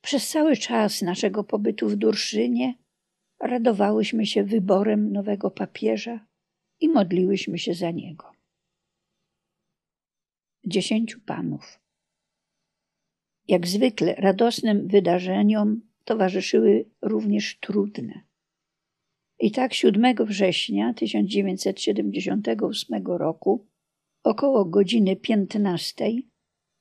Przez 0.02 0.30
cały 0.30 0.58
czas 0.58 1.02
naszego 1.02 1.44
pobytu 1.44 1.90
w 1.90 1.96
Durszynie 1.96 2.74
radowałyśmy 3.40 4.26
się 4.26 4.44
wyborem 4.44 5.14
nowego 5.14 5.52
papieża 5.52 6.28
i 6.80 6.90
modliłyśmy 6.90 7.60
się 7.60 7.74
za 7.74 7.92
niego. 7.92 8.32
Dziesięciu 10.66 11.20
panów. 11.26 11.80
Jak 13.48 13.68
zwykle 13.68 14.16
radosnym 14.16 14.88
wydarzeniom 14.88 15.82
towarzyszyły 16.06 16.86
również 17.02 17.60
trudne. 17.60 18.22
I 19.40 19.52
tak 19.52 19.74
7 19.74 20.16
września 20.26 20.94
1978 20.94 23.06
roku, 23.06 23.68
około 24.32 24.65
godziny 24.65 25.15
15, 25.15 26.12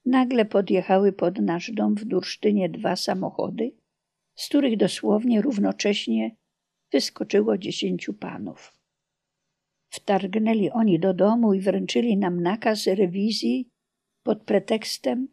nagle 0.05 0.45
podjechały 0.45 1.13
pod 1.13 1.39
nasz 1.39 1.71
dom 1.73 1.95
w 1.95 2.05
Dursztynie 2.05 2.69
dwa 2.69 2.97
samochody, 2.97 3.73
z 4.35 4.49
których 4.49 4.77
dosłownie 4.77 5.43
równocześnie 5.43 6.37
wyskoczyło 6.93 7.59
dziesięciu 7.59 8.15
panów. 8.15 8.73
Wtargnęli 9.93 10.71
oni 10.71 10.99
do 11.01 11.15
domu 11.15 11.55
i 11.55 11.61
wręczyli 11.61 12.17
nam 12.17 12.43
nakaz 12.43 12.87
rewizji 12.87 13.69
pod 14.23 14.43
pretekstem, 14.43 15.29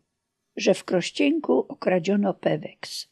że 0.56 0.74
w 0.74 0.84
Krościenku 0.84 1.54
okradziono 1.70 2.34
Peweks. 2.34 3.10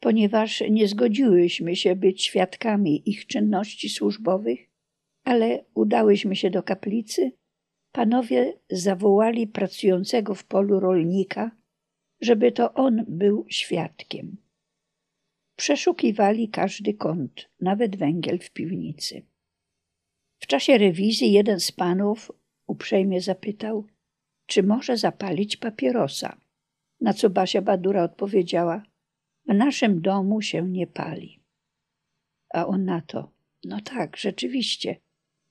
Ponieważ 0.00 0.62
nie 0.70 0.88
zgodziłyśmy 0.88 1.76
się 1.76 1.96
być 1.96 2.22
świadkami 2.22 3.10
ich 3.10 3.26
czynności 3.26 3.88
służbowych, 3.88 4.70
ale 5.24 5.64
udałyśmy 5.74 6.36
się 6.36 6.50
do 6.50 6.62
kaplicy, 6.62 7.32
panowie 7.96 8.58
zawołali 8.70 9.46
pracującego 9.46 10.34
w 10.34 10.44
polu 10.44 10.80
rolnika, 10.80 11.50
żeby 12.20 12.52
to 12.52 12.74
on 12.74 13.04
był 13.08 13.46
świadkiem. 13.48 14.36
Przeszukiwali 15.56 16.48
każdy 16.48 16.94
kąt, 16.94 17.48
nawet 17.60 17.96
węgiel 17.96 18.38
w 18.38 18.50
piwnicy. 18.50 19.22
W 20.38 20.46
czasie 20.46 20.78
rewizji 20.78 21.32
jeden 21.32 21.60
z 21.60 21.72
panów 21.72 22.32
uprzejmie 22.66 23.20
zapytał, 23.20 23.84
czy 24.46 24.62
może 24.62 24.96
zapalić 24.96 25.56
papierosa. 25.56 26.40
Na 27.00 27.14
co 27.14 27.30
Basia 27.30 27.62
Badura 27.62 28.02
odpowiedziała, 28.02 28.82
w 29.48 29.54
naszym 29.54 30.00
domu 30.00 30.42
się 30.42 30.68
nie 30.68 30.86
pali. 30.86 31.40
A 32.54 32.66
on 32.66 32.84
na 32.84 33.00
to, 33.00 33.30
no 33.64 33.80
tak, 33.80 34.16
rzeczywiście, 34.16 34.96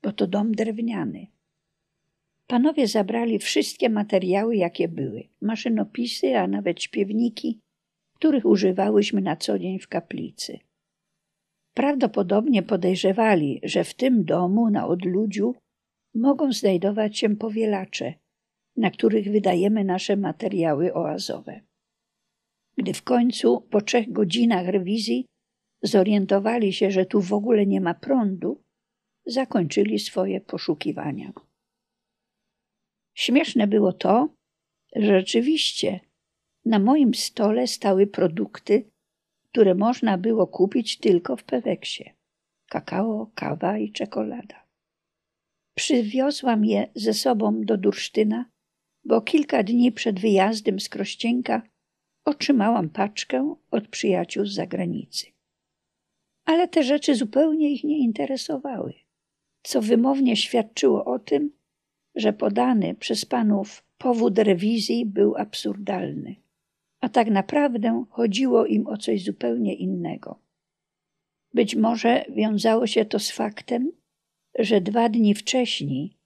bo 0.04 0.12
to 0.12 0.28
dom 0.28 0.52
drewniany. 0.52 1.35
Panowie 2.48 2.88
zabrali 2.88 3.40
wszystkie 3.40 3.90
materiały, 3.90 4.56
jakie 4.56 4.88
były, 4.88 5.24
maszynopisy, 5.42 6.38
a 6.38 6.48
nawet 6.48 6.82
śpiewniki, 6.82 7.60
których 8.16 8.46
używałyśmy 8.46 9.22
na 9.22 9.36
co 9.36 9.60
dzień 9.60 9.80
w 9.80 9.88
kaplicy. 9.88 10.60
Prawdopodobnie 11.74 12.64
podejrzewali, 12.64 13.62
że 13.64 13.84
w 13.84 13.94
tym 13.94 14.26
domu 14.26 14.70
na 14.70 14.88
odludziu 14.88 15.56
mogą 16.16 16.52
znajdować 16.52 17.18
się 17.18 17.36
powielacze, 17.36 18.14
na 18.78 18.92
których 18.92 19.32
wydajemy 19.32 19.84
nasze 19.84 20.18
materiały 20.18 20.94
oazowe. 20.94 21.62
Gdy 22.78 22.94
w 22.94 23.04
końcu 23.04 23.62
po 23.62 23.82
trzech 23.82 24.12
godzinach 24.12 24.68
rewizji 24.68 25.26
zorientowali 25.84 26.74
się, 26.74 26.92
że 26.92 27.06
tu 27.06 27.22
w 27.22 27.34
ogóle 27.34 27.66
nie 27.66 27.82
ma 27.82 27.94
prądu, 27.94 28.62
zakończyli 29.26 30.00
swoje 30.00 30.42
poszukiwania. 30.42 31.34
Śmieszne 33.16 33.68
było 33.68 33.94
to, 33.94 34.30
że 34.96 35.20
rzeczywiście 35.20 36.00
na 36.66 36.80
moim 36.80 37.14
stole 37.14 37.68
stały 37.68 38.08
produkty, 38.08 38.92
które 39.52 39.76
można 39.76 40.18
było 40.18 40.48
kupić 40.48 40.98
tylko 40.98 41.38
w 41.38 41.44
Peweksie. 41.44 42.04
kakao, 42.70 43.32
kawa 43.36 43.78
i 43.78 43.92
czekolada. 43.92 44.66
Przywiozłam 45.76 46.66
je 46.66 46.88
ze 46.96 47.14
sobą 47.14 47.62
do 47.66 47.78
Dursztyna, 47.78 48.46
bo 49.06 49.22
kilka 49.22 49.64
dni 49.64 49.92
przed 49.92 50.20
wyjazdem 50.20 50.80
z 50.80 50.90
Krościenka 50.90 51.62
otrzymałam 52.26 52.90
paczkę 52.90 53.56
od 53.72 53.88
przyjaciół 53.88 54.46
z 54.46 54.54
zagranicy. 54.54 55.26
Ale 56.46 56.68
te 56.68 56.84
rzeczy 56.84 57.16
zupełnie 57.16 57.72
ich 57.72 57.84
nie 57.84 58.00
interesowały, 58.00 58.94
co 59.64 59.82
wymownie 59.82 60.36
świadczyło 60.36 61.06
o 61.06 61.20
tym, 61.20 61.52
że 62.16 62.34
podany 62.34 62.96
przez 62.96 63.26
panów 63.26 63.84
powód 63.98 64.40
rewizji 64.40 65.06
był 65.06 65.36
absurdalny, 65.36 66.36
a 67.02 67.10
tak 67.10 67.30
naprawdę 67.30 68.06
chodziło 68.10 68.66
im 68.66 68.88
o 68.88 68.98
coś 68.98 69.24
zupełnie 69.24 69.76
innego. 69.76 70.40
Być 71.54 71.76
może 71.76 72.26
wiązało 72.30 72.88
się 72.88 73.06
to 73.06 73.20
z 73.20 73.32
faktem, 73.32 73.92
że 74.60 74.82
dwa 74.82 75.10
dni 75.10 75.36
wcześniej 75.36 76.18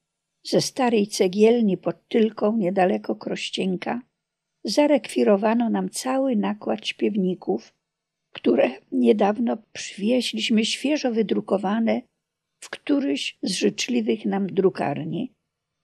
ze 0.44 0.62
starej 0.62 1.08
cegielni 1.08 1.78
pod 1.78 2.08
Tylką 2.08 2.58
niedaleko 2.58 3.16
Krościenka 3.16 4.02
zarekwirowano 4.64 5.70
nam 5.70 5.90
cały 5.90 6.36
nakład 6.36 6.88
śpiewników, 6.88 7.74
które 8.34 8.72
niedawno 8.92 9.58
przywieźliśmy 9.74 10.66
świeżo 10.66 11.12
wydrukowane 11.12 12.02
w 12.64 12.70
któryś 12.70 13.38
z 13.42 13.52
życzliwych 13.52 14.26
nam 14.26 14.48
drukarni 14.48 15.34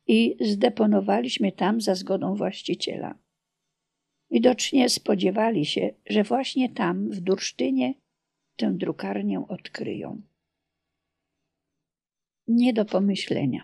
i 0.08 0.38
zdeponowaliśmy 0.42 1.52
tam 1.52 1.82
za 1.82 1.96
zgodą 1.96 2.36
właściciela. 2.36 3.16
Widocznie 4.32 4.90
spodziewali 4.90 5.66
się, 5.66 5.94
że 6.06 6.24
właśnie 6.24 6.70
tam, 6.70 7.10
w 7.10 7.20
Dursztynie, 7.20 7.94
tę 8.56 8.74
drukarnię 8.74 9.48
odkryją. 9.48 10.22
Nie 12.48 12.74
do 12.74 12.86
pomyślenia. 12.86 13.62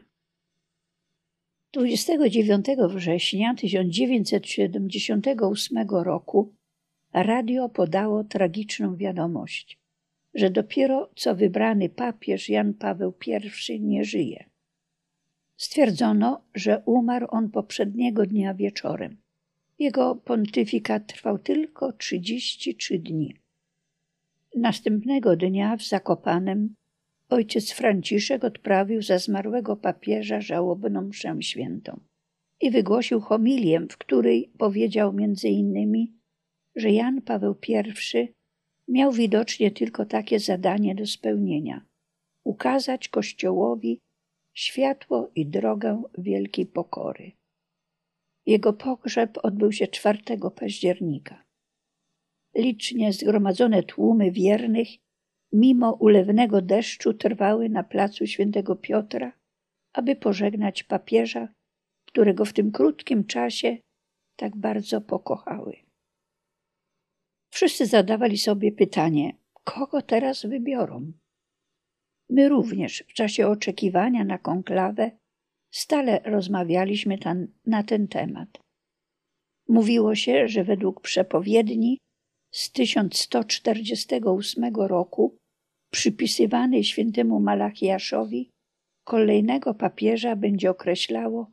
29 1.74 2.66
września 2.90 3.56
1978 3.56 5.90
roku 5.90 6.56
radio 7.14 7.70
podało 7.70 8.24
tragiczną 8.24 8.96
wiadomość, 8.96 9.80
że 10.34 10.50
dopiero 10.50 11.12
co 11.16 11.36
wybrany 11.36 11.90
papież 11.90 12.50
Jan 12.50 12.74
Paweł 12.74 13.14
I 13.70 13.82
nie 13.82 14.04
żyje. 14.04 14.51
Stwierdzono, 15.62 16.42
że 16.56 16.84
umarł 16.86 17.28
on 17.30 17.50
poprzedniego 17.50 18.26
dnia 18.26 18.54
wieczorem. 18.54 19.18
Jego 19.80 20.16
pontyfikat 20.16 21.08
trwał 21.08 21.40
tylko 21.40 21.94
33 21.94 23.00
dni. 23.00 23.36
Następnego 24.56 25.36
dnia 25.36 25.78
w 25.78 25.84
Zakopanem 25.84 26.76
ojciec 27.30 27.72
Franciszek 27.72 28.44
odprawił 28.44 29.02
za 29.02 29.20
zmarłego 29.20 29.76
papieża 29.76 30.42
żałobną 30.42 31.02
mszę 31.02 31.38
świętą 31.42 32.00
i 32.62 32.72
wygłosił 32.72 33.20
homilię, 33.20 33.80
w 33.90 33.98
której 33.98 34.52
powiedział 34.58 35.14
między 35.14 35.48
innymi, 35.48 36.14
że 36.76 36.92
Jan 36.92 37.22
Paweł 37.22 37.56
I 37.68 38.34
miał 38.88 39.12
widocznie 39.12 39.72
tylko 39.72 40.06
takie 40.06 40.40
zadanie 40.40 40.96
do 40.96 41.08
spełnienia 41.08 41.86
ukazać 42.44 43.10
Kościołowi 43.10 44.00
światło 44.54 45.32
i 45.36 45.46
drogę 45.46 46.04
wielkiej 46.18 46.66
pokory. 46.66 47.32
Jego 48.46 48.74
pogrzeb 48.74 49.38
odbył 49.44 49.72
się 49.72 49.88
4 49.88 50.20
października. 50.56 51.44
Licznie 52.56 53.14
zgromadzone 53.14 53.84
tłumy 53.84 54.32
wiernych, 54.32 54.88
mimo 55.54 55.92
ulewnego 55.94 56.62
deszczu, 56.62 57.14
trwały 57.14 57.70
na 57.70 57.84
placu 57.84 58.28
świętego 58.28 58.76
Piotra, 58.76 59.34
aby 59.94 60.16
pożegnać 60.16 60.84
papieża, 60.84 61.48
którego 62.06 62.46
w 62.46 62.54
tym 62.54 62.72
krótkim 62.72 63.24
czasie 63.24 63.78
tak 64.36 64.58
bardzo 64.58 65.02
pokochały. 65.02 65.78
Wszyscy 67.50 67.86
zadawali 67.86 68.38
sobie 68.38 68.72
pytanie, 68.72 69.36
kogo 69.64 70.02
teraz 70.02 70.46
wybiorą. 70.46 71.12
My 72.32 72.50
również 72.50 73.04
w 73.08 73.14
czasie 73.14 73.48
oczekiwania 73.48 74.24
na 74.24 74.38
konklawę 74.38 75.12
stale 75.74 76.22
rozmawialiśmy 76.26 77.18
tam, 77.18 77.48
na 77.66 77.84
ten 77.84 78.08
temat. 78.08 78.60
Mówiło 79.68 80.16
się, 80.16 80.48
że 80.48 80.64
według 80.64 81.02
przepowiedni 81.02 81.98
z 82.52 82.72
1148 82.72 84.76
roku 84.76 85.38
przypisywanej 85.92 86.84
świętemu 86.84 87.40
Malachiaszowi 87.40 88.50
kolejnego 89.04 89.74
papieża 89.74 90.36
będzie 90.36 90.70
określało 90.70 91.52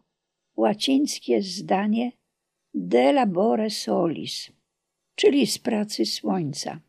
łacińskie 0.56 1.42
zdanie 1.42 2.12
de 2.74 3.12
labore 3.12 3.70
solis, 3.70 4.52
czyli 5.14 5.46
z 5.46 5.58
pracy 5.58 6.06
słońca. 6.06 6.80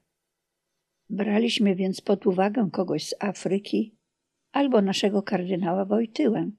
Braliśmy 1.09 1.75
więc 1.75 2.01
pod 2.01 2.25
uwagę 2.25 2.69
kogoś 2.71 3.05
z 3.05 3.15
Afryki 3.19 3.95
albo 4.51 4.81
naszego 4.81 5.23
kardynała 5.23 5.85
Wojtyłę, 5.85 6.51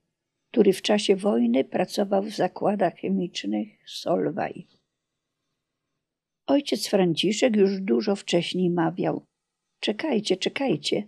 który 0.53 0.73
w 0.73 0.83
czasie 0.83 1.17
wojny 1.17 1.65
pracował 1.65 2.23
w 2.23 2.31
zakładach 2.31 2.95
chemicznych 2.95 3.69
Solwaj. 3.87 4.67
Ojciec 6.47 6.89
Franciszek 6.89 7.57
już 7.57 7.81
dużo 7.81 8.17
wcześniej 8.17 8.71
mawiał: 8.71 9.25
Czekajcie, 9.81 10.37
czekajcie, 10.37 11.05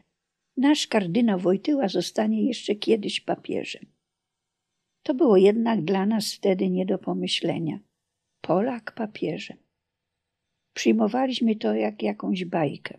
nasz 0.56 0.86
kardynał 0.86 1.38
Wojtyła 1.38 1.88
zostanie 1.88 2.46
jeszcze 2.46 2.74
kiedyś 2.74 3.20
papieżem. 3.20 3.86
To 5.02 5.14
było 5.14 5.36
jednak 5.36 5.84
dla 5.84 6.06
nas 6.06 6.34
wtedy 6.34 6.70
nie 6.70 6.86
do 6.86 6.98
pomyślenia. 6.98 7.78
Polak 8.40 8.94
papieżem. 8.94 9.56
Przyjmowaliśmy 10.74 11.56
to 11.56 11.74
jak 11.74 12.02
jakąś 12.02 12.44
bajkę 12.44 12.98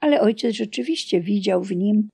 ale 0.00 0.20
ojciec 0.20 0.56
rzeczywiście 0.56 1.20
widział 1.20 1.62
w 1.62 1.76
nim 1.76 2.08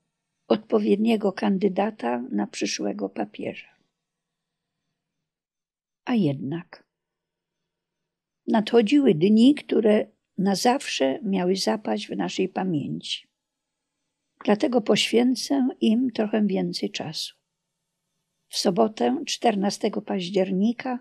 odpowiedniego 0.49 1.33
kandydata 1.33 2.23
na 2.31 2.47
przyszłego 2.47 3.09
papieża. 3.09 3.77
A 6.05 6.15
jednak 6.15 6.87
nadchodziły 8.47 9.15
dni, 9.15 9.55
które 9.55 10.07
na 10.39 10.55
zawsze 10.55 11.21
miały 11.23 11.57
zapaść 11.57 12.09
w 12.09 12.17
naszej 12.17 12.49
pamięci. 12.49 13.27
Dlatego 14.45 14.81
poświęcę 14.81 15.69
im 15.81 16.11
trochę 16.11 16.47
więcej 16.47 16.91
czasu. 16.91 17.35
W 18.49 18.57
sobotę 18.57 19.23
14 19.27 19.91
października 20.07 20.99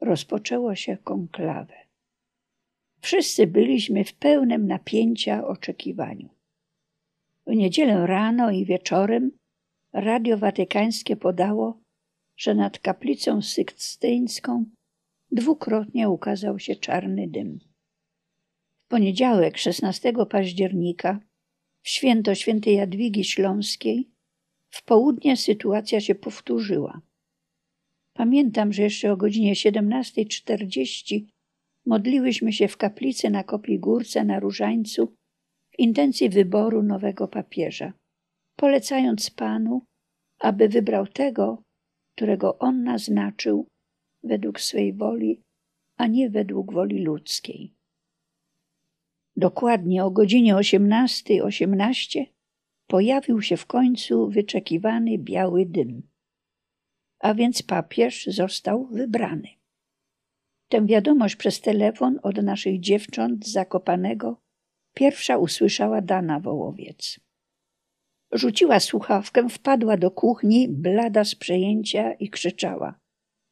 rozpoczęło 0.00 0.74
się 0.74 0.96
konklawę. 0.96 1.77
Wszyscy 3.00 3.46
byliśmy 3.46 4.04
w 4.04 4.14
pełnym 4.14 4.66
napięcia 4.66 5.46
oczekiwaniu. 5.46 6.28
W 7.46 7.54
niedzielę 7.54 8.06
rano 8.06 8.50
i 8.50 8.64
wieczorem 8.64 9.30
Radio 9.92 10.38
Watykańskie 10.38 11.16
podało, 11.16 11.80
że 12.36 12.54
nad 12.54 12.78
kaplicą 12.78 13.42
sykstyńską 13.42 14.64
dwukrotnie 15.30 16.08
ukazał 16.08 16.58
się 16.58 16.76
czarny 16.76 17.28
dym. 17.28 17.58
W 18.84 18.88
poniedziałek 18.88 19.58
16 19.58 20.12
października, 20.30 21.20
w 21.82 21.88
święto 21.88 22.34
świętej 22.34 22.74
Jadwigi 22.74 23.24
Śląskiej, 23.24 24.08
w 24.70 24.84
południe 24.84 25.36
sytuacja 25.36 26.00
się 26.00 26.14
powtórzyła. 26.14 27.00
Pamiętam, 28.12 28.72
że 28.72 28.82
jeszcze 28.82 29.12
o 29.12 29.16
godzinie 29.16 29.54
17.40 29.54 31.24
modliłyśmy 31.88 32.52
się 32.52 32.68
w 32.68 32.76
kaplicy 32.76 33.30
na 33.30 33.44
Kopii 33.44 33.78
Górce 33.78 34.24
na 34.24 34.40
Różańcu 34.40 35.06
w 35.70 35.78
intencji 35.78 36.28
wyboru 36.30 36.82
nowego 36.82 37.28
papieża, 37.28 37.92
polecając 38.56 39.30
Panu, 39.30 39.82
aby 40.40 40.68
wybrał 40.68 41.06
tego, 41.06 41.62
którego 42.16 42.58
On 42.58 42.84
naznaczył 42.84 43.66
według 44.22 44.60
swej 44.60 44.92
woli, 44.92 45.42
a 45.96 46.06
nie 46.06 46.30
według 46.30 46.72
woli 46.72 47.04
ludzkiej. 47.04 47.74
Dokładnie 49.36 50.04
o 50.04 50.10
godzinie 50.10 50.54
18.18 50.54 51.42
18 51.42 52.26
pojawił 52.86 53.42
się 53.42 53.56
w 53.56 53.66
końcu 53.66 54.28
wyczekiwany 54.28 55.18
biały 55.18 55.66
dym, 55.66 56.08
a 57.20 57.34
więc 57.34 57.62
papież 57.62 58.26
został 58.26 58.86
wybrany. 58.86 59.57
Tę 60.68 60.86
wiadomość 60.86 61.36
przez 61.36 61.60
telefon 61.60 62.18
od 62.22 62.36
naszych 62.36 62.80
dziewcząt 62.80 63.46
z 63.46 63.52
Zakopanego 63.52 64.40
pierwsza 64.94 65.38
usłyszała 65.38 66.00
Dana 66.00 66.40
Wołowiec. 66.40 67.20
Rzuciła 68.32 68.80
słuchawkę, 68.80 69.48
wpadła 69.48 69.96
do 69.96 70.10
kuchni, 70.10 70.68
blada 70.68 71.24
z 71.24 71.34
przejęcia 71.34 72.12
i 72.12 72.30
krzyczała, 72.30 72.98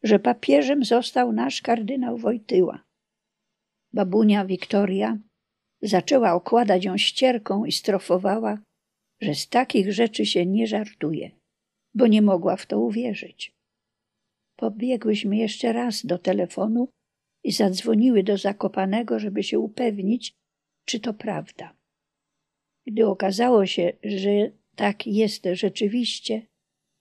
że 0.02 0.18
papieżem 0.18 0.84
został 0.84 1.32
nasz 1.32 1.62
kardynał 1.62 2.18
Wojtyła. 2.18 2.84
Babunia 3.92 4.44
Wiktoria 4.44 5.18
zaczęła 5.82 6.32
okładać 6.32 6.84
ją 6.84 6.98
ścierką 6.98 7.64
i 7.64 7.72
strofowała, 7.72 8.58
że 9.20 9.34
z 9.34 9.48
takich 9.48 9.92
rzeczy 9.92 10.26
się 10.26 10.46
nie 10.46 10.66
żartuje, 10.66 11.30
bo 11.94 12.06
nie 12.06 12.22
mogła 12.22 12.56
w 12.56 12.66
to 12.66 12.80
uwierzyć. 12.80 13.52
Pobiegłyśmy 14.56 15.36
jeszcze 15.36 15.72
raz 15.72 16.06
do 16.06 16.18
telefonu 16.18 16.88
i 17.46 17.52
zadzwoniły 17.52 18.22
do 18.22 18.36
Zakopanego, 18.38 19.18
żeby 19.18 19.42
się 19.42 19.58
upewnić, 19.58 20.34
czy 20.84 21.00
to 21.00 21.14
prawda. 21.14 21.76
Gdy 22.86 23.06
okazało 23.06 23.66
się, 23.66 23.92
że 24.04 24.50
tak 24.76 25.06
jest 25.06 25.44
rzeczywiście, 25.52 26.46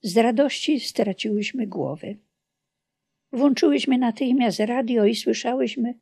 z 0.02 0.18
radości 0.18 0.80
straciłyśmy 0.80 1.68
głowy. 1.68 2.18
Włączyłyśmy 3.32 3.98
natychmiast 3.98 4.60
radio 4.60 5.06
i 5.06 5.16
słyszałyśmy 5.16 6.00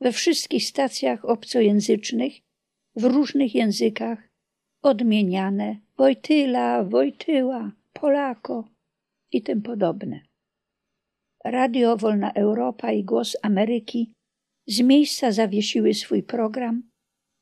we 0.00 0.12
wszystkich 0.12 0.64
stacjach 0.64 1.24
obcojęzycznych, 1.24 2.32
w 2.96 3.04
różnych 3.04 3.54
językach, 3.54 4.28
odmieniane 4.82 5.76
Wojtyla, 5.96 6.84
Wojtyła, 6.84 7.72
Polako 7.92 8.68
i 9.32 9.42
tym 9.42 9.62
podobne. 9.62 10.29
Radio 11.44 11.96
Wolna 11.96 12.32
Europa 12.32 12.92
i 12.92 13.04
Głos 13.04 13.36
Ameryki 13.42 14.12
z 14.66 14.80
miejsca 14.80 15.32
zawiesiły 15.32 15.94
swój 15.94 16.22
program, 16.22 16.90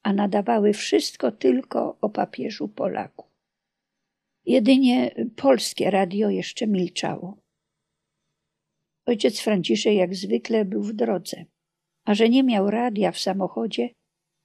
a 0.03 0.13
nadawały 0.13 0.73
wszystko 0.73 1.33
tylko 1.33 1.99
o 2.01 2.11
papieżu 2.11 2.69
Polaku. 2.69 3.27
Jedynie 4.47 5.15
polskie 5.37 5.91
radio 5.91 6.31
jeszcze 6.31 6.67
milczało. 6.67 7.39
Ojciec 9.07 9.41
Franciszek 9.41 9.95
jak 9.95 10.15
zwykle 10.15 10.65
był 10.65 10.83
w 10.83 10.93
drodze, 10.93 11.45
a 12.05 12.15
że 12.15 12.29
nie 12.29 12.43
miał 12.43 12.71
radia 12.71 13.13
w 13.13 13.19
samochodzie, 13.19 13.91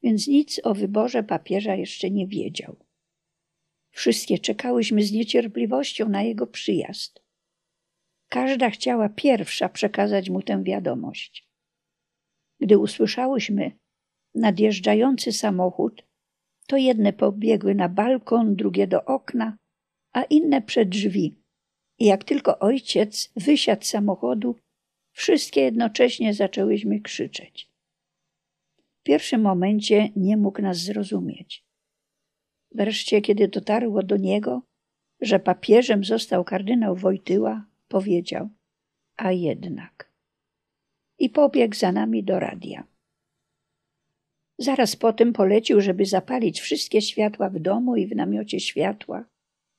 więc 0.03 0.27
nic 0.27 0.61
o 0.63 0.73
wyborze 0.73 1.23
papieża 1.23 1.75
jeszcze 1.75 2.11
nie 2.11 2.27
wiedział. 2.27 2.75
Wszystkie 3.91 4.39
czekałyśmy 4.39 5.03
z 5.03 5.11
niecierpliwością 5.11 6.09
na 6.09 6.21
jego 6.21 6.47
przyjazd. 6.47 7.22
Każda 8.33 8.69
chciała 8.69 9.09
pierwsza 9.09 9.69
przekazać 9.69 10.29
mu 10.29 10.41
tę 10.41 10.63
wiadomość. 10.63 11.47
Gdy 12.59 12.77
usłyszałyśmy 12.77 13.71
nadjeżdżający 14.35 15.31
samochód, 15.31 16.03
to 16.67 16.77
jedne 16.77 17.13
pobiegły 17.13 17.75
na 17.75 17.89
balkon, 17.89 18.55
drugie 18.55 18.87
do 18.87 19.05
okna, 19.05 19.57
a 20.13 20.23
inne 20.23 20.61
przed 20.61 20.89
drzwi. 20.89 21.35
I 21.99 22.05
jak 22.05 22.23
tylko 22.23 22.59
ojciec 22.59 23.31
wysiadł 23.35 23.83
z 23.83 23.89
samochodu, 23.89 24.55
wszystkie 25.11 25.61
jednocześnie 25.61 26.33
zaczęłyśmy 26.33 27.01
krzyczeć. 27.01 27.69
W 28.99 29.03
pierwszym 29.03 29.41
momencie 29.41 30.09
nie 30.15 30.37
mógł 30.37 30.61
nas 30.61 30.77
zrozumieć. 30.77 31.65
Wreszcie, 32.71 33.21
kiedy 33.21 33.47
dotarło 33.47 34.03
do 34.03 34.17
niego, 34.17 34.61
że 35.21 35.39
papieżem 35.39 36.03
został 36.03 36.43
kardynał 36.43 36.95
Wojtyła, 36.95 37.72
powiedział: 37.93 38.49
A 39.17 39.31
jednak. 39.31 40.11
I 41.19 41.29
pobiegł 41.29 41.75
za 41.75 41.91
nami 41.91 42.23
do 42.23 42.39
radia. 42.39 42.83
Zaraz 44.57 44.95
potem 44.95 45.33
polecił, 45.33 45.81
żeby 45.81 46.05
zapalić 46.05 46.61
wszystkie 46.61 47.01
światła 47.01 47.49
w 47.49 47.59
domu 47.59 47.95
i 47.95 48.07
w 48.07 48.15
namiocie 48.15 48.59
światła. 48.59 49.25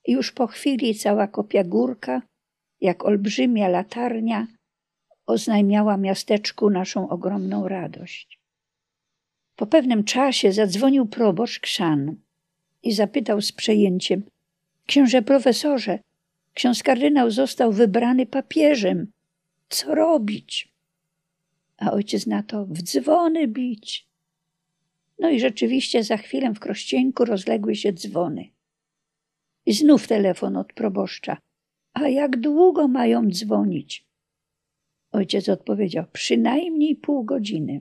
I 0.04 0.12
już 0.12 0.32
po 0.32 0.46
chwili 0.46 0.94
cała 0.94 1.26
kopia 1.28 1.64
górka, 1.64 2.22
jak 2.80 3.04
olbrzymia 3.04 3.68
latarnia, 3.68 4.46
oznajmiała 5.26 5.96
miasteczku 5.96 6.70
naszą 6.70 7.08
ogromną 7.08 7.68
radość. 7.68 8.40
Po 9.56 9.66
pewnym 9.66 10.04
czasie 10.04 10.52
zadzwonił 10.52 11.06
proboszcz 11.06 11.60
Krzan 11.60 12.16
i 12.82 12.92
zapytał 12.92 13.40
z 13.40 13.52
przejęciem: 13.52 14.22
Książę 14.86 15.22
profesorze, 15.22 15.98
ksiądz 16.54 16.82
kardynał 16.82 17.30
został 17.30 17.72
wybrany 17.72 18.26
papieżem. 18.26 19.12
Co 19.68 19.94
robić? 19.94 20.74
A 21.78 21.92
ojciec 21.92 22.26
na 22.26 22.42
to 22.42 22.66
w 22.66 22.82
dzwony 22.82 23.48
bić. 23.48 24.08
No 25.18 25.30
i 25.30 25.40
rzeczywiście 25.40 26.04
za 26.04 26.16
chwilę 26.16 26.54
w 26.54 26.60
Krościeńku 26.60 27.24
rozległy 27.24 27.76
się 27.76 27.92
dzwony. 27.92 28.48
I 29.66 29.72
znów 29.72 30.08
telefon 30.08 30.56
od 30.56 30.72
proboszcza. 30.72 31.36
A 31.92 32.08
jak 32.08 32.40
długo 32.40 32.88
mają 32.88 33.30
dzwonić? 33.30 34.06
Ojciec 35.12 35.48
odpowiedział: 35.48 36.04
Przynajmniej 36.12 36.96
pół 36.96 37.24
godziny. 37.24 37.80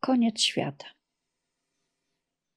Koniec 0.00 0.40
świata. 0.40 0.97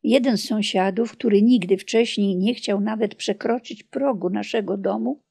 Jeden 0.03 0.37
z 0.37 0.43
sąsiadów, 0.43 1.11
który 1.11 1.41
nigdy 1.41 1.77
wcześniej 1.77 2.37
nie 2.37 2.53
chciał 2.53 2.81
nawet 2.81 3.15
przekroczyć 3.15 3.83
progu 3.83 4.29
naszego 4.29 4.77
domu, 4.77 5.21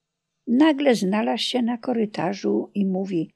nagle 0.47 0.95
znalazł 0.95 1.43
się 1.43 1.63
na 1.63 1.79
korytarzu 1.79 2.71
i 2.75 2.87
mówi: 2.87 3.31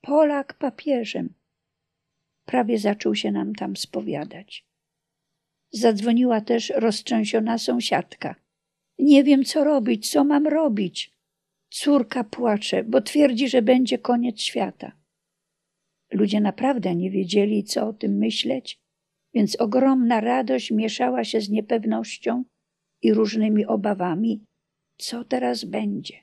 Polak 0.00 0.54
papieżem. 0.54 1.34
Prawie 2.44 2.78
zaczął 2.78 3.14
się 3.14 3.32
nam 3.32 3.54
tam 3.54 3.76
spowiadać. 3.76 4.66
Zadzwoniła 5.70 6.40
też 6.40 6.72
roztrzęsiona 6.76 7.58
sąsiadka. 7.58 8.34
Nie 8.98 9.24
wiem, 9.24 9.44
co 9.44 9.64
robić, 9.64 10.10
co 10.10 10.24
mam 10.24 10.46
robić. 10.46 11.16
Córka 11.70 12.24
płacze, 12.24 12.84
bo 12.84 13.00
twierdzi, 13.00 13.48
że 13.48 13.62
będzie 13.62 13.98
koniec 13.98 14.40
świata. 14.40 14.92
Ludzie 16.12 16.40
naprawdę 16.40 16.94
nie 16.94 17.10
wiedzieli, 17.10 17.64
co 17.64 17.88
o 17.88 17.92
tym 17.92 18.18
myśleć, 18.18 18.80
więc 19.36 19.60
ogromna 19.60 20.20
radość 20.20 20.70
mieszała 20.70 21.24
się 21.24 21.40
z 21.40 21.48
niepewnością 21.50 22.44
i 23.02 23.14
różnymi 23.14 23.66
obawami, 23.66 24.44
co 24.98 25.24
teraz 25.24 25.64
będzie. 25.64 26.14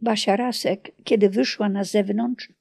Basia 0.00 0.36
Rasek, 0.36 0.92
kiedy 1.04 1.30
wyszła 1.30 1.68
na 1.68 1.84
zewnątrz, 1.84 2.52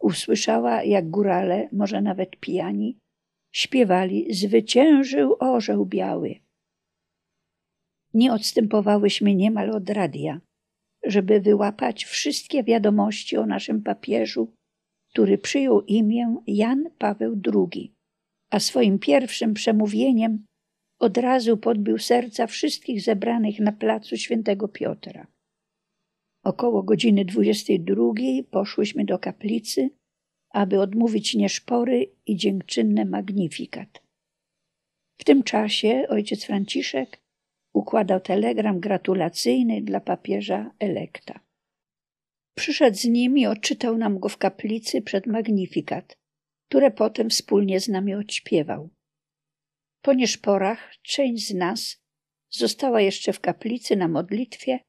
usłyszała, 0.00 0.82
jak 0.82 1.10
górale, 1.10 1.68
może 1.72 2.02
nawet 2.02 2.36
pijani, 2.36 2.98
śpiewali 3.52 4.34
Zwyciężył 4.34 5.36
orzeł 5.40 5.86
biały. 5.86 6.34
Nie 8.14 8.32
odstępowałyśmy 8.32 9.34
niemal 9.34 9.70
od 9.70 9.90
radia, 9.90 10.40
żeby 11.04 11.40
wyłapać 11.40 12.04
wszystkie 12.04 12.64
wiadomości 12.64 13.36
o 13.36 13.46
naszym 13.46 13.82
papieżu, 13.82 14.52
który 15.10 15.38
przyjął 15.38 15.82
imię 15.82 16.36
Jan 16.46 16.90
Paweł 16.98 17.40
II, 17.54 17.92
a 18.52 18.60
swoim 18.60 18.98
pierwszym 18.98 19.54
przemówieniem 19.54 20.46
od 21.00 21.18
razu 21.18 21.56
podbił 21.56 21.98
serca 21.98 22.46
wszystkich 22.46 23.00
zebranych 23.02 23.60
na 23.60 23.72
placu 23.72 24.16
świętego 24.16 24.68
Piotra. 24.68 25.26
Około 26.44 26.82
godziny 26.82 27.24
dwudziestej 27.24 27.80
drugiej 27.80 28.44
poszłyśmy 28.44 29.04
do 29.04 29.18
kaplicy, 29.18 29.90
aby 30.50 30.80
odmówić 30.80 31.34
nieszpory 31.34 32.12
i 32.26 32.36
dziękczynne 32.36 33.04
magnifikat. 33.04 34.02
W 35.20 35.24
tym 35.24 35.42
czasie 35.42 36.06
ojciec 36.08 36.44
Franciszek 36.44 37.20
układał 37.74 38.20
telegram 38.20 38.80
gratulacyjny 38.80 39.82
dla 39.82 40.00
papieża 40.00 40.70
elekta. 40.78 41.40
Przyszedł 42.56 42.96
z 42.96 43.04
nim 43.04 43.38
i 43.38 43.46
odczytał 43.46 43.98
nam 43.98 44.18
go 44.18 44.28
w 44.28 44.38
kaplicy 44.38 45.02
przed 45.02 45.26
magnifikat, 45.26 46.21
które 46.72 46.90
potem 46.90 47.30
wspólnie 47.30 47.80
z 47.80 47.88
nami 47.88 48.14
odśpiewał. 48.14 48.90
Po 50.02 50.12
nieszporach 50.12 50.92
część 51.02 51.48
z 51.48 51.54
nas 51.54 52.02
została 52.50 53.00
jeszcze 53.00 53.32
w 53.32 53.40
kaplicy 53.40 53.96
na 53.96 54.08
modlitwie, 54.08 54.80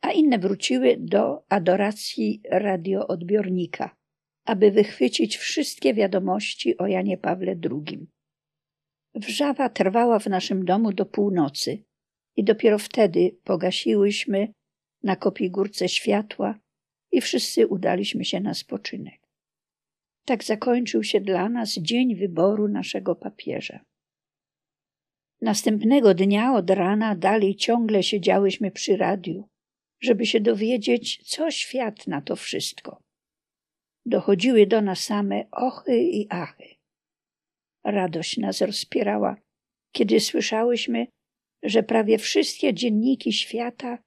a 0.00 0.12
inne 0.12 0.38
wróciły 0.38 0.96
do 0.98 1.44
adoracji 1.48 2.42
radioodbiornika, 2.50 3.96
aby 4.44 4.70
wychwycić 4.70 5.36
wszystkie 5.36 5.94
wiadomości 5.94 6.78
o 6.78 6.86
Janie 6.86 7.18
Pawle 7.18 7.56
II. 7.70 8.06
Wrzawa 9.14 9.68
trwała 9.68 10.18
w 10.18 10.26
naszym 10.26 10.64
domu 10.64 10.92
do 10.92 11.06
północy 11.06 11.84
i 12.36 12.44
dopiero 12.44 12.78
wtedy 12.78 13.36
pogasiłyśmy 13.44 14.52
na 15.02 15.16
kopii 15.16 15.50
górce 15.50 15.88
światła 15.88 16.58
i 17.12 17.20
wszyscy 17.20 17.66
udaliśmy 17.66 18.24
się 18.24 18.40
na 18.40 18.54
spoczynek. 18.54 19.19
Tak 20.30 20.44
zakończył 20.44 21.02
się 21.04 21.20
dla 21.20 21.48
nas 21.48 21.74
dzień 21.78 22.16
wyboru 22.16 22.68
naszego 22.68 23.16
papieża. 23.16 23.80
Następnego 25.40 26.14
dnia 26.14 26.52
od 26.54 26.70
rana 26.70 27.14
dalej 27.14 27.56
ciągle 27.56 28.02
siedziałyśmy 28.02 28.70
przy 28.70 28.96
radiu, 28.96 29.48
żeby 30.00 30.26
się 30.26 30.40
dowiedzieć, 30.40 31.22
co 31.28 31.50
świat 31.50 32.06
na 32.06 32.20
to 32.22 32.36
wszystko. 32.36 33.02
Dochodziły 34.06 34.66
do 34.66 34.80
nas 34.80 35.00
same 35.04 35.50
ochy 35.50 36.02
i 36.02 36.26
achy. 36.30 36.68
Radość 37.84 38.38
nas 38.38 38.60
rozpierała, 38.60 39.36
kiedy 39.92 40.20
słyszałyśmy, 40.20 41.06
że 41.62 41.82
prawie 41.82 42.18
wszystkie 42.18 42.74
dzienniki 42.74 43.32
świata 43.32 43.98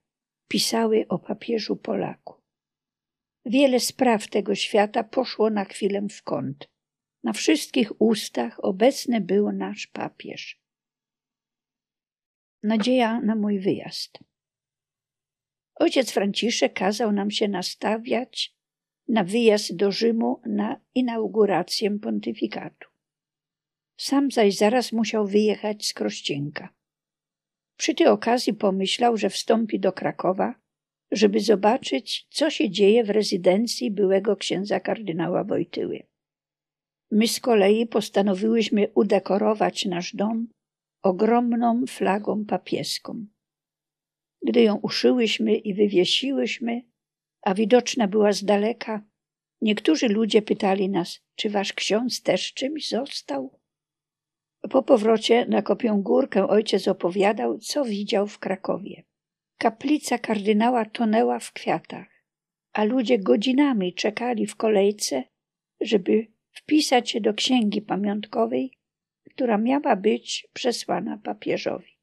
pisały 0.47 1.05
o 1.09 1.19
papieżu 1.19 1.75
Polaku. 1.75 2.42
Wiele 3.45 3.79
spraw 3.79 4.27
tego 4.27 4.55
świata 4.55 5.03
poszło 5.03 5.49
na 5.49 5.65
chwilę 5.65 6.01
w 6.09 6.23
kąt. 6.23 6.69
Na 7.23 7.33
wszystkich 7.33 8.01
ustach 8.01 8.59
obecny 8.63 9.21
był 9.21 9.51
nasz 9.51 9.87
papież. 9.87 10.61
Nadzieja 12.63 13.21
na 13.21 13.35
mój 13.35 13.59
wyjazd. 13.59 14.19
Ojciec 15.75 16.11
Franciszek 16.11 16.73
kazał 16.73 17.11
nam 17.11 17.31
się 17.31 17.47
nastawiać 17.47 18.55
na 19.07 19.23
wyjazd 19.23 19.75
do 19.75 19.91
Rzymu 19.91 20.41
na 20.45 20.81
inaugurację 20.95 21.99
pontyfikatu. 21.99 22.89
Sam 23.97 24.31
zaś 24.31 24.57
zaraz 24.57 24.91
musiał 24.91 25.27
wyjechać 25.27 25.87
z 25.87 25.93
Krościnka. 25.93 26.69
Przy 27.77 27.95
tej 27.95 28.07
okazji 28.07 28.53
pomyślał, 28.53 29.17
że 29.17 29.29
wstąpi 29.29 29.79
do 29.79 29.93
Krakowa, 29.93 30.55
żeby 31.13 31.39
zobaczyć, 31.39 32.27
co 32.29 32.49
się 32.49 32.69
dzieje 32.69 33.03
w 33.03 33.09
rezydencji 33.09 33.91
byłego 33.91 34.35
księdza 34.35 34.79
kardynała 34.79 35.43
Wojtyły. 35.43 36.03
My 37.11 37.27
z 37.27 37.39
kolei 37.39 37.87
postanowiłyśmy 37.87 38.87
udekorować 38.95 39.85
nasz 39.85 40.15
dom 40.15 40.47
ogromną 41.03 41.83
flagą 41.87 42.45
papieską. 42.45 43.25
Gdy 44.41 44.61
ją 44.61 44.75
uszyłyśmy 44.75 45.55
i 45.55 45.73
wywiesiłyśmy, 45.73 46.81
a 47.41 47.53
widoczna 47.53 48.07
była 48.07 48.33
z 48.33 48.43
daleka, 48.43 49.05
niektórzy 49.61 50.07
ludzie 50.07 50.41
pytali 50.41 50.89
nas, 50.89 51.19
czy 51.35 51.49
wasz 51.49 51.73
ksiądz 51.73 52.21
też 52.21 52.53
czymś 52.53 52.89
został? 52.89 53.59
Po 54.69 54.83
powrocie 54.83 55.45
na 55.45 55.61
Kopią 55.61 56.01
Górkę 56.01 56.47
ojciec 56.47 56.87
opowiadał, 56.87 57.59
co 57.59 57.85
widział 57.85 58.27
w 58.27 58.39
Krakowie. 58.39 59.03
Kaplica 59.57 60.17
kardynała 60.17 60.85
tonęła 60.85 61.39
w 61.39 61.53
kwiatach, 61.53 62.07
a 62.73 62.83
ludzie 62.83 63.19
godzinami 63.19 63.93
czekali 63.93 64.47
w 64.47 64.55
kolejce, 64.55 65.23
żeby 65.81 66.27
wpisać 66.51 67.11
się 67.11 67.21
do 67.21 67.33
księgi 67.33 67.81
pamiątkowej, 67.81 68.77
która 69.29 69.57
miała 69.57 69.95
być 69.95 70.47
przesłana 70.53 71.17
papieżowi. 71.17 71.93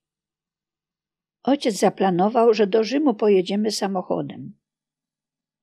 Ojciec 1.43 1.75
zaplanował, 1.75 2.55
że 2.55 2.67
do 2.67 2.85
Rzymu 2.85 3.15
pojedziemy 3.15 3.71
samochodem. 3.71 4.61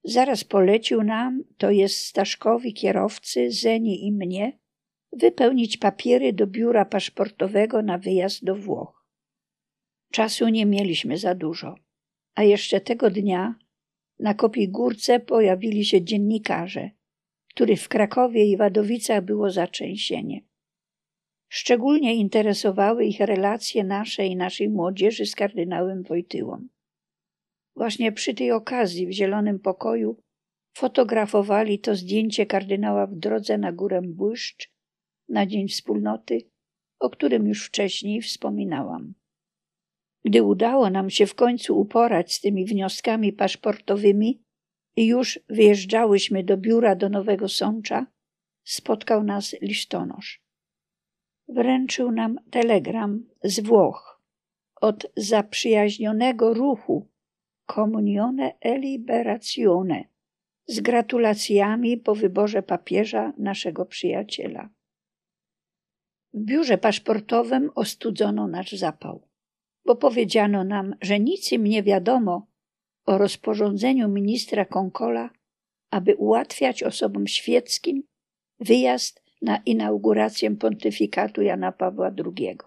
Zaraz 0.04 0.44
polecił 0.44 1.04
nam, 1.04 1.44
to 1.58 1.72
jest 1.72 2.06
Staszkowi 2.06 2.74
kierowcy, 2.74 3.52
Zeni 3.52 4.06
i 4.06 4.12
mnie, 4.12 4.60
wypełnić 5.14 5.78
papiery 5.78 6.34
do 6.34 6.48
biura 6.48 6.86
paszportowego 6.86 7.82
na 7.82 7.98
wyjazd 7.98 8.44
do 8.44 8.56
Włoch. 8.56 8.97
Czasu 10.12 10.50
nie 10.50 10.66
mieliśmy 10.66 11.18
za 11.18 11.36
dużo, 11.36 11.76
a 12.36 12.44
jeszcze 12.44 12.82
tego 12.82 13.10
dnia 13.10 13.56
na 14.20 14.34
Kopii 14.34 14.70
Górce 14.70 15.20
pojawili 15.20 15.86
się 15.86 16.02
dziennikarze, 16.02 16.90
których 17.50 17.82
w 17.82 17.88
Krakowie 17.88 18.46
i 18.46 18.58
Wadowicach 18.58 19.26
było 19.26 19.52
zatrzęsienie. 19.52 20.42
Szczególnie 21.50 22.16
interesowały 22.16 23.06
ich 23.06 23.20
relacje 23.20 23.84
nasze 23.84 24.26
i 24.26 24.36
naszej 24.36 24.70
młodzieży 24.70 25.26
z 25.26 25.36
kardynałem 25.36 26.04
Wojtyłą. 26.04 26.68
Właśnie 27.76 28.12
przy 28.12 28.34
tej 28.34 28.52
okazji 28.52 29.08
w 29.08 29.12
Zielonym 29.12 29.60
Pokoju 29.60 30.22
fotografowali 30.78 31.80
to 31.80 31.96
zdjęcie 31.96 32.46
kardynała 32.46 33.08
w 33.08 33.16
drodze 33.16 33.58
na 33.58 33.72
górę 33.72 34.02
Błyszcz 34.04 34.72
na 35.30 35.46
Dzień 35.46 35.68
Wspólnoty, 35.68 36.42
o 37.00 37.10
którym 37.10 37.48
już 37.48 37.66
wcześniej 37.66 38.22
wspominałam. 38.22 39.14
Gdy 40.28 40.44
udało 40.44 40.90
nam 40.90 41.10
się 41.10 41.26
w 41.26 41.36
końcu 41.36 41.80
uporać 41.80 42.34
z 42.34 42.42
tymi 42.42 42.66
wnioskami 42.66 43.34
paszportowymi 43.34 44.44
i 44.96 45.08
już 45.08 45.40
wyjeżdżałyśmy 45.50 46.44
do 46.44 46.58
biura 46.58 46.96
do 46.96 47.10
Nowego 47.10 47.50
Sącza, 47.50 48.08
spotkał 48.64 49.24
nas 49.24 49.56
listonosz. 49.62 50.44
Wręczył 51.48 52.12
nam 52.12 52.40
telegram 52.52 53.26
z 53.44 53.60
Włoch 53.60 54.22
od 54.82 55.08
zaprzyjaźnionego 55.18 56.54
ruchu 56.54 57.08
Comunione 57.66 58.54
e 58.62 58.78
Liberazione 58.78 60.04
z 60.68 60.80
gratulacjami 60.80 61.98
po 61.98 62.16
wyborze 62.16 62.64
papieża 62.64 63.34
naszego 63.38 63.86
przyjaciela. 63.86 64.70
W 66.34 66.40
biurze 66.40 66.78
paszportowym 66.78 67.72
ostudzono 67.76 68.48
nasz 68.48 68.72
zapał, 68.72 69.27
bo 69.88 69.96
powiedziano 69.96 70.64
nam, 70.64 70.96
że 71.02 71.20
nic 71.20 71.52
im 71.52 71.64
nie 71.64 71.84
wiadomo 71.84 72.48
o 73.06 73.18
rozporządzeniu 73.18 74.10
ministra 74.10 74.66
Konkola, 74.66 75.30
aby 75.92 76.16
ułatwiać 76.16 76.84
osobom 76.84 77.28
świeckim 77.28 78.04
wyjazd 78.60 79.24
na 79.42 79.58
inaugurację 79.58 80.56
pontyfikatu 80.56 81.42
Jana 81.42 81.72
Pawła 81.72 82.12
II. 82.26 82.58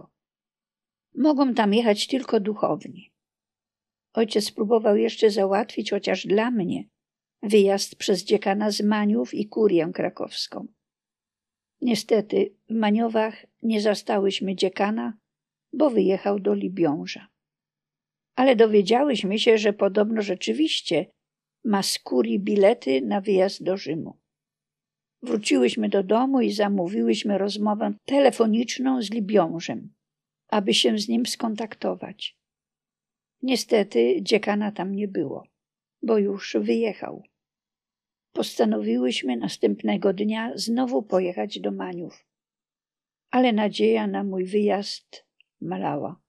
Mogą 1.14 1.54
tam 1.54 1.74
jechać 1.74 2.06
tylko 2.06 2.40
duchowni. 2.40 3.12
Ojciec 4.14 4.44
spróbował 4.44 4.96
jeszcze 4.96 5.30
załatwić, 5.30 5.90
chociaż 5.90 6.26
dla 6.26 6.50
mnie, 6.50 6.84
wyjazd 7.42 7.96
przez 7.96 8.24
dziekana 8.24 8.70
z 8.70 8.80
Maniów 8.80 9.34
i 9.34 9.48
kurię 9.48 9.90
krakowską. 9.94 10.66
Niestety 11.80 12.54
w 12.70 12.74
Maniowach 12.74 13.46
nie 13.62 13.80
zastałyśmy 13.80 14.54
dziekana, 14.54 15.19
bo 15.72 15.90
wyjechał 15.90 16.40
do 16.40 16.54
Libiąża. 16.54 17.28
Ale 18.36 18.56
dowiedziałyśmy 18.56 19.38
się, 19.38 19.58
że 19.58 19.72
podobno 19.72 20.22
rzeczywiście 20.22 21.06
ma 21.64 21.82
z 21.82 21.98
kurii 21.98 22.40
bilety 22.40 23.00
na 23.00 23.20
wyjazd 23.20 23.62
do 23.62 23.76
Rzymu. 23.76 24.18
Wróciłyśmy 25.22 25.88
do 25.88 26.02
domu 26.02 26.40
i 26.40 26.52
zamówiłyśmy 26.52 27.38
rozmowę 27.38 27.94
telefoniczną 28.04 29.02
z 29.02 29.10
Libiążem, 29.10 29.94
aby 30.48 30.74
się 30.74 30.98
z 30.98 31.08
nim 31.08 31.26
skontaktować. 31.26 32.36
Niestety 33.42 34.22
dziekana 34.22 34.72
tam 34.72 34.94
nie 34.94 35.08
było, 35.08 35.46
bo 36.02 36.18
już 36.18 36.56
wyjechał. 36.60 37.22
Postanowiłyśmy 38.32 39.36
następnego 39.36 40.12
dnia 40.12 40.52
znowu 40.54 41.02
pojechać 41.02 41.60
do 41.60 41.72
Maniów, 41.72 42.26
ale 43.30 43.52
nadzieja 43.52 44.06
na 44.06 44.24
mój 44.24 44.44
wyjazd 44.44 45.29
malała. 45.60 46.20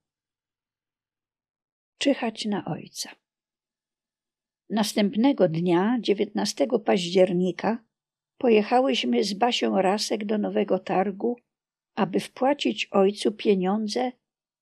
Czyhać 1.97 2.45
na 2.45 2.65
ojca. 2.65 3.09
Następnego 4.69 5.47
dnia, 5.49 5.97
19 5.99 6.67
października, 6.85 7.83
pojechałyśmy 8.37 9.23
z 9.23 9.33
Basią 9.33 9.81
Rasek 9.81 10.25
do 10.25 10.37
Nowego 10.37 10.79
Targu, 10.79 11.35
aby 11.95 12.19
wpłacić 12.19 12.87
ojcu 12.91 13.31
pieniądze 13.31 14.11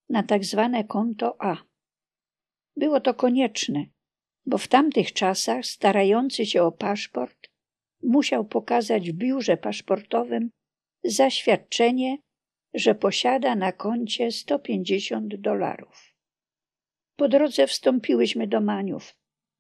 na 0.10 0.24
tak 0.24 0.46
zwane 0.46 0.84
konto 0.84 1.36
A. 1.42 1.58
Było 2.78 3.00
to 3.00 3.14
konieczne, 3.14 3.86
bo 4.46 4.58
w 4.58 4.68
tamtych 4.68 5.14
czasach 5.14 5.66
starający 5.66 6.46
się 6.46 6.64
o 6.64 6.72
paszport 6.72 7.50
musiał 8.04 8.46
pokazać 8.46 9.12
w 9.12 9.14
biurze 9.14 9.58
paszportowym 9.58 10.50
zaświadczenie, 11.04 12.18
że 12.74 12.96
posiada 12.96 13.56
na 13.56 13.72
koncie 13.72 14.32
150 14.32 15.36
dolarów. 15.36 16.16
Po 17.16 17.28
drodze 17.28 17.68
wstąpiłyśmy 17.68 18.48
do 18.48 18.62
Maniów, 18.62 19.16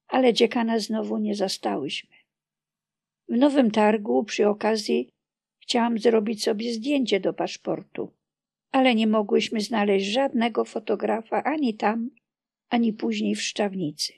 ale 0.07 0.34
dziekana 0.34 0.80
znowu 0.80 1.18
nie 1.18 1.36
zastałyśmy. 1.36 2.16
W 3.30 3.38
Nowym 3.38 3.72
Targu 3.72 4.24
przy 4.24 4.47
okazji 4.47 5.10
chciałam 5.62 5.99
zrobić 5.99 6.43
sobie 6.43 6.74
zdjęcie 6.74 7.20
do 7.20 7.34
paszportu, 7.34 8.14
ale 8.72 8.95
nie 8.95 9.07
mogłyśmy 9.07 9.62
znaleźć 9.62 10.05
żadnego 10.05 10.66
fotografa 10.66 11.43
ani 11.43 11.74
tam, 11.74 12.10
ani 12.70 12.93
później 12.93 13.36
w 13.36 13.41
Szczawnicy. 13.41 14.14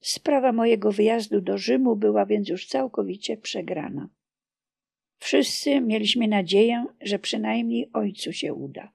Sprawa 0.00 0.52
mojego 0.52 0.92
wyjazdu 0.92 1.40
do 1.40 1.58
Rzymu 1.58 1.96
była 1.96 2.26
więc 2.26 2.48
już 2.48 2.66
całkowicie 2.66 3.36
przegrana. 3.36 4.08
Wszyscy 5.18 5.80
mieliśmy 5.80 6.28
nadzieję, 6.28 6.84
że 7.00 7.18
przynajmniej 7.18 7.90
ojcu 7.92 8.32
się 8.32 8.54
uda. 8.54 8.92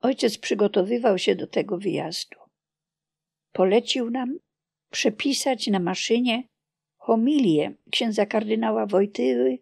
Ojciec 0.00 0.38
przygotowywał 0.38 1.18
się 1.18 1.36
do 1.36 1.46
tego 1.46 1.78
wyjazdu. 1.78 2.38
Polecił 3.52 4.10
nam 4.10 4.38
przepisać 4.90 5.66
na 5.66 5.80
maszynie 5.80 6.48
homilię 6.96 7.74
księdza 7.90 8.26
kardynała 8.26 8.86
Wojtyły 8.86 9.58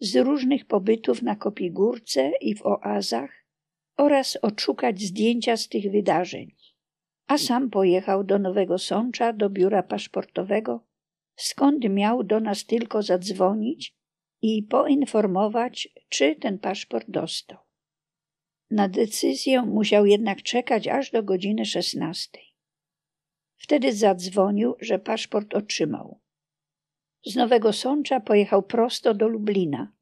z 0.00 0.16
różnych 0.16 0.64
pobytów 0.64 1.22
na 1.22 1.36
Kopigórce 1.36 2.32
i 2.40 2.54
w 2.54 2.66
oazach 2.66 3.44
oraz 3.96 4.36
odszukać 4.42 5.00
zdjęcia 5.00 5.56
z 5.56 5.68
tych 5.68 5.92
wydarzeń 5.92 6.56
a 7.26 7.38
sam 7.38 7.70
pojechał 7.70 8.24
do 8.24 8.38
Nowego 8.38 8.78
Sącza, 8.78 9.32
do 9.32 9.50
biura 9.50 9.82
paszportowego, 9.82 10.80
skąd 11.36 11.90
miał 11.90 12.24
do 12.24 12.40
nas 12.40 12.66
tylko 12.66 13.02
zadzwonić 13.02 13.95
i 14.42 14.62
poinformować, 14.62 15.88
czy 16.08 16.36
ten 16.36 16.58
paszport 16.58 17.10
dostał. 17.10 17.58
Na 18.70 18.88
decyzję 18.88 19.62
musiał 19.62 20.06
jednak 20.06 20.42
czekać 20.42 20.88
aż 20.88 21.10
do 21.10 21.22
godziny 21.22 21.64
szesnastej. 21.64 22.54
Wtedy 23.56 23.92
zadzwonił, 23.92 24.74
że 24.80 24.98
paszport 24.98 25.54
otrzymał. 25.54 26.20
Z 27.26 27.36
Nowego 27.36 27.72
Sącza 27.72 28.20
pojechał 28.20 28.62
prosto 28.62 29.14
do 29.14 29.28
Lublina, 29.28 29.92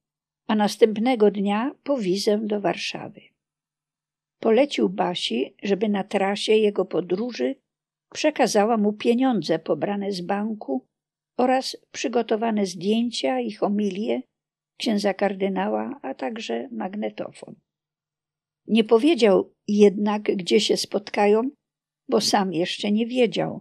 a 0.46 0.54
następnego 0.54 1.30
dnia 1.30 1.74
po 1.84 1.98
wizę 1.98 2.40
do 2.42 2.60
Warszawy. 2.60 3.20
polecił 4.40 4.88
Basi, 4.88 5.56
żeby 5.62 5.88
na 5.88 6.04
trasie 6.04 6.52
jego 6.52 6.84
podróży 6.84 7.54
przekazała 8.12 8.76
mu 8.76 8.92
pieniądze 8.92 9.58
pobrane 9.58 10.12
z 10.12 10.20
banku 10.20 10.86
oraz 11.36 11.76
przygotowane 11.92 12.66
zdjęcia 12.66 13.40
i 13.40 13.52
homilie 13.52 14.22
księdza 14.76 15.14
kardynała, 15.14 15.98
a 16.02 16.14
także 16.14 16.68
magnetofon. 16.72 17.54
Nie 18.66 18.84
powiedział 18.84 19.54
jednak, 19.68 20.22
gdzie 20.22 20.60
się 20.60 20.76
spotkają, 20.76 21.50
bo 22.08 22.20
sam 22.20 22.52
jeszcze 22.52 22.92
nie 22.92 23.06
wiedział, 23.06 23.60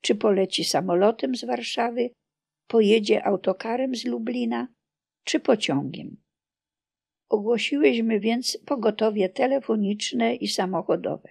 czy 0.00 0.14
poleci 0.14 0.64
samolotem 0.64 1.36
z 1.36 1.44
Warszawy, 1.44 2.10
pojedzie 2.66 3.24
autokarem 3.24 3.94
z 3.94 4.04
Lublina, 4.04 4.68
czy 5.24 5.40
pociągiem. 5.40 6.16
Ogłosiłyśmy 7.28 8.20
więc 8.20 8.58
pogotowie 8.66 9.28
telefoniczne 9.28 10.34
i 10.34 10.48
samochodowe. 10.48 11.28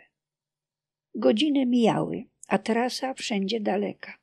Godziny 1.15 1.65
mijały, 1.65 2.23
a 2.47 2.57
trasa 2.57 3.13
wszędzie 3.13 3.59
daleka. 3.59 4.17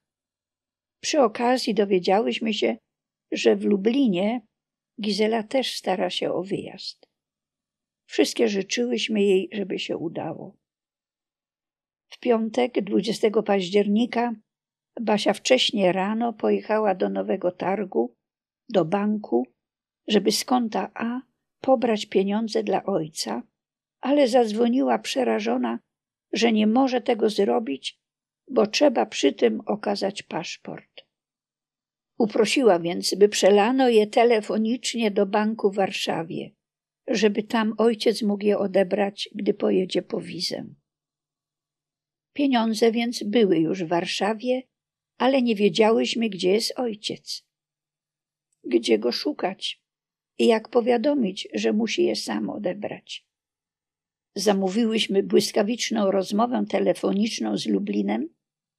Przy 1.04 1.20
okazji 1.20 1.74
dowiedziałyśmy 1.74 2.54
się, 2.54 2.76
że 3.32 3.56
w 3.56 3.64
Lublinie 3.64 4.40
Gizela 5.00 5.42
też 5.42 5.74
stara 5.74 6.10
się 6.10 6.32
o 6.32 6.42
wyjazd. 6.42 7.06
Wszystkie 8.06 8.48
życzyłyśmy 8.48 9.22
jej, 9.22 9.48
żeby 9.52 9.78
się 9.78 9.96
udało. 9.96 10.56
W 12.08 12.18
piątek, 12.18 12.84
20 12.84 13.42
października, 13.42 14.32
Basia 15.00 15.32
wcześnie 15.32 15.92
rano 15.92 16.32
pojechała 16.32 16.94
do 16.94 17.08
Nowego 17.08 17.52
Targu, 17.52 18.14
do 18.68 18.84
banku, 18.84 19.46
żeby 20.08 20.32
z 20.32 20.44
konta 20.44 20.90
A 20.94 21.20
pobrać 21.60 22.06
pieniądze 22.06 22.62
dla 22.62 22.84
ojca, 22.84 23.42
ale 24.00 24.28
zadzwoniła 24.28 24.98
przerażona, 24.98 25.78
że 26.32 26.52
nie 26.52 26.66
może 26.66 27.00
tego 27.00 27.30
zrobić, 27.30 28.03
bo 28.48 28.66
trzeba 28.66 29.06
przy 29.06 29.32
tym 29.32 29.60
okazać 29.66 30.22
paszport. 30.22 31.04
Uprosiła 32.18 32.78
więc, 32.78 33.14
by 33.14 33.28
przelano 33.28 33.88
je 33.88 34.06
telefonicznie 34.06 35.10
do 35.10 35.26
banku 35.26 35.70
w 35.70 35.74
Warszawie, 35.74 36.50
żeby 37.06 37.42
tam 37.42 37.74
ojciec 37.78 38.22
mógł 38.22 38.44
je 38.44 38.58
odebrać, 38.58 39.28
gdy 39.34 39.54
pojedzie 39.54 40.02
po 40.02 40.20
wizę. 40.20 40.64
Pieniądze 42.32 42.92
więc 42.92 43.22
były 43.22 43.58
już 43.58 43.84
w 43.84 43.88
Warszawie, 43.88 44.62
ale 45.18 45.42
nie 45.42 45.54
wiedziałyśmy, 45.54 46.28
gdzie 46.28 46.50
jest 46.52 46.78
ojciec. 46.78 47.46
Gdzie 48.64 48.98
go 48.98 49.12
szukać 49.12 49.82
i 50.38 50.46
jak 50.46 50.68
powiadomić, 50.68 51.48
że 51.54 51.72
musi 51.72 52.04
je 52.04 52.16
sam 52.16 52.50
odebrać. 52.50 53.26
Zamówiłyśmy 54.36 55.22
błyskawiczną 55.22 56.10
rozmowę 56.10 56.64
telefoniczną 56.68 57.58
z 57.58 57.66
Lublinem, 57.66 58.28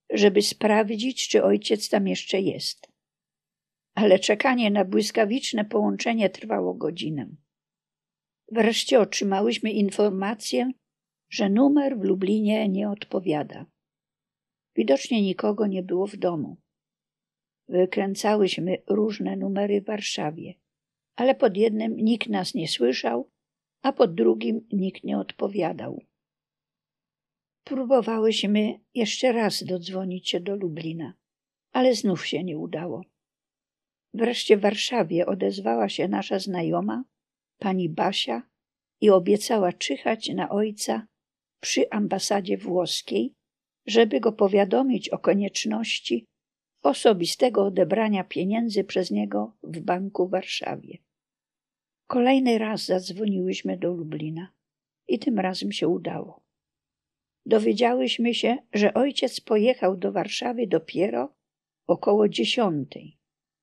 żeby 0.09 0.41
sprawdzić, 0.41 1.27
czy 1.27 1.43
ojciec 1.43 1.89
tam 1.89 2.07
jeszcze 2.07 2.41
jest. 2.41 2.87
Ale 3.93 4.19
czekanie 4.19 4.71
na 4.71 4.85
błyskawiczne 4.85 5.65
połączenie 5.65 6.29
trwało 6.29 6.73
godzinę. 6.73 7.29
Wreszcie 8.51 8.99
otrzymałyśmy 8.99 9.71
informację, 9.71 10.71
że 11.29 11.49
numer 11.49 11.99
w 11.99 12.03
Lublinie 12.03 12.69
nie 12.69 12.89
odpowiada. 12.89 13.65
Widocznie 14.75 15.21
nikogo 15.21 15.67
nie 15.67 15.83
było 15.83 16.07
w 16.07 16.17
domu. 16.17 16.57
Wykręcałyśmy 17.67 18.77
różne 18.87 19.35
numery 19.35 19.81
w 19.81 19.85
Warszawie, 19.85 20.53
ale 21.15 21.35
pod 21.35 21.57
jednym 21.57 21.97
nikt 21.97 22.29
nas 22.29 22.53
nie 22.53 22.67
słyszał, 22.67 23.29
a 23.85 23.93
pod 23.93 24.15
drugim 24.15 24.67
nikt 24.71 25.03
nie 25.03 25.17
odpowiadał. 25.19 26.01
Próbowałyśmy 27.63 28.79
jeszcze 28.93 29.31
raz 29.31 29.63
dodzwonić 29.63 30.29
się 30.29 30.39
do 30.39 30.55
Lublina, 30.55 31.13
ale 31.71 31.95
znów 31.95 32.27
się 32.27 32.43
nie 32.43 32.57
udało. 32.57 33.01
Wreszcie 34.13 34.57
w 34.57 34.61
Warszawie 34.61 35.25
odezwała 35.25 35.89
się 35.89 36.07
nasza 36.07 36.39
znajoma, 36.39 37.03
pani 37.59 37.89
Basia, 37.89 38.41
i 39.01 39.09
obiecała 39.09 39.73
czyhać 39.73 40.29
na 40.29 40.49
ojca 40.49 41.07
przy 41.61 41.89
ambasadzie 41.89 42.57
włoskiej, 42.57 43.33
żeby 43.87 44.19
go 44.19 44.31
powiadomić 44.31 45.09
o 45.09 45.17
konieczności 45.17 46.25
osobistego 46.83 47.65
odebrania 47.65 48.23
pieniędzy 48.23 48.83
przez 48.83 49.11
niego 49.11 49.57
w 49.63 49.79
banku 49.79 50.27
w 50.27 50.31
Warszawie. 50.31 51.04
Kolejny 52.07 52.57
raz 52.57 52.85
zadzwoniłyśmy 52.85 53.77
do 53.77 53.93
Lublina 53.93 54.51
i 55.07 55.19
tym 55.19 55.39
razem 55.39 55.71
się 55.71 55.87
udało. 55.87 56.43
Dowiedziałyśmy 57.45 58.33
się, 58.33 58.57
że 58.73 58.93
ojciec 58.93 59.41
pojechał 59.41 59.97
do 59.97 60.11
Warszawy 60.11 60.67
dopiero 60.67 61.33
około 61.87 62.29
dziesiątej. 62.29 63.17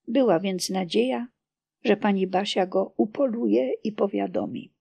Była 0.09 0.41
więc 0.41 0.71
nadzieja, 0.71 1.29
że 1.85 1.97
pani 1.97 2.27
Basia 2.27 2.67
go 2.67 2.95
upoluje 2.97 3.73
i 3.85 3.93
powiadomi. 3.93 4.73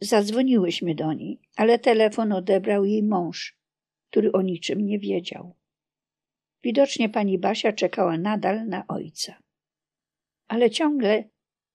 Zadzwoniłyśmy 0.00 0.94
do 0.94 1.12
niej, 1.12 1.40
ale 1.56 1.78
telefon 1.78 2.32
odebrał 2.32 2.84
jej 2.84 3.02
mąż, 3.02 3.58
który 4.10 4.32
o 4.32 4.42
niczym 4.42 4.86
nie 4.86 4.98
wiedział. 4.98 5.56
Widocznie 6.62 7.08
pani 7.08 7.38
Basia 7.38 7.72
czekała 7.72 8.18
nadal 8.18 8.68
na 8.68 8.86
ojca. 8.86 9.42
Ale 10.48 10.70
ciągle 10.70 11.31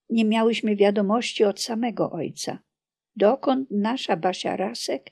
nie 0.09 0.25
miałyśmy 0.25 0.75
wiadomości 0.75 1.43
od 1.43 1.61
samego 1.61 2.11
ojca, 2.11 2.59
dokąd 3.15 3.71
nasza 3.71 4.17
Basia 4.17 4.55
Rasek 4.55 5.11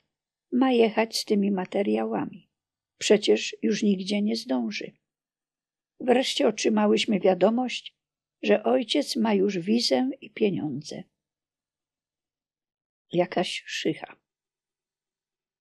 ma 0.52 0.72
jechać 0.72 1.18
z 1.18 1.24
tymi 1.24 1.50
materiałami. 1.50 2.50
Przecież 2.98 3.56
już 3.62 3.82
nigdzie 3.82 4.22
nie 4.22 4.36
zdąży. 4.36 4.92
Wreszcie 6.00 6.48
otrzymałyśmy 6.48 7.20
wiadomość, 7.20 7.96
że 8.42 8.62
ojciec 8.62 9.16
ma 9.16 9.34
już 9.34 9.58
wizę 9.58 10.10
i 10.20 10.30
pieniądze. 10.30 11.02
Jakaś 13.12 13.62
szycha. 13.66 14.16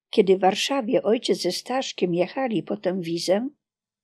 Kiedy 0.09 0.37
w 0.37 0.39
Warszawie 0.39 1.03
ojciec 1.03 1.41
ze 1.41 1.51
Staszkiem 1.51 2.13
jechali 2.13 2.63
po 2.63 2.77
tę 2.77 3.01
wizę, 3.01 3.49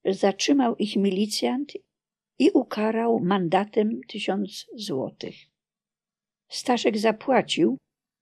zatrzymał 0.06 0.76
ich 0.76 0.96
milicjant 0.96 1.74
i 2.42 2.52
ukarał 2.54 3.20
mandatem 3.20 4.02
tysiąc 4.08 4.68
złotych. 4.76 5.36
Staszek 6.50 6.98
zapłacił 6.98 7.78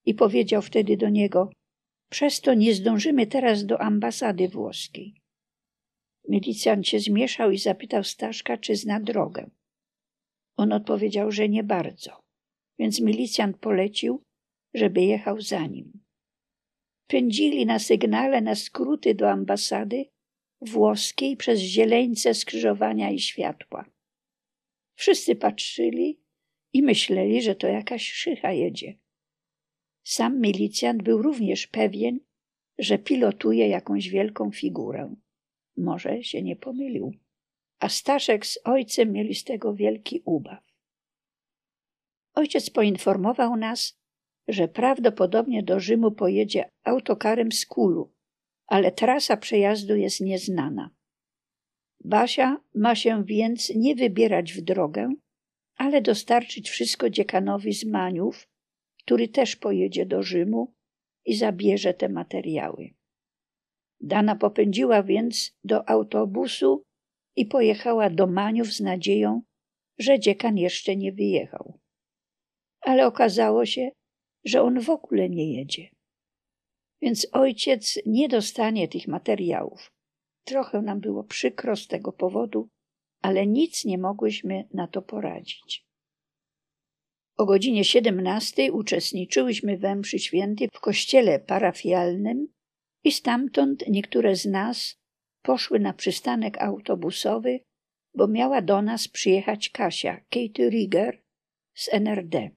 i 0.05 0.13
powiedział 0.13 0.61
wtedy 0.61 0.97
do 0.97 1.09
niego: 1.09 1.51
Przez 2.09 2.41
to 2.41 2.53
nie 2.53 2.73
zdążymy 2.73 3.27
teraz 3.27 3.65
do 3.65 3.81
ambasady 3.81 4.47
włoskiej. 4.47 5.13
Milicjant 6.29 6.87
się 6.87 6.99
zmieszał 6.99 7.51
i 7.51 7.57
zapytał 7.57 8.03
Staszka, 8.03 8.57
czy 8.57 8.75
zna 8.75 8.99
drogę. 8.99 9.49
On 10.57 10.73
odpowiedział, 10.73 11.31
że 11.31 11.49
nie 11.49 11.63
bardzo, 11.63 12.19
więc 12.79 13.01
milicjant 13.01 13.57
polecił, 13.57 14.23
żeby 14.73 15.01
jechał 15.01 15.41
za 15.41 15.67
nim. 15.67 16.03
Pędzili 17.07 17.65
na 17.65 17.79
sygnale 17.79 18.41
na 18.41 18.55
skróty 18.55 19.15
do 19.15 19.31
ambasady 19.31 20.05
włoskiej 20.61 21.37
przez 21.37 21.59
zieleńce 21.59 22.33
skrzyżowania 22.33 23.11
i 23.11 23.19
światła. 23.19 23.85
Wszyscy 24.99 25.35
patrzyli 25.35 26.19
i 26.73 26.81
myśleli, 26.83 27.41
że 27.41 27.55
to 27.55 27.67
jakaś 27.67 28.11
szycha 28.11 28.51
jedzie. 28.51 28.97
Sam 30.03 30.41
milicjant 30.41 31.03
był 31.03 31.21
również 31.21 31.67
pewien, 31.67 32.19
że 32.77 32.97
pilotuje 32.97 33.67
jakąś 33.67 34.09
wielką 34.09 34.51
figurę. 34.51 35.15
Może 35.77 36.23
się 36.23 36.41
nie 36.41 36.55
pomylił. 36.55 37.13
A 37.79 37.89
Staszek 37.89 38.45
z 38.45 38.59
ojcem 38.63 39.11
mieli 39.11 39.35
z 39.35 39.43
tego 39.43 39.75
wielki 39.75 40.21
ubaw. 40.25 40.63
Ojciec 42.33 42.69
poinformował 42.69 43.55
nas, 43.55 43.99
że 44.47 44.67
prawdopodobnie 44.67 45.63
do 45.63 45.79
Rzymu 45.79 46.11
pojedzie 46.11 46.69
autokarem 46.83 47.51
z 47.51 47.65
Kulu, 47.65 48.13
ale 48.67 48.91
trasa 48.91 49.37
przejazdu 49.37 49.95
jest 49.95 50.21
nieznana. 50.21 50.98
Basia 52.03 52.57
ma 52.75 52.95
się 52.95 53.23
więc 53.25 53.69
nie 53.75 53.95
wybierać 53.95 54.53
w 54.53 54.61
drogę, 54.61 55.13
ale 55.75 56.01
dostarczyć 56.01 56.69
wszystko 56.69 57.09
dziekanowi 57.09 57.73
z 57.73 57.85
Maniów, 57.85 58.47
który 59.03 59.27
też 59.27 59.55
pojedzie 59.55 60.05
do 60.05 60.23
Rzymu 60.23 60.73
i 61.25 61.35
zabierze 61.35 61.93
te 61.93 62.09
materiały. 62.09 62.93
Dana 64.01 64.35
popędziła 64.35 65.03
więc 65.03 65.51
do 65.63 65.89
autobusu 65.89 66.83
i 67.35 67.45
pojechała 67.45 68.09
do 68.09 68.27
Maniów 68.27 68.73
z 68.73 68.79
nadzieją, 68.79 69.41
że 69.97 70.19
dziekan 70.19 70.57
jeszcze 70.57 70.95
nie 70.95 71.11
wyjechał. 71.11 71.79
Ale 72.81 73.07
okazało 73.07 73.65
się, 73.65 73.91
że 74.45 74.61
on 74.61 74.79
w 74.79 74.89
ogóle 74.89 75.29
nie 75.29 75.53
jedzie. 75.53 75.89
Więc 77.01 77.27
ojciec 77.31 77.99
nie 78.05 78.29
dostanie 78.29 78.87
tych 78.87 79.07
materiałów. 79.07 79.91
Trochę 80.43 80.81
nam 80.81 80.99
było 80.99 81.23
przykro 81.23 81.75
z 81.75 81.87
tego 81.87 82.11
powodu, 82.11 82.69
ale 83.21 83.47
nic 83.47 83.85
nie 83.85 83.97
mogłyśmy 83.97 84.67
na 84.73 84.87
to 84.87 85.01
poradzić. 85.01 85.85
O 87.37 87.45
godzinie 87.45 87.83
17 87.83 88.71
uczestniczyłyśmy 88.71 89.77
we 89.77 89.95
mszy 89.95 90.19
świętej 90.19 90.69
w 90.73 90.79
kościele 90.79 91.39
parafialnym 91.39 92.47
i 93.03 93.11
stamtąd 93.11 93.87
niektóre 93.87 94.35
z 94.35 94.45
nas 94.45 94.99
poszły 95.41 95.79
na 95.79 95.93
przystanek 95.93 96.61
autobusowy, 96.61 97.59
bo 98.15 98.27
miała 98.27 98.61
do 98.61 98.81
nas 98.81 99.07
przyjechać 99.07 99.69
Kasia, 99.69 100.17
Katie 100.29 100.69
Rieger 100.69 101.21
z 101.73 101.89
NRD. 101.93 102.49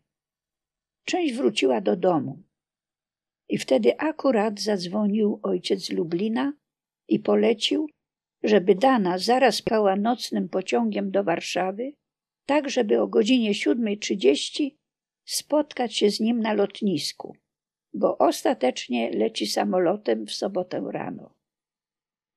Część 1.05 1.35
wróciła 1.35 1.81
do 1.81 1.97
domu. 1.97 2.43
I 3.49 3.59
wtedy 3.59 3.99
akurat 3.99 4.61
zadzwonił 4.61 5.41
ojciec 5.43 5.91
Lublina 5.91 6.53
i 7.13 7.19
polecił, 7.19 7.89
żeby 8.43 8.75
Dana 8.75 9.19
zaraz 9.19 9.63
pała 9.63 9.97
nocnym 9.97 10.49
pociągiem 10.49 11.11
do 11.11 11.25
Warszawy, 11.25 11.93
tak 12.47 12.71
żeby 12.71 13.01
o 13.01 13.09
godzinie 13.09 13.53
7.30 13.53 14.71
spotkać 15.25 15.97
się 15.97 16.11
z 16.11 16.21
nim 16.21 16.41
na 16.41 16.53
lotnisku, 16.53 17.37
bo 17.95 18.19
ostatecznie 18.19 19.11
leci 19.11 19.47
samolotem 19.47 20.27
w 20.27 20.33
sobotę 20.33 20.85
rano. 20.93 21.35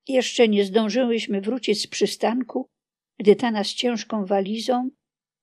Jeszcze 0.08 0.48
nie 0.48 0.64
zdążyłyśmy 0.64 1.40
wrócić 1.40 1.82
z 1.82 1.86
przystanku, 1.86 2.68
gdy 3.18 3.36
Tana 3.36 3.64
z 3.64 3.68
ciężką 3.68 4.26
walizą 4.26 4.90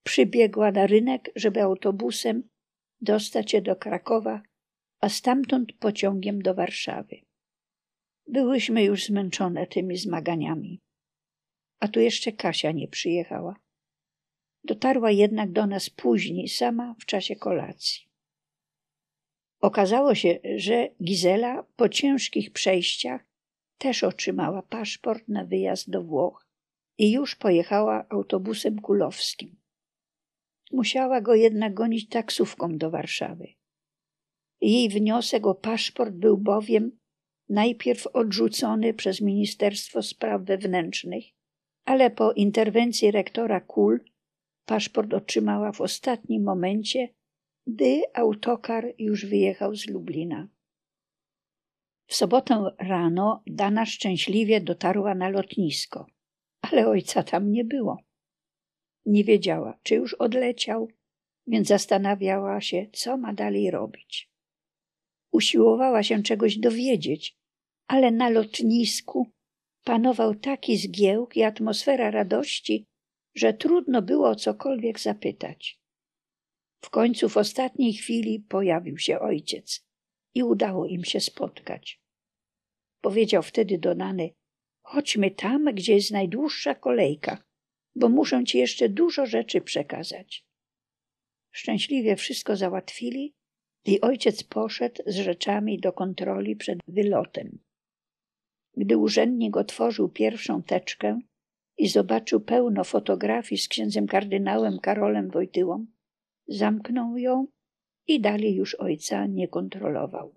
przybiegła 0.04 0.72
na 0.72 0.88
rynek, 0.88 1.32
żeby 1.36 1.62
autobusem 1.62 2.50
dostać 3.02 3.52
się 3.52 3.62
do 3.62 3.76
Krakowa, 3.76 4.42
a 5.00 5.10
stamtąd 5.10 5.74
pociągiem 5.74 6.42
do 6.42 6.54
Warszawy. 6.54 7.16
Byłyśmy 8.28 8.84
już 8.84 9.06
zmęczone 9.06 9.68
tymi 9.68 9.98
zmaganiami. 9.98 10.82
A 11.80 11.88
tu 11.88 12.00
jeszcze 12.00 12.32
Kasia 12.32 12.72
nie 12.72 12.88
przyjechała. 12.88 13.56
Dotarła 14.64 15.12
jednak 15.12 15.52
do 15.52 15.68
nas 15.68 15.90
później, 15.90 16.48
sama 16.48 16.96
w 17.00 17.06
czasie 17.06 17.36
kolacji. 17.36 18.14
Okazało 19.62 20.16
się, 20.16 20.40
że 20.56 20.90
Gizela 21.04 21.64
po 21.76 21.90
ciężkich 21.90 22.52
przejściach 22.52 23.26
też 23.78 24.04
otrzymała 24.04 24.62
paszport 24.62 25.28
na 25.28 25.46
wyjazd 25.46 25.90
do 25.90 26.04
Włoch 26.04 26.48
i 26.98 27.12
już 27.12 27.36
pojechała 27.36 28.06
autobusem 28.10 28.82
kulowskim. 28.82 29.56
Musiała 30.72 31.22
go 31.22 31.36
jednak 31.36 31.74
gonić 31.74 32.10
taksówką 32.10 32.78
do 32.78 32.92
Warszawy. 32.92 33.48
Jej 34.62 34.90
wniosek 34.90 35.48
o 35.48 35.56
paszport 35.56 36.14
był 36.14 36.38
bowiem 36.38 37.00
najpierw 37.54 38.08
odrzucony 38.08 38.94
przez 38.94 39.22
Ministerstwo 39.22 40.02
Spraw 40.02 40.42
Wewnętrznych, 40.42 41.26
ale 41.86 42.12
po 42.12 42.32
interwencji 42.32 43.12
rektora 43.12 43.62
Kul 43.62 44.00
paszport 44.66 45.14
otrzymała 45.14 45.72
w 45.72 45.82
ostatnim 45.82 46.44
momencie, 46.44 47.10
gdy 47.68 48.02
autokar 48.14 48.94
już 48.98 49.26
wyjechał 49.26 49.76
z 49.76 49.88
Lublina. 49.88 50.48
W 52.08 52.16
sobotę 52.16 52.72
rano 52.80 53.44
Dana 53.48 53.86
szczęśliwie 53.86 54.62
dotarła 54.62 55.16
na 55.16 55.30
lotnisko, 55.30 56.06
ale 56.62 56.88
ojca 56.88 57.24
tam 57.24 57.52
nie 57.52 57.66
było. 57.66 57.98
Nie 59.06 59.24
wiedziała, 59.24 59.80
czy 59.84 59.96
już 59.96 60.14
odleciał, 60.14 60.88
więc 61.48 61.68
zastanawiała 61.68 62.62
się, 62.62 62.88
co 62.94 63.18
ma 63.18 63.34
dalej 63.34 63.72
robić. 63.72 64.30
Usiłowała 65.32 66.04
się 66.04 66.24
czegoś 66.24 66.58
dowiedzieć, 66.58 67.43
ale 67.88 68.12
na 68.12 68.30
lotnisku 68.30 69.32
panował 69.84 70.36
taki 70.36 70.78
zgiełk 70.78 71.38
i 71.38 71.44
atmosfera 71.44 72.12
radości, 72.12 72.86
że 73.36 73.54
trudno 73.54 74.02
było 74.02 74.30
o 74.30 74.36
cokolwiek 74.36 75.00
zapytać. 75.00 75.80
W 76.82 76.90
końcu 76.90 77.30
w 77.30 77.38
ostatniej 77.38 77.94
chwili 77.94 78.40
pojawił 78.40 78.98
się 78.98 79.20
ojciec 79.20 79.86
i 80.34 80.44
udało 80.44 80.88
im 80.88 81.06
się 81.06 81.20
spotkać. 81.20 82.02
Powiedział 83.02 83.44
wtedy 83.44 83.78
do 83.78 83.96
Nany, 83.96 84.34
chodźmy 84.82 85.32
tam, 85.32 85.66
gdzie 85.74 85.94
jest 85.94 86.12
najdłuższa 86.12 86.76
kolejka, 86.76 87.44
bo 87.96 88.10
muszę 88.10 88.44
ci 88.44 88.58
jeszcze 88.58 88.90
dużo 88.90 89.26
rzeczy 89.26 89.62
przekazać. 89.62 90.46
Szczęśliwie 91.52 92.16
wszystko 92.16 92.56
załatwili 92.56 93.34
i 93.86 94.02
ojciec 94.02 94.44
poszedł 94.44 95.04
z 95.06 95.16
rzeczami 95.16 95.80
do 95.80 95.94
kontroli 95.94 96.56
przed 96.56 96.80
wylotem. 96.88 97.60
Gdy 98.78 98.98
urzędnik 98.98 99.58
otworzył 99.58 100.10
pierwszą 100.10 100.64
teczkę 100.64 101.20
i 101.78 101.88
zobaczył 101.88 102.42
pełno 102.42 102.84
fotografii 102.84 103.62
z 103.62 103.68
księdzem 103.68 104.08
kardynałem 104.08 104.80
Karolem 104.80 105.30
Wojtyłą, 105.30 105.86
zamknął 106.48 107.18
ją 107.18 107.48
i 108.08 108.22
dalej 108.22 108.56
już 108.56 108.76
ojca 108.76 109.26
nie 109.26 109.48
kontrolował. 109.48 110.36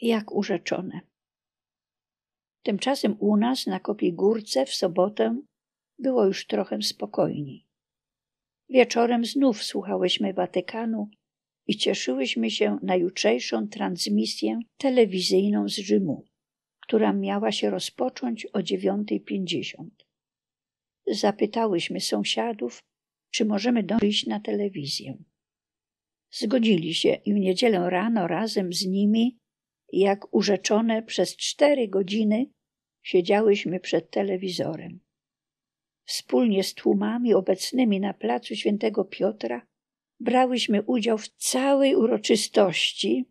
Jak 0.00 0.32
urzeczone. 0.32 1.00
Tymczasem 2.62 3.16
u 3.18 3.36
nas 3.36 3.66
na 3.66 3.80
Kopigórce 3.80 4.66
w 4.66 4.74
sobotę 4.74 5.42
było 5.98 6.24
już 6.24 6.46
trochę 6.46 6.82
spokojniej. 6.82 7.66
Wieczorem 8.68 9.24
znów 9.24 9.62
słuchałyśmy 9.62 10.32
Watykanu 10.32 11.08
i 11.66 11.76
cieszyłyśmy 11.76 12.50
się 12.50 12.78
na 12.82 12.96
jutrzejszą 12.96 13.68
transmisję 13.68 14.60
telewizyjną 14.76 15.68
z 15.68 15.76
Rzymu, 15.76 16.24
która 16.80 17.12
miała 17.12 17.52
się 17.52 17.70
rozpocząć 17.70 18.46
o 18.46 18.58
9.50. 18.58 19.86
Zapytałyśmy 21.06 22.00
sąsiadów, 22.00 22.84
czy 23.30 23.44
możemy 23.44 23.82
dojść 23.82 24.26
na 24.26 24.40
telewizję. 24.40 25.18
Zgodzili 26.30 26.94
się 26.94 27.14
i 27.14 27.34
w 27.34 27.36
niedzielę 27.36 27.90
rano 27.90 28.26
razem 28.26 28.72
z 28.72 28.86
nimi, 28.86 29.38
jak 29.92 30.34
urzeczone 30.34 31.02
przez 31.02 31.36
cztery 31.36 31.88
godziny, 31.88 32.46
siedziałyśmy 33.02 33.80
przed 33.80 34.10
telewizorem. 34.10 35.00
Wspólnie 36.04 36.64
z 36.64 36.74
tłumami 36.74 37.34
obecnymi 37.34 38.00
na 38.00 38.14
placu 38.14 38.56
świętego 38.56 39.04
Piotra 39.04 39.66
brałyśmy 40.22 40.82
udział 40.82 41.18
w 41.18 41.28
całej 41.28 41.96
uroczystości 41.96 43.24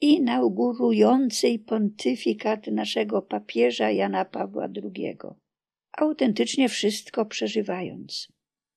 inaugurującej 0.00 1.58
pontyfikat 1.58 2.66
naszego 2.66 3.22
papieża 3.22 3.90
Jana 3.90 4.24
Pawła 4.24 4.68
II, 4.82 5.16
autentycznie 5.92 6.68
wszystko 6.68 7.26
przeżywając. 7.26 8.32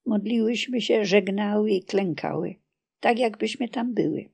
Modliłyśmy 0.05 0.81
się, 0.81 1.05
żegnały 1.05 1.71
i 1.71 1.83
klękały, 1.83 2.55
tak 2.99 3.19
jakbyśmy 3.19 3.69
tam 3.69 3.93
były. 3.93 4.29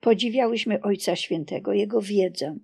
Podziwiałyśmy 0.00 0.82
Ojca 0.82 1.16
Świętego, 1.16 1.72
Jego 1.72 2.00
wiedzę, 2.00 2.58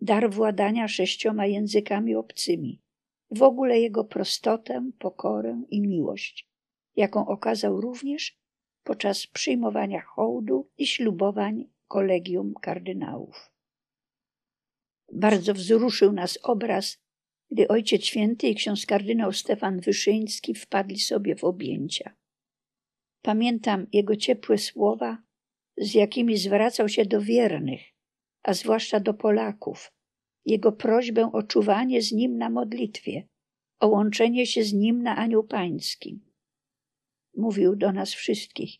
dar 0.00 0.30
władania 0.30 0.88
sześcioma 0.88 1.46
językami 1.46 2.14
obcymi, 2.14 2.82
w 3.30 3.42
ogóle 3.42 3.80
Jego 3.80 4.04
prostotę, 4.04 4.90
pokorę 4.98 5.62
i 5.70 5.80
miłość, 5.80 6.48
jaką 6.96 7.26
okazał 7.26 7.80
również 7.80 8.37
podczas 8.88 9.26
przyjmowania 9.26 10.00
hołdu 10.00 10.70
i 10.78 10.86
ślubowań 10.86 11.64
kolegium 11.88 12.54
kardynałów. 12.60 13.50
Bardzo 15.12 15.54
wzruszył 15.54 16.12
nas 16.12 16.38
obraz, 16.42 16.98
gdy 17.50 17.68
Ojciec 17.68 18.04
Święty 18.04 18.48
i 18.48 18.54
ksiądz 18.54 18.86
kardynał 18.86 19.32
Stefan 19.32 19.80
Wyszyński 19.80 20.54
wpadli 20.54 20.98
sobie 21.00 21.36
w 21.36 21.44
objęcia. 21.44 22.14
Pamiętam 23.22 23.86
jego 23.92 24.16
ciepłe 24.16 24.58
słowa, 24.58 25.18
z 25.76 25.94
jakimi 25.94 26.36
zwracał 26.36 26.88
się 26.88 27.04
do 27.04 27.20
wiernych, 27.20 27.80
a 28.42 28.54
zwłaszcza 28.54 29.00
do 29.00 29.14
Polaków, 29.14 29.92
jego 30.44 30.72
prośbę 30.72 31.32
o 31.32 31.42
czuwanie 31.42 32.02
z 32.02 32.12
nim 32.12 32.38
na 32.38 32.50
modlitwie, 32.50 33.28
o 33.80 33.88
łączenie 33.88 34.46
się 34.46 34.64
z 34.64 34.72
nim 34.72 35.02
na 35.02 35.16
Anioł 35.16 35.44
Pański. 35.44 36.27
Mówił 37.38 37.76
do 37.76 37.92
nas 37.92 38.14
wszystkich: 38.14 38.76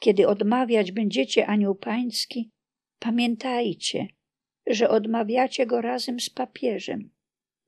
Kiedy 0.00 0.28
odmawiać 0.28 0.92
będziecie 0.92 1.46
Anioł 1.46 1.74
Pański, 1.74 2.50
pamiętajcie, 2.98 4.08
że 4.66 4.88
odmawiacie 4.88 5.66
go 5.66 5.80
razem 5.80 6.20
z 6.20 6.30
papieżem, 6.30 7.10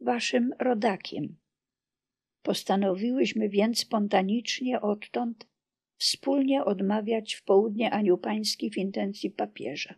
waszym 0.01 0.53
rodakiem. 0.59 1.37
Postanowiłyśmy 2.43 3.49
więc 3.49 3.79
spontanicznie 3.79 4.81
odtąd 4.81 5.47
wspólnie 5.99 6.65
odmawiać 6.65 7.35
w 7.35 7.45
południe 7.45 7.91
Anioł 7.91 8.19
Pański 8.19 8.71
w 8.71 8.77
intencji 8.77 9.31
papieża. 9.31 9.95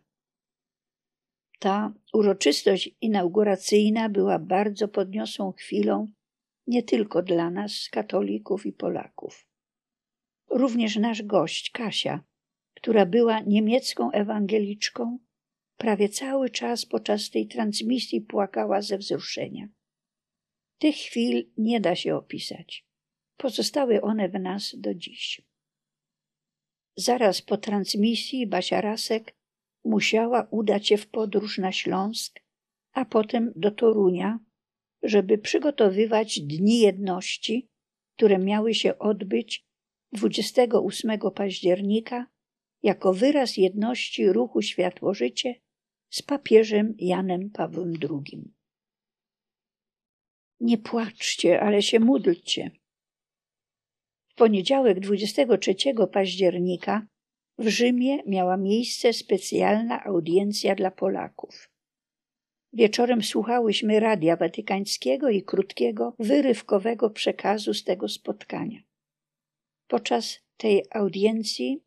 Ta 1.58 1.94
uroczystość 2.12 2.90
inauguracyjna 3.00 4.08
była 4.08 4.38
bardzo 4.38 4.88
podniosłą 4.88 5.52
chwilą 5.52 6.06
nie 6.66 6.82
tylko 6.82 7.22
dla 7.22 7.50
nas, 7.50 7.88
katolików 7.92 8.66
i 8.66 8.72
Polaków. 8.72 9.53
Również 10.50 10.96
nasz 10.96 11.22
gość, 11.22 11.70
Kasia, 11.70 12.24
która 12.74 13.06
była 13.06 13.40
niemiecką 13.40 14.10
ewangeliczką, 14.10 15.18
prawie 15.76 16.08
cały 16.08 16.50
czas 16.50 16.86
podczas 16.86 17.30
tej 17.30 17.46
transmisji 17.46 18.20
płakała 18.20 18.82
ze 18.82 18.98
wzruszenia. 18.98 19.68
Tych 20.78 20.96
chwil 20.96 21.50
nie 21.56 21.80
da 21.80 21.96
się 21.96 22.16
opisać. 22.16 22.86
Pozostały 23.36 24.02
one 24.02 24.28
w 24.28 24.40
nas 24.40 24.74
do 24.78 24.94
dziś. 24.94 25.42
Zaraz 26.96 27.42
po 27.42 27.56
transmisji 27.56 28.46
Basia 28.46 28.80
Rasek 28.80 29.36
musiała 29.84 30.48
udać 30.50 30.88
się 30.88 30.96
w 30.96 31.06
podróż 31.06 31.58
na 31.58 31.72
Śląsk, 31.72 32.40
a 32.92 33.04
potem 33.04 33.52
do 33.56 33.70
Torunia, 33.70 34.38
żeby 35.02 35.38
przygotowywać 35.38 36.40
Dni 36.40 36.78
Jedności, 36.78 37.68
które 38.16 38.38
miały 38.38 38.74
się 38.74 38.98
odbyć 38.98 39.66
28 40.14 41.18
października 41.34 42.26
jako 42.82 43.14
wyraz 43.14 43.56
jedności 43.56 44.32
ruchu 44.32 44.62
Światło-Życie 44.62 45.54
z 46.10 46.22
papieżem 46.22 46.94
Janem 46.98 47.50
Pawłem 47.50 47.92
II. 48.10 48.52
Nie 50.60 50.78
płaczcie, 50.78 51.60
ale 51.60 51.82
się 51.82 52.00
módlcie. 52.00 52.70
W 54.28 54.34
poniedziałek 54.34 55.00
23 55.00 55.74
października 56.12 57.06
w 57.58 57.68
Rzymie 57.68 58.22
miała 58.26 58.56
miejsce 58.56 59.12
specjalna 59.12 60.04
audiencja 60.04 60.74
dla 60.74 60.90
Polaków. 60.90 61.70
Wieczorem 62.72 63.22
słuchałyśmy 63.22 64.00
Radia 64.00 64.36
Watykańskiego 64.36 65.30
i 65.30 65.42
krótkiego, 65.42 66.14
wyrywkowego 66.18 67.10
przekazu 67.10 67.74
z 67.74 67.84
tego 67.84 68.08
spotkania. 68.08 68.93
Podczas 69.88 70.40
tej 70.56 70.84
audiencji 70.90 71.84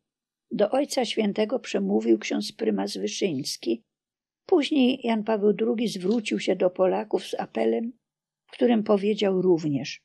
do 0.50 0.70
Ojca 0.70 1.04
Świętego 1.04 1.58
przemówił 1.58 2.18
ksiądz 2.18 2.52
prymas 2.52 2.96
Wyszyński. 2.96 3.82
Później 4.46 5.00
Jan 5.04 5.24
Paweł 5.24 5.54
II 5.60 5.88
zwrócił 5.88 6.40
się 6.40 6.56
do 6.56 6.70
Polaków 6.70 7.26
z 7.26 7.34
apelem, 7.34 7.92
w 8.46 8.52
którym 8.52 8.84
powiedział 8.84 9.42
również: 9.42 10.02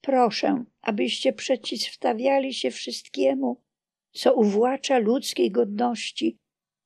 Proszę, 0.00 0.64
abyście 0.82 1.32
przeciwstawiali 1.32 2.54
się 2.54 2.70
wszystkiemu, 2.70 3.62
co 4.12 4.34
uwłacza 4.34 4.98
ludzkiej 4.98 5.50
godności 5.50 6.38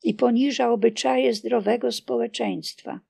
i 0.03 0.15
poniża 0.15 0.71
obyczaje 0.71 1.35
zdrowego 1.35 1.93
społeczeństwa, 1.93 3.01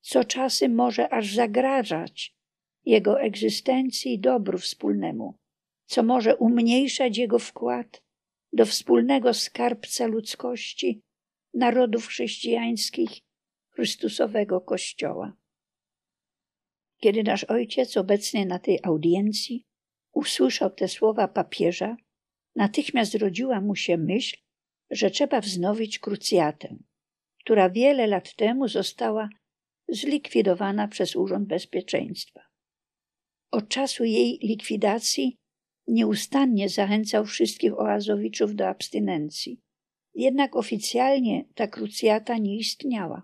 co 0.00 0.24
czasem 0.24 0.74
może 0.74 1.12
aż 1.12 1.34
zagrażać 1.34 2.36
jego 2.84 3.20
egzystencji 3.20 4.14
i 4.14 4.18
dobru 4.18 4.58
wspólnemu, 4.58 5.38
co 5.86 6.02
może 6.02 6.36
umniejszać 6.36 7.18
jego 7.18 7.38
wkład 7.38 8.02
do 8.52 8.66
wspólnego 8.66 9.34
skarbca 9.34 10.06
ludzkości 10.06 11.02
narodów 11.54 12.06
chrześcijańskich 12.06 13.10
Chrystusowego 13.70 14.60
Kościoła. 14.60 15.36
Kiedy 17.00 17.22
nasz 17.22 17.44
ojciec, 17.44 17.96
obecny 17.96 18.46
na 18.46 18.58
tej 18.58 18.78
audiencji, 18.82 19.66
usłyszał 20.12 20.70
te 20.70 20.88
słowa 20.88 21.28
papieża, 21.28 21.96
natychmiast 22.56 23.12
zrodziła 23.12 23.60
mu 23.60 23.76
się 23.76 23.96
myśl, 23.96 24.36
że 24.90 25.10
trzeba 25.10 25.40
wznowić 25.40 25.98
krucjatę, 25.98 26.76
która 27.40 27.70
wiele 27.70 28.06
lat 28.06 28.34
temu 28.34 28.68
została 28.68 29.28
zlikwidowana 29.88 30.88
przez 30.88 31.16
Urząd 31.16 31.48
Bezpieczeństwa. 31.48 32.40
Od 33.50 33.68
czasu 33.68 34.04
jej 34.04 34.38
likwidacji 34.42 35.38
nieustannie 35.86 36.68
zachęcał 36.68 37.24
wszystkich 37.24 37.78
oazowiczów 37.78 38.54
do 38.54 38.68
abstynencji. 38.68 39.60
Jednak 40.14 40.56
oficjalnie 40.56 41.44
ta 41.54 41.66
krucjata 41.66 42.38
nie 42.38 42.56
istniała. 42.56 43.22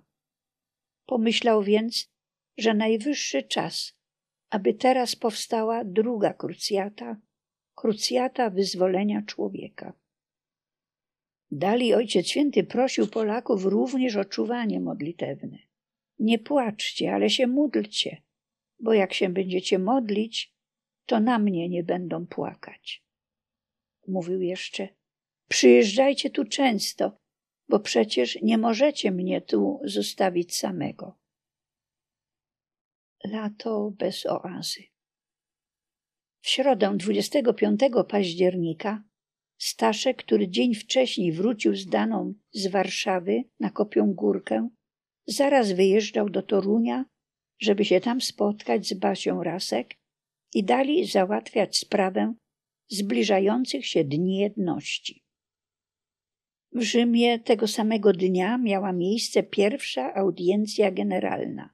Pomyślał 1.07 1.63
więc, 1.63 2.13
że 2.59 2.75
najwyższy 2.75 3.43
czas, 3.43 3.97
aby 4.51 4.75
teraz 4.75 5.17
powstała 5.17 5.85
druga 5.85 6.35
krucjata, 6.35 7.17
krucjata 7.75 8.51
wyzwolenia 8.51 9.23
człowieka. 9.23 9.93
Dalej 11.51 11.95
Ojciec 11.95 12.27
Święty 12.27 12.65
prosił 12.65 13.07
Polaków 13.07 13.65
również 13.65 14.17
o 14.17 14.25
czuwanie 14.25 14.81
modlitewne. 14.81 15.59
Nie 16.19 16.39
płaczcie, 16.39 17.15
ale 17.15 17.31
się 17.31 17.47
módlcie, 17.47 18.23
bo 18.81 18.93
jak 18.93 19.15
się 19.15 19.29
będziecie 19.29 19.79
modlić, 19.79 20.55
to 21.11 21.21
na 21.21 21.39
mnie 21.39 21.69
nie 21.69 21.83
będą 21.83 22.27
płakać. 22.27 23.05
Mówił 24.09 24.41
jeszcze, 24.41 24.89
przyjeżdżajcie 25.49 26.31
tu 26.31 26.45
często, 26.45 27.17
bo 27.69 27.81
przecież 27.81 28.43
nie 28.43 28.59
możecie 28.59 29.11
mnie 29.11 29.41
tu 29.41 29.81
zostawić 29.85 30.57
samego. 30.57 31.19
Lato 33.25 33.91
bez 33.91 34.27
oazy. 34.27 34.83
W 36.41 36.49
środę 36.49 36.97
25 36.97 37.81
października 38.09 39.03
Staszek, 39.59 40.17
który 40.17 40.49
dzień 40.49 40.75
wcześniej 40.75 41.33
wrócił 41.33 41.77
z 41.77 41.87
Daną 41.87 42.35
z 42.53 42.67
Warszawy 42.67 43.45
na 43.61 43.71
Kopią 43.71 44.15
Górkę, 44.15 44.69
zaraz 45.27 45.73
wyjeżdżał 45.73 46.31
do 46.31 46.43
Torunia, 46.43 47.05
żeby 47.61 47.85
się 47.85 48.01
tam 48.01 48.21
spotkać 48.21 48.87
z 48.87 48.95
Basią 48.95 49.43
Rasek 49.43 50.00
i 50.55 50.65
dali 50.65 51.07
załatwiać 51.07 51.79
sprawę 51.79 52.35
zbliżających 52.89 53.87
się 53.87 54.05
dni 54.05 54.37
jedności. 54.37 55.23
W 56.73 56.83
Rzymie 56.83 57.39
tego 57.39 57.69
samego 57.69 58.13
dnia 58.13 58.59
miała 58.59 58.93
miejsce 58.93 59.43
pierwsza 59.43 60.15
audiencja 60.15 60.91
generalna. 60.91 61.71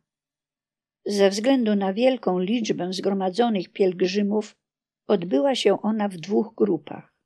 Ze 1.06 1.30
względu 1.30 1.76
na 1.76 1.92
wielką 1.92 2.38
liczbę 2.38 2.92
zgromadzonych 2.92 3.72
pielgrzymów 3.72 4.56
odbyła 5.06 5.54
się 5.54 5.82
ona 5.82 6.08
w 6.08 6.16
dwóch 6.16 6.54
grupach. 6.56 7.16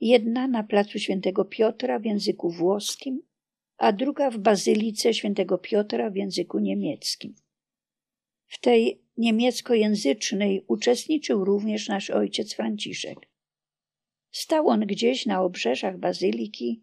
Jedna 0.00 0.48
na 0.48 0.62
placu 0.62 0.98
Świętego 0.98 1.44
Piotra 1.44 1.98
w 1.98 2.04
języku 2.04 2.50
włoskim, 2.50 3.22
a 3.78 3.92
druga 3.92 4.30
w 4.30 4.38
bazylice 4.38 5.14
Świętego 5.14 5.58
Piotra 5.58 6.10
w 6.10 6.16
języku 6.16 6.58
niemieckim. 6.58 7.34
W 8.46 8.60
tej 8.60 9.07
niemieckojęzycznej 9.18 10.64
uczestniczył 10.68 11.44
również 11.44 11.88
nasz 11.88 12.10
ojciec 12.10 12.54
Franciszek. 12.54 13.18
Stał 14.32 14.68
on 14.68 14.80
gdzieś 14.80 15.26
na 15.26 15.42
obrzeżach 15.42 15.98
bazyliki, 15.98 16.82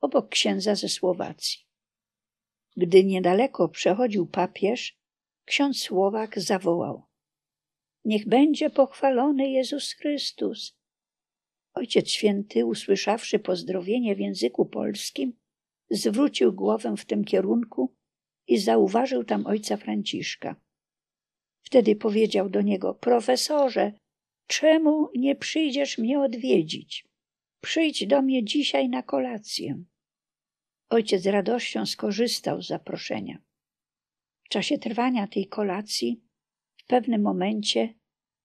obok 0.00 0.28
księdza 0.28 0.74
ze 0.74 0.88
Słowacji. 0.88 1.58
Gdy 2.76 3.04
niedaleko 3.04 3.68
przechodził 3.68 4.26
papież, 4.26 4.98
ksiądz 5.44 5.82
Słowak 5.82 6.40
zawołał: 6.40 7.02
Niech 8.04 8.28
będzie 8.28 8.70
pochwalony 8.70 9.50
Jezus 9.50 9.92
Chrystus. 9.92 10.76
Ojciec 11.74 12.08
Święty, 12.08 12.66
usłyszawszy 12.66 13.38
pozdrowienie 13.38 14.16
w 14.16 14.20
języku 14.20 14.66
polskim, 14.66 15.32
zwrócił 15.90 16.52
głowę 16.52 16.94
w 16.96 17.04
tym 17.04 17.24
kierunku 17.24 17.94
i 18.46 18.58
zauważył 18.58 19.24
tam 19.24 19.46
ojca 19.46 19.76
Franciszka. 19.76 20.65
Wtedy 21.66 21.96
powiedział 21.96 22.50
do 22.50 22.62
niego: 22.62 22.94
Profesorze, 22.94 23.92
czemu 24.46 25.08
nie 25.14 25.36
przyjdziesz 25.36 25.98
mnie 25.98 26.20
odwiedzić? 26.20 27.06
Przyjdź 27.60 28.06
do 28.06 28.22
mnie 28.22 28.44
dzisiaj 28.44 28.88
na 28.88 29.02
kolację. 29.02 29.84
Ojciec 30.90 31.22
z 31.22 31.26
radością 31.26 31.86
skorzystał 31.86 32.62
z 32.62 32.66
zaproszenia. 32.66 33.38
W 34.44 34.48
czasie 34.48 34.78
trwania 34.78 35.26
tej 35.26 35.46
kolacji, 35.46 36.20
w 36.76 36.86
pewnym 36.86 37.22
momencie, 37.22 37.94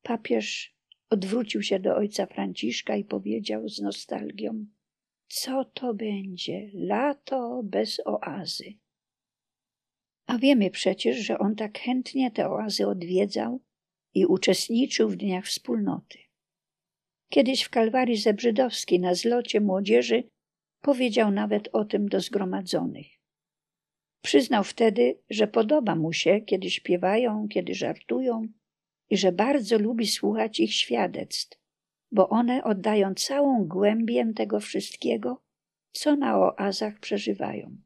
papież 0.01 0.75
odwrócił 1.09 1.63
się 1.63 1.79
do 1.79 1.95
ojca 1.95 2.25
Franciszka 2.25 2.95
i 2.95 3.03
powiedział 3.03 3.69
z 3.69 3.79
nostalgią: 3.81 4.65
Co 5.27 5.65
to 5.65 5.93
będzie? 5.93 6.69
Lato 6.73 7.61
bez 7.63 8.01
oazy. 8.05 8.73
A 10.27 10.37
wiemy 10.37 10.71
przecież, 10.71 11.17
że 11.17 11.39
on 11.39 11.55
tak 11.55 11.79
chętnie 11.79 12.31
te 12.31 12.49
oazy 12.49 12.87
odwiedzał 12.87 13.61
i 14.13 14.25
uczestniczył 14.25 15.09
w 15.09 15.15
dniach 15.15 15.45
wspólnoty. 15.45 16.19
Kiedyś 17.29 17.63
w 17.63 17.69
Kalwarii 17.69 18.17
Zebrzydowskiej 18.17 18.99
na 18.99 19.15
zlocie 19.15 19.61
młodzieży 19.61 20.23
powiedział 20.81 21.31
nawet 21.31 21.69
o 21.73 21.85
tym 21.85 22.09
do 22.09 22.19
zgromadzonych. 22.19 23.07
Przyznał 24.21 24.63
wtedy, 24.63 25.19
że 25.29 25.47
podoba 25.47 25.95
mu 25.95 26.13
się, 26.13 26.41
kiedy 26.41 26.69
śpiewają, 26.69 27.47
kiedy 27.47 27.73
żartują 27.73 28.47
i 29.09 29.17
że 29.17 29.31
bardzo 29.31 29.77
lubi 29.77 30.07
słuchać 30.07 30.59
ich 30.59 30.73
świadectw, 30.73 31.59
bo 32.11 32.29
one 32.29 32.63
oddają 32.63 33.13
całą 33.13 33.67
głębię 33.67 34.33
tego 34.35 34.59
wszystkiego, 34.59 35.41
co 35.91 36.15
na 36.15 36.39
oazach 36.39 36.99
przeżywają. 36.99 37.77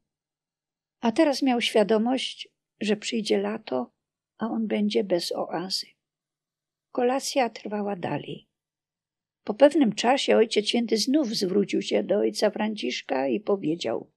A 1.05 1.11
teraz 1.11 1.41
miał 1.41 1.61
świadomość, 1.61 2.49
że 2.81 2.95
przyjdzie 2.97 3.37
lato, 3.37 3.91
a 4.37 4.47
on 4.47 4.67
będzie 4.67 5.03
bez 5.03 5.31
oazy. 5.31 5.85
Kolacja 6.91 7.49
trwała 7.49 7.95
dalej. 7.95 8.47
Po 9.43 9.53
pewnym 9.53 9.95
czasie 9.95 10.37
ojciec 10.37 10.67
święty 10.67 10.97
znów 10.97 11.27
zwrócił 11.27 11.81
się 11.81 12.03
do 12.03 12.17
ojca 12.17 12.49
Franciszka 12.49 13.27
i 13.27 13.39
powiedział: 13.39 14.11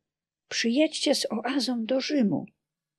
Przyjedźcie 0.49 1.14
z 1.14 1.26
oazą 1.30 1.84
do 1.84 2.01
Rzymu, 2.01 2.47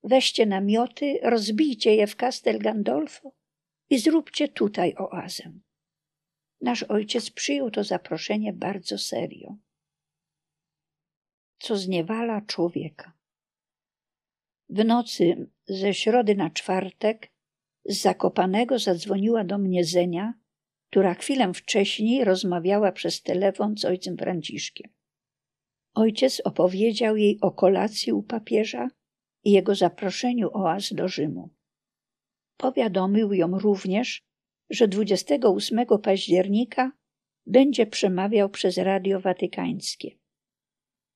weźcie 0.04 0.46
namioty, 0.46 1.20
rozbijcie 1.24 1.96
je 1.96 2.08
w 2.08 2.16
Castel 2.16 2.60
Gandolfo 2.60 3.32
i 3.90 4.00
zróbcie 4.00 4.48
tutaj 4.48 4.96
oazę. 4.98 5.54
Nasz 6.62 6.84
ojciec 6.84 7.30
przyjął 7.30 7.72
to 7.72 7.84
zaproszenie 7.84 8.54
bardzo 8.54 8.98
serio. 8.98 9.56
co 11.60 11.78
zniewala 11.78 12.42
człowieka. 12.42 13.19
W 14.70 14.86
nocy 14.86 15.50
ze 15.68 15.94
środy 15.94 16.36
na 16.36 16.50
czwartek 16.50 17.32
z 17.86 18.02
Zakopanego 18.02 18.80
zadzwoniła 18.80 19.44
do 19.44 19.58
mnie 19.58 19.86
Zenia, 19.86 20.34
która 20.90 21.14
chwilę 21.14 21.54
wcześniej 21.54 22.24
rozmawiała 22.24 22.92
przez 22.92 23.22
telefon 23.22 23.78
z 23.78 23.86
ojcem 23.86 24.18
Franciszkiem. 24.18 24.92
Ojciec 25.94 26.42
opowiedział 26.46 27.18
jej 27.18 27.38
o 27.42 27.52
kolacji 27.52 28.14
u 28.14 28.24
papieża 28.24 28.88
i 29.44 29.52
jego 29.52 29.76
zaproszeniu 29.76 30.50
oaz 30.54 30.94
do 30.94 31.08
Rzymu. 31.08 31.50
Powiadomił 32.58 33.34
ją 33.34 33.60
również, 33.60 34.24
że 34.70 34.88
28 34.88 35.86
października 36.04 36.92
będzie 37.46 37.88
przemawiał 37.88 38.50
przez 38.50 38.78
Radio 38.78 39.20
Watykańskie. 39.20 40.12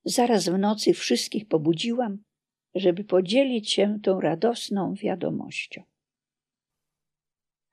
Zaraz 0.06 0.50
w 0.50 0.58
nocy 0.58 0.94
wszystkich 0.94 1.48
pobudziłam, 1.48 2.24
żeby 2.76 3.04
podzielić 3.04 3.72
się 3.72 4.00
tą 4.04 4.22
radosną 4.22 4.94
wiadomością. 4.94 5.84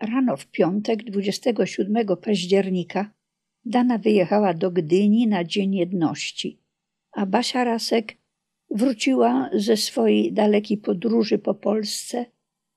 Rano 0.00 0.36
w 0.36 0.46
piątek, 0.46 1.04
27 1.04 2.16
października, 2.16 3.10
Dana 3.64 3.98
wyjechała 3.98 4.54
do 4.54 4.70
Gdyni 4.70 5.26
na 5.26 5.44
Dzień 5.44 5.74
Jedności, 5.74 6.58
a 7.12 7.26
Basia 7.26 7.64
Rasek 7.64 8.16
wróciła 8.70 9.50
ze 9.52 9.76
swojej 9.76 10.32
dalekiej 10.32 10.78
podróży 10.78 11.38
po 11.38 11.54
Polsce, 11.54 12.26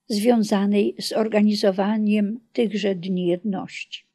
związanej 0.08 0.96
z 1.00 1.14
organizowaniem 1.14 2.40
tychże 2.54 2.96
Dni 2.96 3.28
Jedności. 3.28 4.06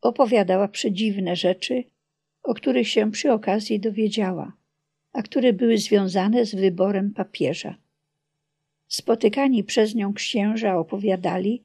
Opowiadała 0.00 0.68
przedziwne 0.68 1.36
rzeczy, 1.36 1.84
o 2.42 2.54
których 2.54 2.88
się 2.88 3.10
przy 3.10 3.32
okazji 3.32 3.80
dowiedziała, 3.80 4.52
a 5.14 5.22
które 5.22 5.52
były 5.52 5.78
związane 5.78 6.46
z 6.46 6.54
wyborem 6.54 7.10
papieża. 7.10 7.76
Spotykani 8.88 9.64
przez 9.64 9.94
nią 9.94 10.14
księża 10.14 10.76
opowiadali, 10.76 11.62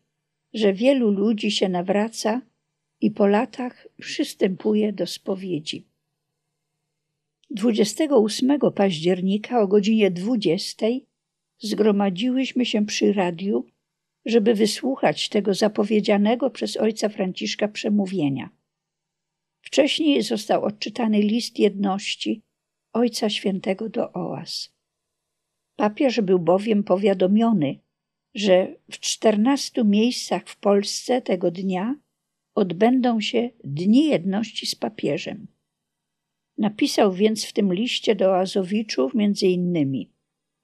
że 0.53 0.73
wielu 0.73 1.11
ludzi 1.11 1.51
się 1.51 1.69
nawraca 1.69 2.41
i 3.01 3.11
po 3.11 3.27
latach 3.27 3.87
przystępuje 3.97 4.93
do 4.93 5.07
spowiedzi. 5.07 5.85
28 7.49 8.59
października 8.75 9.61
o 9.61 9.67
godzinie 9.67 10.11
20 10.11 10.87
zgromadziłyśmy 11.59 12.65
się 12.65 12.85
przy 12.85 13.13
radiu, 13.13 13.65
żeby 14.25 14.53
wysłuchać 14.53 15.29
tego 15.29 15.53
zapowiedzianego 15.53 16.49
przez 16.49 16.77
ojca 16.77 17.09
Franciszka 17.09 17.67
przemówienia. 17.67 18.49
Wcześniej 19.61 20.23
został 20.23 20.63
odczytany 20.63 21.19
list 21.21 21.59
jedności 21.59 22.41
Ojca 22.93 23.29
Świętego 23.29 23.89
do 23.89 24.13
Oaz. 24.13 24.73
Papież 25.75 26.21
był 26.21 26.39
bowiem 26.39 26.83
powiadomiony, 26.83 27.79
że 28.35 28.75
w 28.91 28.99
czternastu 28.99 29.85
miejscach 29.85 30.47
w 30.47 30.59
Polsce 30.59 31.21
tego 31.21 31.51
dnia 31.51 31.95
odbędą 32.55 33.21
się 33.21 33.49
Dni 33.63 34.05
Jedności 34.05 34.65
z 34.65 34.75
papieżem. 34.75 35.47
Napisał 36.57 37.13
więc 37.13 37.45
w 37.45 37.53
tym 37.53 37.73
liście 37.73 38.15
do 38.15 38.31
Oazowiczów 38.31 39.13
między 39.13 39.47
innymi 39.47 40.11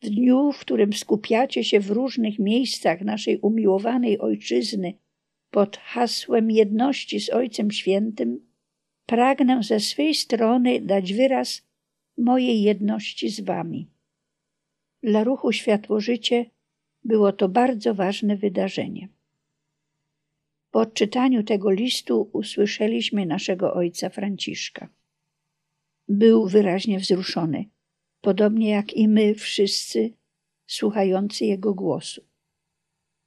w 0.02 0.10
dniu, 0.10 0.52
w 0.52 0.60
którym 0.60 0.94
skupiacie 0.94 1.64
się 1.64 1.80
w 1.80 1.92
różnych 1.92 2.40
miejscach 2.40 3.02
naszej 3.02 3.40
umiłowanej 3.40 4.20
ojczyzny 4.20 4.94
pod 5.52 5.78
hasłem 5.78 6.52
jedności 6.52 7.20
z 7.20 7.30
Ojcem 7.30 7.72
Świętym, 7.72 8.48
pragnę 9.06 9.64
ze 9.64 9.80
swej 9.80 10.16
strony 10.16 10.82
dać 10.82 11.14
wyraz 11.14 11.68
mojej 12.18 12.62
jedności 12.62 13.30
z 13.30 13.40
Wami. 13.40 13.88
Dla 15.04 15.24
ruchu 15.24 15.52
Światło 15.52 16.00
Życie 16.00 16.46
było 17.04 17.34
to 17.34 17.50
bardzo 17.50 17.94
ważne 17.94 18.38
wydarzenie. 18.38 19.08
Po 20.72 20.80
odczytaniu 20.80 21.44
tego 21.44 21.72
listu 21.72 22.30
usłyszeliśmy 22.34 23.26
naszego 23.26 23.74
ojca 23.74 24.10
Franciszka. 24.10 24.90
Był 26.08 26.48
wyraźnie 26.48 27.00
wzruszony, 27.00 27.66
podobnie 28.22 28.70
jak 28.70 28.94
i 28.94 29.08
my 29.08 29.36
wszyscy 29.36 30.14
słuchający 30.68 31.46
jego 31.46 31.74
głosu. 31.74 32.22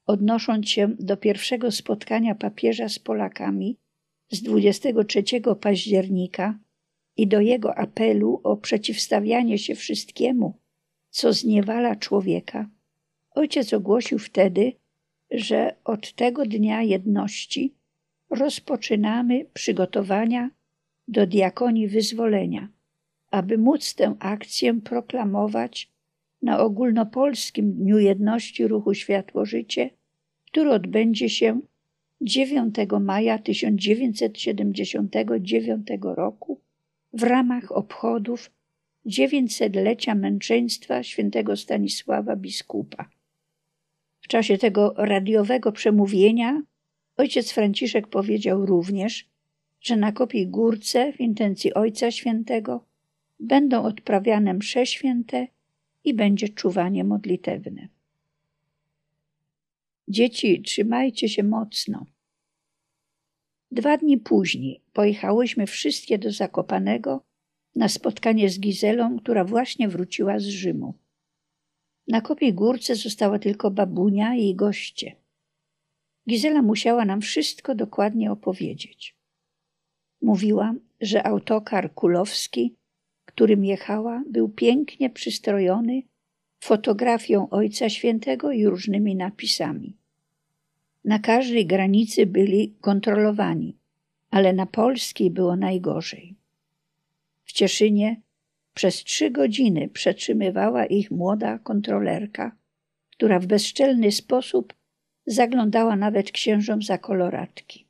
Odnosząc 0.07 0.69
się 0.69 0.89
do 0.99 1.17
pierwszego 1.17 1.73
spotkania 1.73 2.35
papieża 2.35 2.89
z 2.89 2.99
Polakami 2.99 3.77
z 4.31 4.43
23 4.43 5.23
października 5.61 6.59
i 7.19 7.27
do 7.27 7.41
jego 7.41 7.79
apelu 7.79 8.41
o 8.43 8.57
przeciwstawianie 8.57 9.59
się 9.59 9.75
wszystkiemu, 9.75 10.55
co 11.11 11.33
zniewala 11.33 11.97
człowieka, 11.97 12.69
ojciec 13.31 13.73
ogłosił 13.73 14.19
wtedy, 14.19 14.73
że 15.31 15.77
od 15.85 16.13
tego 16.13 16.47
dnia 16.47 16.83
jedności 16.83 17.75
rozpoczynamy 18.31 19.47
przygotowania 19.55 20.51
do 21.09 21.27
diakonii 21.27 21.89
wyzwolenia, 21.89 22.69
aby 23.31 23.59
móc 23.59 23.95
tę 23.95 24.15
akcję 24.19 24.81
proklamować 24.81 25.93
na 26.43 26.61
ogólnopolskim 26.61 27.73
Dniu 27.73 27.99
Jedności 27.99 28.69
Ruchu 28.69 28.95
Światło 28.95 29.45
Życie, 29.45 29.91
który 30.47 30.71
odbędzie 30.71 31.29
się 31.29 31.61
9 32.21 32.75
maja 33.01 33.39
1979 33.39 35.87
roku 36.03 36.61
w 37.13 37.23
ramach 37.23 37.73
obchodów 37.73 38.51
900-lecia 39.07 40.15
męczeństwa 40.15 41.03
świętego 41.03 41.57
Stanisława 41.57 42.37
biskupa. 42.37 43.09
W 44.21 44.29
czasie 44.29 44.59
tego 44.59 44.95
radiowego 44.97 45.73
przemówienia 45.73 46.63
ojciec 47.17 47.53
Franciszek 47.53 48.07
powiedział 48.07 48.67
również, 48.67 49.29
że 49.81 49.97
na 49.97 50.13
kopii 50.13 50.47
górce 50.47 51.13
w 51.13 51.21
intencji 51.21 51.75
Ojca 51.75 52.11
Świętego 52.11 52.85
będą 53.41 53.83
odprawiane 53.83 54.55
msze 54.55 54.87
święte 54.87 55.47
i 56.05 56.15
będzie 56.15 56.49
czuwanie 56.49 57.05
modlitewne. 57.05 57.89
Dzieci, 60.09 60.63
trzymajcie 60.63 61.29
się 61.29 61.43
mocno. 61.43 62.07
Dwa 63.71 63.97
dni 63.97 64.19
później 64.19 64.83
pojechałyśmy 64.93 65.67
wszystkie 65.67 66.19
do 66.19 66.33
Zakopanego 66.33 67.25
na 67.77 67.89
spotkanie 67.89 68.51
z 68.51 68.61
Gizelą, 68.61 69.19
która 69.19 69.45
właśnie 69.45 69.89
wróciła 69.89 70.39
z 70.39 70.45
Rzymu. 70.45 70.95
Na 72.09 72.21
kopii 72.21 72.55
górce 72.55 72.97
została 72.97 73.39
tylko 73.39 73.71
babunia 73.71 74.37
i 74.37 74.55
goście. 74.55 75.17
Gizela 76.29 76.63
musiała 76.63 77.05
nam 77.05 77.21
wszystko 77.21 77.75
dokładnie 77.75 78.33
opowiedzieć. 78.33 79.17
Mówiła, 80.23 80.75
że 81.01 81.27
autokar 81.27 81.95
kulowski, 81.95 82.77
którym 83.25 83.65
jechała, 83.65 84.23
był 84.31 84.49
pięknie 84.49 85.11
przystrojony 85.11 86.03
fotografią 86.61 87.51
Ojca 87.51 87.89
Świętego 87.89 88.53
i 88.53 88.67
różnymi 88.67 89.17
napisami. 89.17 89.98
Na 91.05 91.19
każdej 91.19 91.67
granicy 91.67 92.27
byli 92.27 92.75
kontrolowani, 92.81 93.77
ale 94.31 94.53
na 94.53 94.67
polskiej 94.67 95.31
było 95.31 95.57
najgorzej. 95.57 96.35
W 97.45 97.53
Cieszynie 97.53 98.21
przez 98.75 99.05
trzy 99.05 99.31
godziny 99.31 99.89
przetrzymywała 99.89 100.87
ich 100.87 101.11
młoda 101.11 101.59
kontrolerka, 101.59 102.57
która 103.11 103.39
w 103.39 103.47
bezczelny 103.47 104.13
sposób 104.13 104.75
zaglądała 105.27 105.97
nawet 105.97 106.31
księżom 106.31 106.83
za 106.83 106.99
koloratki. 106.99 107.87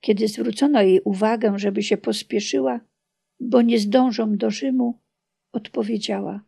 Kiedy 0.00 0.28
zwrócono 0.28 0.82
jej 0.82 1.00
uwagę, 1.00 1.58
żeby 1.58 1.82
się 1.82 1.96
pospieszyła, 1.96 2.80
bo 3.40 3.62
nie 3.62 3.78
zdążą 3.78 4.36
do 4.36 4.50
Rzymu, 4.50 4.98
odpowiedziała: 5.52 6.40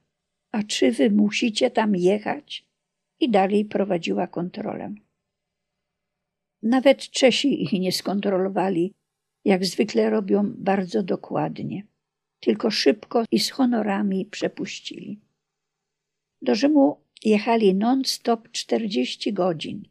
A 0.53 0.63
czy 0.63 0.93
wy 0.93 1.11
musicie 1.11 1.71
tam 1.71 1.97
jechać? 1.97 2.67
I 3.21 3.31
dalej 3.31 3.65
prowadziła 3.65 4.27
kontrolę. 4.27 4.95
Nawet 6.63 7.11
Czesi 7.11 7.63
ich 7.63 7.73
nie 7.73 7.93
skontrolowali, 7.93 8.95
jak 9.45 9.65
zwykle 9.65 10.11
robią 10.11 10.53
bardzo 10.57 11.03
dokładnie 11.03 11.83
tylko 12.41 12.71
szybko 12.71 13.25
i 13.31 13.39
z 13.39 13.51
honorami 13.51 14.27
przepuścili. 14.27 15.21
Do 16.43 16.55
Rzymu 16.55 17.01
jechali 17.25 17.75
non-stop 17.75 18.51
40 18.51 19.33
godzin 19.33 19.83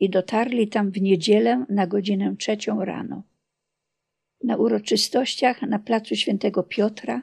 i 0.00 0.10
dotarli 0.10 0.68
tam 0.68 0.90
w 0.90 1.00
niedzielę 1.00 1.66
na 1.68 1.86
godzinę 1.86 2.36
trzecią 2.38 2.84
rano. 2.84 3.22
Na 4.44 4.56
uroczystościach 4.56 5.62
na 5.62 5.78
placu 5.78 6.16
Świętego 6.16 6.62
Piotra 6.62 7.22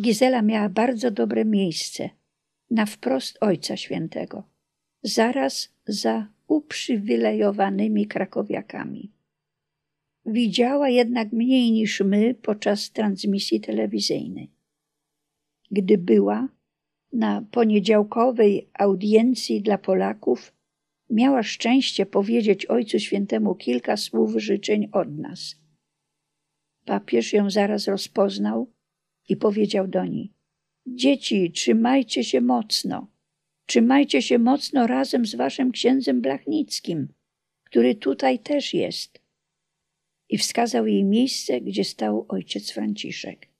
Gizela 0.00 0.42
miała 0.42 0.68
bardzo 0.68 1.10
dobre 1.10 1.44
miejsce, 1.44 2.10
na 2.70 2.86
wprost 2.86 3.38
Ojca 3.40 3.76
Świętego, 3.76 4.42
zaraz 5.02 5.74
za 5.86 6.26
uprzywilejowanymi 6.48 8.06
krakowiakami. 8.06 9.12
Widziała 10.26 10.88
jednak 10.88 11.32
mniej 11.32 11.72
niż 11.72 12.00
my 12.00 12.34
podczas 12.34 12.90
transmisji 12.90 13.60
telewizyjnej. 13.60 14.50
gdy 15.70 15.98
była 15.98 16.48
na 17.12 17.42
poniedziałkowej 17.50 18.68
audiencji 18.74 19.62
dla 19.62 19.78
Polaków, 19.78 20.54
miała 21.10 21.42
szczęście 21.42 22.06
powiedzieć 22.06 22.66
Ojcu 22.66 22.98
Świętemu 22.98 23.54
kilka 23.54 23.96
słów 23.96 24.34
życzeń 24.36 24.88
od 24.92 25.18
nas. 25.18 25.56
Papież 26.84 27.32
ją 27.32 27.50
zaraz 27.50 27.88
rozpoznał 27.88 28.72
i 29.28 29.36
powiedział 29.36 29.88
do 29.88 30.04
niej: 30.04 30.32
Dzieci, 30.86 31.50
trzymajcie 31.52 32.24
się 32.24 32.40
mocno. 32.40 33.13
Trzymajcie 33.66 34.22
się 34.22 34.38
mocno 34.38 34.86
razem 34.86 35.26
z 35.26 35.34
waszym 35.34 35.72
księdzem 35.72 36.20
Blachnickim, 36.20 37.08
który 37.64 37.94
tutaj 37.94 38.38
też 38.38 38.74
jest. 38.74 39.20
I 40.28 40.38
wskazał 40.38 40.86
jej 40.86 41.04
miejsce, 41.04 41.60
gdzie 41.60 41.84
stał 41.84 42.26
ojciec 42.28 42.72
Franciszek. 42.72 43.53